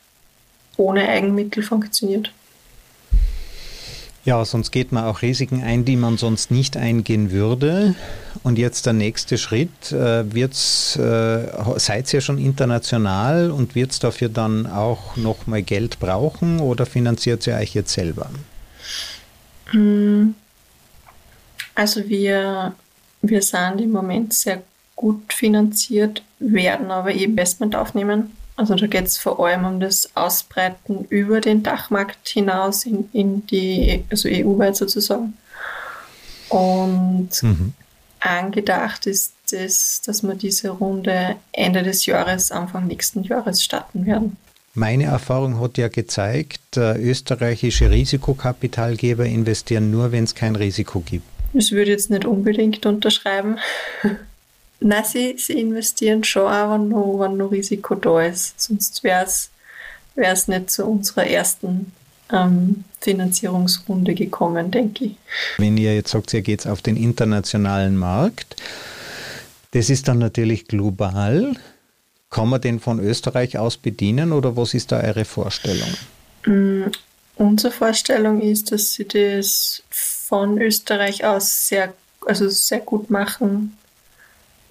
ohne 0.78 1.08
Eigenmittel 1.08 1.64
funktioniert. 1.64 2.32
Ja, 4.24 4.46
sonst 4.46 4.72
geht 4.72 4.92
man 4.92 5.06
auch 5.06 5.24
Risiken 5.24 5.64
ein, 5.64 5.84
die 5.84 5.96
man 5.96 6.18
sonst 6.18 6.52
nicht 6.52 6.78
eingehen 6.78 7.32
würde. 7.32 7.96
Und 8.44 8.60
jetzt 8.60 8.86
der 8.86 8.94
nächste 8.94 9.40
Schritt. 9.40 9.92
Äh, 9.92 10.32
wird's, 10.34 10.96
äh, 10.96 11.48
seid 11.78 12.14
ihr 12.14 12.22
schon 12.22 12.38
international 12.38 13.50
und 13.50 13.74
wird 13.74 13.92
es 13.92 14.00
dafür 14.00 14.30
dann 14.30 14.68
auch 14.68 15.18
nochmal 15.18 15.64
Geld 15.64 16.00
brauchen 16.00 16.60
oder 16.60 16.86
finanziert 16.86 17.48
ihr 17.48 17.56
euch 17.56 17.74
jetzt 17.74 17.94
selber? 17.94 18.30
Hm. 19.72 20.36
Also 21.74 22.08
wir, 22.08 22.74
wir 23.24 23.42
sind 23.42 23.82
im 23.82 23.92
Moment 23.92 24.34
sehr 24.34 24.62
gut 24.96 25.34
finanziert, 25.34 26.22
werden 26.38 26.92
aber 26.92 27.12
Investment 27.12 27.76
aufnehmen 27.76 28.32
also 28.62 28.76
da 28.76 28.86
geht 28.86 29.08
es 29.08 29.18
vor 29.18 29.44
allem 29.44 29.66
um 29.66 29.80
das 29.80 30.16
Ausbreiten 30.16 31.06
über 31.10 31.42
den 31.42 31.64
Dachmarkt 31.64 32.28
hinaus 32.28 32.86
in, 32.86 33.10
in 33.12 33.46
die, 33.48 34.06
also 34.12 34.30
EU-weit 34.30 34.76
sozusagen. 34.76 35.34
Und 36.50 37.30
mhm. 37.42 37.74
angedacht 38.20 39.08
ist 39.08 39.34
es, 39.52 40.02
dass 40.06 40.22
wir 40.22 40.36
diese 40.36 40.70
Runde 40.70 41.38
Ende 41.52 41.82
des 41.82 42.06
Jahres, 42.06 42.52
Anfang 42.52 42.86
nächsten 42.86 43.24
Jahres 43.24 43.64
starten 43.64 44.06
werden. 44.06 44.38
Meine 44.76 45.06
Erfahrung 45.06 45.60
hat 45.60 45.80
ja 45.80 45.88
gezeigt, 45.88 46.78
österreichische 46.78 47.90
Risikokapitalgeber 47.90 49.26
investieren 49.26 49.90
nur, 49.90 50.12
wenn 50.12 50.24
es 50.24 50.36
kein 50.36 50.56
Risiko 50.56 51.00
gibt. 51.02 51.26
Das 51.54 51.72
würde 51.72 51.92
ich 51.92 51.98
jetzt 51.98 52.12
nicht 52.12 52.26
unbedingt 52.26 52.86
unterschreiben. 52.86 53.58
Nein, 54.84 55.04
sie, 55.06 55.36
sie 55.38 55.54
investieren 55.54 56.24
schon 56.24 56.48
auch, 56.52 56.74
wenn 56.74 56.90
noch, 56.90 57.20
wenn 57.20 57.38
noch 57.38 57.52
Risiko 57.52 57.94
da 57.96 58.24
ist. 58.24 58.60
Sonst 58.60 59.04
wäre 59.04 59.26
es 59.26 60.48
nicht 60.48 60.72
zu 60.72 60.86
unserer 60.86 61.28
ersten 61.28 61.92
ähm, 62.32 62.84
Finanzierungsrunde 63.00 64.16
gekommen, 64.16 64.72
denke 64.72 65.06
ich. 65.06 65.16
Wenn 65.58 65.78
ihr 65.78 65.94
jetzt 65.94 66.12
sagt, 66.12 66.34
ihr 66.34 66.42
geht 66.42 66.66
auf 66.66 66.82
den 66.82 66.98
internationalen 66.98 67.96
Markt, 67.96 68.56
das 69.72 69.92
ist 69.92 70.08
dann 70.08 70.18
natürlich 70.18 70.68
global. 70.68 71.54
Kann 72.32 72.50
man 72.50 72.62
den 72.62 72.80
von 72.80 73.00
Österreich 73.00 73.60
aus 73.60 73.78
bedienen 73.78 74.32
oder 74.32 74.58
was 74.58 74.74
ist 74.74 74.92
da 74.92 75.02
eure 75.02 75.26
Vorstellung? 75.26 75.90
Mm, 76.46 76.86
unsere 77.36 77.72
Vorstellung 77.72 78.42
ist, 78.42 78.72
dass 78.72 78.94
sie 78.94 79.08
das 79.08 79.84
von 79.92 80.60
Österreich 80.60 81.24
aus 81.24 81.68
sehr, 81.68 81.94
also 82.26 82.50
sehr 82.50 82.80
gut 82.80 83.12
machen 83.12 83.78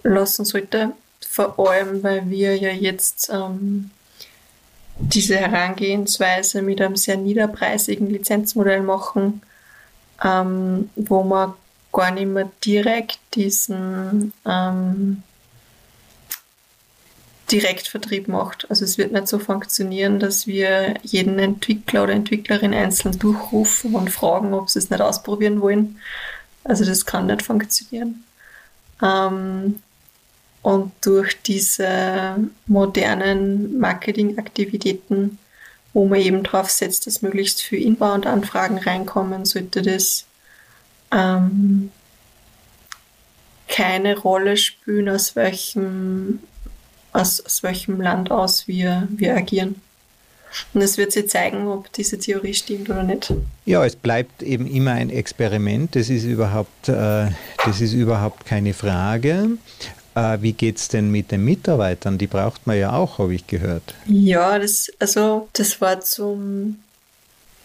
lassen 0.03 0.44
sollte. 0.44 0.92
Vor 1.20 1.59
allem, 1.59 2.03
weil 2.03 2.28
wir 2.28 2.57
ja 2.57 2.70
jetzt 2.70 3.30
ähm, 3.32 3.90
diese 4.98 5.36
Herangehensweise 5.36 6.62
mit 6.62 6.80
einem 6.80 6.96
sehr 6.96 7.16
niederpreisigen 7.16 8.11
Lizenzmodell 8.11 8.82
machen, 8.82 9.42
ähm, 10.22 10.90
wo 10.96 11.22
man 11.22 11.55
gar 11.92 12.11
nicht 12.11 12.26
mehr 12.26 12.51
direkt 12.64 13.18
diesen 13.34 14.32
ähm, 14.46 15.22
Direktvertrieb 17.51 18.28
macht. 18.28 18.70
Also 18.70 18.84
es 18.84 18.96
wird 18.96 19.12
nicht 19.12 19.26
so 19.26 19.38
funktionieren, 19.38 20.20
dass 20.20 20.46
wir 20.46 20.94
jeden 21.03 21.38
Entwickler 21.38 22.05
oder 22.05 22.12
Entwicklerin 22.12 22.74
einzeln 22.74 23.18
durchrufen 23.18 23.94
und 23.94 24.11
fragen, 24.11 24.55
ob 24.55 24.70
sie 24.70 24.78
es 24.78 24.90
nicht 24.90 25.01
ausprobieren 25.01 25.61
wollen. 25.61 25.98
Also 26.62 26.84
das 26.84 27.07
kann 27.07 27.26
nicht 27.26 27.42
funktionieren. 27.42 28.24
Ähm, 29.03 29.82
und 30.63 30.93
durch 31.01 31.41
diese 31.43 32.37
modernen 32.67 33.79
Marketingaktivitäten, 33.79 35.39
wo 35.93 36.07
man 36.07 36.21
eben 36.21 36.43
drauf 36.43 36.71
setzt, 36.71 37.07
dass 37.07 37.23
möglichst 37.23 37.63
viel 37.63 37.83
Inbound-Anfragen 37.83 38.79
reinkommen, 38.79 39.45
sollte 39.45 39.83
das 39.83 40.27
ähm, 41.13 41.91
keine 43.69 44.19
Rolle 44.19 44.57
spielen, 44.57 45.09
aus 45.09 45.35
welchem, 45.35 46.41
aus, 47.13 47.41
aus 47.41 47.63
welchem 47.63 48.01
Land 48.01 48.31
aus 48.31 48.69
wir, 48.69 49.09
wir 49.11 49.37
agieren. 49.37 49.77
Und 50.75 50.83
es 50.83 50.99
wird 50.99 51.13
sich 51.13 51.29
zeigen, 51.29 51.69
ob 51.69 51.93
diese 51.93 52.19
Theorie 52.19 52.55
stimmt 52.55 52.91
oder 52.91 53.05
nicht. 53.05 53.33
Ja, 53.67 53.85
es 53.85 53.95
bleibt 53.95 54.43
eben 54.43 54.67
immer 54.67 54.93
ein 54.93 55.09
Experiment. 55.09 55.95
Das 55.95 56.11
ist 56.11 56.25
überhaupt, 56.25 56.89
äh, 56.89 57.29
das 57.65 57.81
ist 57.81 57.93
überhaupt 57.93 58.47
keine 58.47 58.75
Frage. 58.75 59.51
Äh, 60.15 60.39
wie 60.41 60.53
geht 60.53 60.79
es 60.79 60.89
denn 60.89 61.11
mit 61.11 61.31
den 61.31 61.45
Mitarbeitern? 61.45 62.19
Die 62.19 62.27
braucht 62.27 62.67
man 62.67 62.79
ja 62.79 62.93
auch, 62.93 63.19
habe 63.19 63.35
ich 63.35 63.47
gehört. 63.47 63.95
Ja, 64.07 64.59
das, 64.59 64.91
also, 64.99 65.49
das 65.53 65.81
war 65.81 66.01
zum, 66.01 66.81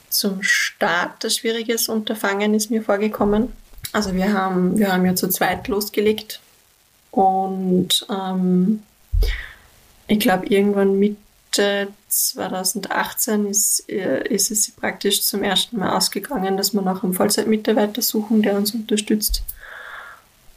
zum 0.10 0.44
Start 0.44 1.24
ein 1.24 1.32
schwieriges 1.32 1.90
Unterfangen, 1.90 2.54
ist 2.54 2.72
mir 2.72 2.84
vorgekommen. 2.84 3.52
Also 3.94 4.14
wir 4.14 4.34
haben, 4.34 4.78
wir 4.78 4.92
haben 4.92 5.06
ja 5.06 5.16
zu 5.16 5.30
zweit 5.30 5.68
losgelegt 5.68 6.42
und 7.12 8.06
ähm, 8.10 8.84
ich 10.08 10.20
glaube 10.20 10.48
irgendwann 10.48 11.00
mit 11.00 11.18
Mitte 11.56 11.88
2018 12.08 13.48
ist, 13.48 13.90
äh, 13.90 14.28
ist 14.28 14.52
es 14.52 14.72
praktisch 14.72 15.22
zum 15.24 15.44
ersten 15.44 15.78
Mal 15.78 15.96
ausgegangen, 15.96 16.58
dass 16.58 16.74
wir 16.74 16.82
nach 16.82 17.04
einem 17.04 17.14
Vollzeitmitarbeiter 17.14 18.02
suchen, 18.02 18.42
der 18.42 18.56
uns 18.56 18.74
unterstützt. 18.74 19.44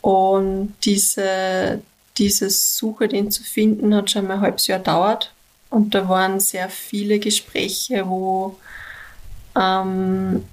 Und 0.09 0.73
diese, 0.85 1.83
diese 2.17 2.49
Suche, 2.49 3.09
den 3.09 3.31
zu 3.31 3.43
finden, 3.43 3.95
hat 3.95 4.11
schon 4.11 4.27
mal 4.27 4.37
ein 4.37 4.41
halbes 4.41 4.67
Jahr 4.67 4.79
gedauert. 4.79 5.35
Und 5.69 5.95
da 5.95 6.09
waren 6.09 6.41
sehr 6.41 6.71
viele 6.71 7.19
Gespräche, 7.19 8.09
wo 8.09 8.57
ähm, 9.55 10.45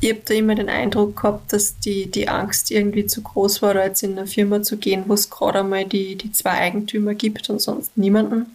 ich 0.00 0.10
habe 0.10 0.20
da 0.24 0.34
immer 0.34 0.54
den 0.54 0.68
Eindruck 0.68 1.16
gehabt, 1.16 1.52
dass 1.52 1.76
die, 1.80 2.08
die 2.08 2.28
Angst 2.28 2.70
irgendwie 2.70 3.04
zu 3.04 3.22
groß 3.22 3.62
war, 3.62 3.74
da 3.74 3.82
jetzt 3.82 4.04
in 4.04 4.16
eine 4.16 4.28
Firma 4.28 4.62
zu 4.62 4.76
gehen, 4.76 5.02
wo 5.08 5.14
es 5.14 5.28
gerade 5.28 5.58
einmal 5.58 5.86
die, 5.86 6.14
die 6.14 6.30
zwei 6.30 6.52
Eigentümer 6.52 7.14
gibt 7.14 7.50
und 7.50 7.60
sonst 7.60 7.98
niemanden. 7.98 8.46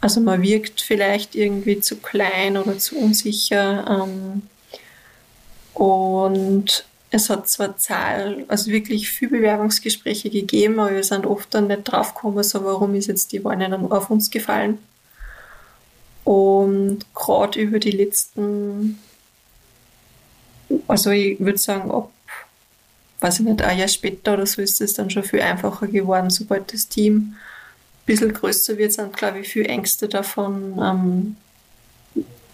Also 0.00 0.20
man 0.20 0.42
wirkt 0.42 0.80
vielleicht 0.80 1.36
irgendwie 1.36 1.78
zu 1.78 1.98
klein 1.98 2.56
oder 2.56 2.78
zu 2.78 2.96
unsicher. 2.98 3.86
Ähm, 3.88 4.42
und 5.72 6.87
es 7.10 7.30
hat 7.30 7.48
zwar 7.48 7.78
Zahl, 7.78 8.44
also 8.48 8.70
wirklich 8.70 9.10
viele 9.10 9.38
Bewerbungsgespräche 9.38 10.30
gegeben, 10.30 10.78
aber 10.78 10.94
wir 10.94 11.04
sind 11.04 11.26
oft 11.26 11.52
dann 11.54 11.68
nicht 11.68 11.84
draufgekommen, 11.84 12.44
so 12.44 12.64
warum 12.64 12.94
ist 12.94 13.06
jetzt 13.06 13.32
die 13.32 13.42
Wahl 13.44 13.56
nicht 13.56 13.72
auf 13.72 14.10
uns 14.10 14.30
gefallen. 14.30 14.78
Und 16.24 17.06
gerade 17.14 17.58
über 17.58 17.78
die 17.78 17.92
letzten, 17.92 18.98
also 20.86 21.10
ich 21.10 21.40
würde 21.40 21.58
sagen, 21.58 21.90
ab, 21.90 22.10
weiß 23.20 23.40
ich 23.40 23.46
nicht, 23.46 23.62
ein 23.62 23.78
Jahr 23.78 23.88
später 23.88 24.34
oder 24.34 24.46
so 24.46 24.60
ist 24.60 24.80
es 24.82 24.92
dann 24.92 25.08
schon 25.08 25.22
viel 25.24 25.40
einfacher 25.40 25.86
geworden, 25.86 26.28
sobald 26.28 26.72
das 26.74 26.88
Team 26.88 27.14
ein 27.14 27.36
bisschen 28.04 28.34
größer 28.34 28.76
wird, 28.76 28.92
sind, 28.92 29.16
glaube 29.16 29.40
ich, 29.40 29.48
viel 29.48 29.64
Ängste 29.64 30.08
davon 30.08 30.78
ähm, 30.82 31.36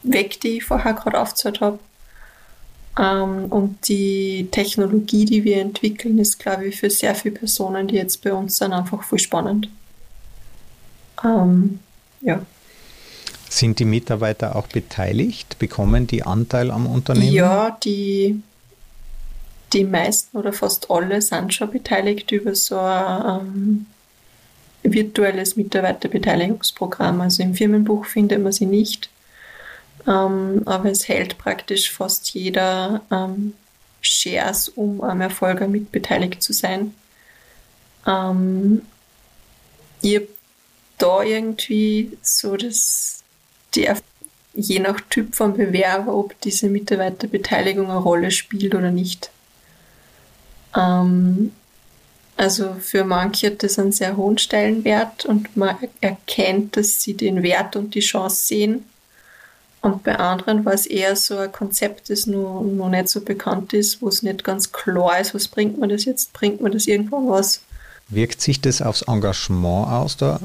weg, 0.04 0.40
die 0.40 0.58
ich 0.58 0.64
vorher 0.64 0.94
gerade 0.94 1.20
aufgezählt 1.20 1.60
habe. 1.60 1.80
Ähm, 2.98 3.46
und 3.46 3.88
die 3.88 4.48
Technologie, 4.50 5.24
die 5.24 5.44
wir 5.44 5.60
entwickeln, 5.60 6.18
ist, 6.18 6.38
glaube 6.38 6.66
ich, 6.66 6.76
für 6.76 6.90
sehr 6.90 7.14
viele 7.14 7.34
Personen, 7.34 7.88
die 7.88 7.96
jetzt 7.96 8.22
bei 8.22 8.32
uns 8.32 8.56
sind, 8.56 8.72
einfach 8.72 9.02
voll 9.02 9.18
spannend. 9.18 9.68
Ähm, 11.24 11.80
ja. 12.20 12.40
Sind 13.48 13.78
die 13.78 13.84
Mitarbeiter 13.84 14.56
auch 14.56 14.66
beteiligt? 14.66 15.58
Bekommen 15.58 16.06
die 16.06 16.22
Anteil 16.22 16.70
am 16.70 16.86
Unternehmen? 16.86 17.32
Ja, 17.32 17.76
die, 17.82 18.42
die 19.72 19.84
meisten 19.84 20.36
oder 20.36 20.52
fast 20.52 20.90
alle 20.90 21.20
sind 21.20 21.52
schon 21.54 21.70
beteiligt 21.70 22.30
über 22.32 22.54
so 22.54 22.78
ein 22.78 23.86
ähm, 24.82 24.92
virtuelles 24.92 25.56
Mitarbeiterbeteiligungsprogramm. 25.56 27.20
Also 27.20 27.42
im 27.42 27.54
Firmenbuch 27.54 28.06
findet 28.06 28.42
man 28.42 28.52
sie 28.52 28.66
nicht. 28.66 29.10
Ähm, 30.06 30.62
aber 30.66 30.90
es 30.90 31.08
hält 31.08 31.38
praktisch 31.38 31.90
fast 31.90 32.34
jeder 32.34 33.00
ähm, 33.10 33.54
Shares, 34.00 34.68
um 34.68 35.00
am 35.02 35.20
Erfolg 35.20 35.66
mit 35.68 35.92
beteiligt 35.92 36.42
zu 36.42 36.52
sein. 36.52 36.94
Ähm, 38.06 38.82
ich 40.02 40.20
da 40.98 41.22
irgendwie 41.22 42.16
so 42.22 42.56
das, 42.56 43.22
die, 43.74 43.88
je 44.54 44.78
nach 44.78 45.00
Typ 45.10 45.34
von 45.34 45.56
Bewerber, 45.56 46.14
ob 46.14 46.40
diese 46.42 46.68
Mitarbeiterbeteiligung 46.68 47.90
eine 47.90 47.98
Rolle 47.98 48.30
spielt 48.30 48.74
oder 48.74 48.90
nicht. 48.90 49.30
Ähm, 50.76 51.52
also 52.36 52.74
für 52.74 53.04
manche 53.04 53.48
hat 53.48 53.62
das 53.62 53.78
einen 53.78 53.92
sehr 53.92 54.16
hohen 54.16 54.38
Stellenwert 54.38 55.24
und 55.24 55.56
man 55.56 55.76
erkennt, 56.00 56.76
dass 56.76 57.00
sie 57.00 57.14
den 57.14 57.42
Wert 57.42 57.76
und 57.76 57.94
die 57.94 58.00
Chance 58.00 58.46
sehen. 58.46 58.84
Und 59.84 60.02
bei 60.02 60.18
anderen 60.18 60.64
war 60.64 60.72
es 60.72 60.86
eher 60.86 61.14
so 61.14 61.36
ein 61.36 61.52
Konzept, 61.52 62.08
das 62.08 62.26
noch, 62.26 62.62
noch 62.62 62.88
nicht 62.88 63.10
so 63.10 63.20
bekannt 63.20 63.74
ist, 63.74 64.00
wo 64.00 64.08
es 64.08 64.22
nicht 64.22 64.42
ganz 64.42 64.72
klar 64.72 65.20
ist, 65.20 65.34
was 65.34 65.46
bringt 65.46 65.78
man 65.78 65.90
das 65.90 66.06
jetzt, 66.06 66.32
bringt 66.32 66.62
man 66.62 66.72
das 66.72 66.86
irgendwann 66.86 67.28
was. 67.28 67.60
Wirkt 68.08 68.40
sich 68.40 68.62
das 68.62 68.80
aufs 68.80 69.02
Engagement 69.02 69.88
aus 69.88 70.16
der 70.16 70.40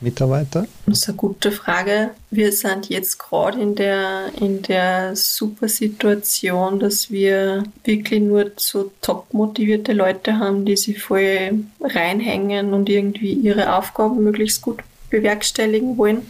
Mitarbeiter? 0.00 0.68
Das 0.86 0.98
ist 0.98 1.08
eine 1.08 1.16
gute 1.16 1.50
Frage. 1.50 2.10
Wir 2.30 2.52
sind 2.52 2.88
jetzt 2.88 3.18
gerade 3.18 3.60
in 3.60 3.74
der, 3.74 4.26
in 4.40 4.62
der 4.62 5.16
super 5.16 5.68
Situation, 5.68 6.78
dass 6.78 7.10
wir 7.10 7.64
wirklich 7.82 8.20
nur 8.20 8.52
so 8.54 8.92
top 9.00 9.34
motivierte 9.34 9.92
Leute 9.92 10.38
haben, 10.38 10.64
die 10.64 10.76
sich 10.76 11.02
voll 11.02 11.64
reinhängen 11.80 12.72
und 12.72 12.88
irgendwie 12.88 13.32
ihre 13.32 13.76
Aufgaben 13.76 14.22
möglichst 14.22 14.62
gut 14.62 14.84
bewerkstelligen 15.10 15.98
wollen 15.98 16.22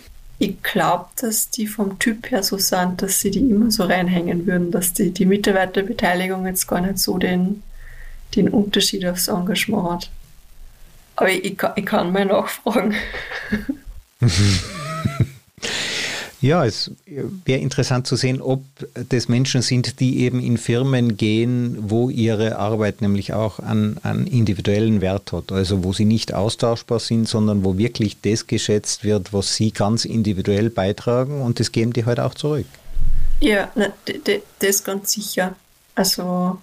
ich 0.44 0.62
glaube, 0.62 1.06
dass 1.20 1.50
die 1.50 1.66
vom 1.66 1.98
Typ 1.98 2.30
her 2.30 2.42
so 2.42 2.58
sind, 2.58 3.00
dass 3.00 3.20
sie 3.20 3.30
die 3.30 3.40
immer 3.40 3.70
so 3.70 3.84
reinhängen 3.84 4.46
würden, 4.46 4.70
dass 4.70 4.92
die, 4.92 5.10
die 5.10 5.26
Mitarbeiterbeteiligung 5.26 6.46
jetzt 6.46 6.66
gar 6.66 6.80
nicht 6.80 6.98
so 6.98 7.18
den, 7.18 7.62
den 8.36 8.48
Unterschied 8.48 9.06
aufs 9.06 9.28
Engagement 9.28 9.90
hat. 9.90 10.10
Aber 11.16 11.30
ich, 11.30 11.44
ich, 11.44 11.58
ich 11.76 11.86
kann 11.86 12.12
mal 12.12 12.26
nachfragen. 12.26 12.94
Ja, 16.44 16.66
es 16.66 16.90
wäre 17.06 17.60
interessant 17.60 18.06
zu 18.06 18.16
sehen, 18.16 18.42
ob 18.42 18.62
das 19.08 19.28
Menschen 19.28 19.62
sind, 19.62 19.98
die 19.98 20.18
eben 20.18 20.40
in 20.40 20.58
Firmen 20.58 21.16
gehen, 21.16 21.78
wo 21.88 22.10
ihre 22.10 22.58
Arbeit 22.58 23.00
nämlich 23.00 23.32
auch 23.32 23.60
einen, 23.60 23.96
einen 24.02 24.26
individuellen 24.26 25.00
Wert 25.00 25.32
hat. 25.32 25.52
Also 25.52 25.84
wo 25.84 25.94
sie 25.94 26.04
nicht 26.04 26.34
austauschbar 26.34 27.00
sind, 27.00 27.26
sondern 27.26 27.64
wo 27.64 27.78
wirklich 27.78 28.20
das 28.20 28.46
geschätzt 28.46 29.04
wird, 29.04 29.32
was 29.32 29.54
sie 29.54 29.70
ganz 29.70 30.04
individuell 30.04 30.68
beitragen 30.68 31.40
und 31.40 31.60
das 31.60 31.72
geben 31.72 31.94
die 31.94 32.04
halt 32.04 32.20
auch 32.20 32.34
zurück. 32.34 32.66
Ja, 33.40 33.72
das 34.58 34.84
ganz 34.84 35.12
sicher. 35.12 35.56
Also 35.94 36.58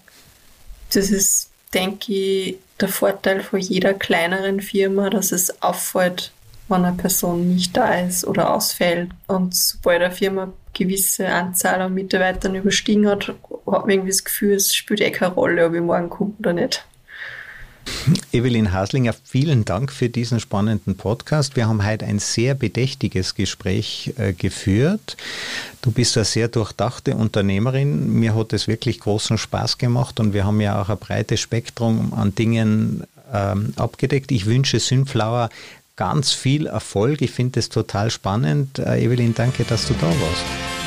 das 0.93 1.09
ist, 1.09 1.49
denke 1.73 2.13
ich, 2.13 2.57
der 2.79 2.87
Vorteil 2.87 3.41
von 3.41 3.59
jeder 3.59 3.95
kleineren 3.95 4.61
Firma, 4.61 5.09
dass 5.09 5.31
es 5.31 5.59
auffällt, 5.63 6.31
wenn 6.71 6.85
eine 6.85 6.95
Person 6.95 7.55
nicht 7.55 7.75
da 7.75 7.93
ist 7.99 8.25
oder 8.25 8.53
ausfällt. 8.53 9.11
Und 9.27 9.55
sobald 9.55 10.01
eine 10.01 10.13
Firma 10.13 10.43
eine 10.43 10.53
gewisse 10.73 11.27
Anzahl 11.27 11.81
an 11.81 11.93
Mitarbeitern 11.93 12.55
überstiegen 12.55 13.07
hat, 13.07 13.27
hat 13.27 13.37
man 13.65 13.89
irgendwie 13.89 14.11
das 14.11 14.23
Gefühl, 14.23 14.55
es 14.55 14.73
spielt 14.73 15.01
eh 15.01 15.11
keine 15.11 15.33
Rolle, 15.33 15.65
ob 15.65 15.73
ich 15.73 15.81
morgen 15.81 16.09
komme 16.09 16.33
oder 16.39 16.53
nicht. 16.53 16.85
Evelyn 18.31 18.71
Haslinger, 18.71 19.13
vielen 19.23 19.65
Dank 19.65 19.91
für 19.91 20.09
diesen 20.09 20.39
spannenden 20.39 20.95
Podcast. 20.95 21.55
Wir 21.55 21.67
haben 21.67 21.85
heute 21.85 22.05
ein 22.05 22.19
sehr 22.19 22.53
bedächtiges 22.53 23.35
Gespräch 23.35 24.13
äh, 24.17 24.33
geführt. 24.33 25.17
Du 25.81 25.91
bist 25.91 26.15
eine 26.17 26.25
sehr 26.25 26.47
durchdachte 26.47 27.15
Unternehmerin. 27.15 28.13
Mir 28.13 28.35
hat 28.35 28.53
es 28.53 28.67
wirklich 28.67 28.99
großen 28.99 29.37
Spaß 29.37 29.77
gemacht 29.77 30.19
und 30.19 30.33
wir 30.33 30.45
haben 30.45 30.61
ja 30.61 30.81
auch 30.81 30.89
ein 30.89 30.97
breites 30.97 31.39
Spektrum 31.39 32.13
an 32.13 32.35
Dingen 32.35 33.03
ähm, 33.33 33.73
abgedeckt. 33.77 34.31
Ich 34.31 34.45
wünsche 34.45 34.79
Synflower 34.79 35.49
ganz 35.95 36.31
viel 36.31 36.67
Erfolg. 36.67 37.21
Ich 37.21 37.31
finde 37.31 37.59
es 37.59 37.69
total 37.69 38.09
spannend. 38.11 38.79
Äh, 38.79 39.03
Evelyn, 39.03 39.35
danke, 39.35 39.63
dass 39.63 39.87
du 39.87 39.93
da 39.93 40.07
warst. 40.07 40.80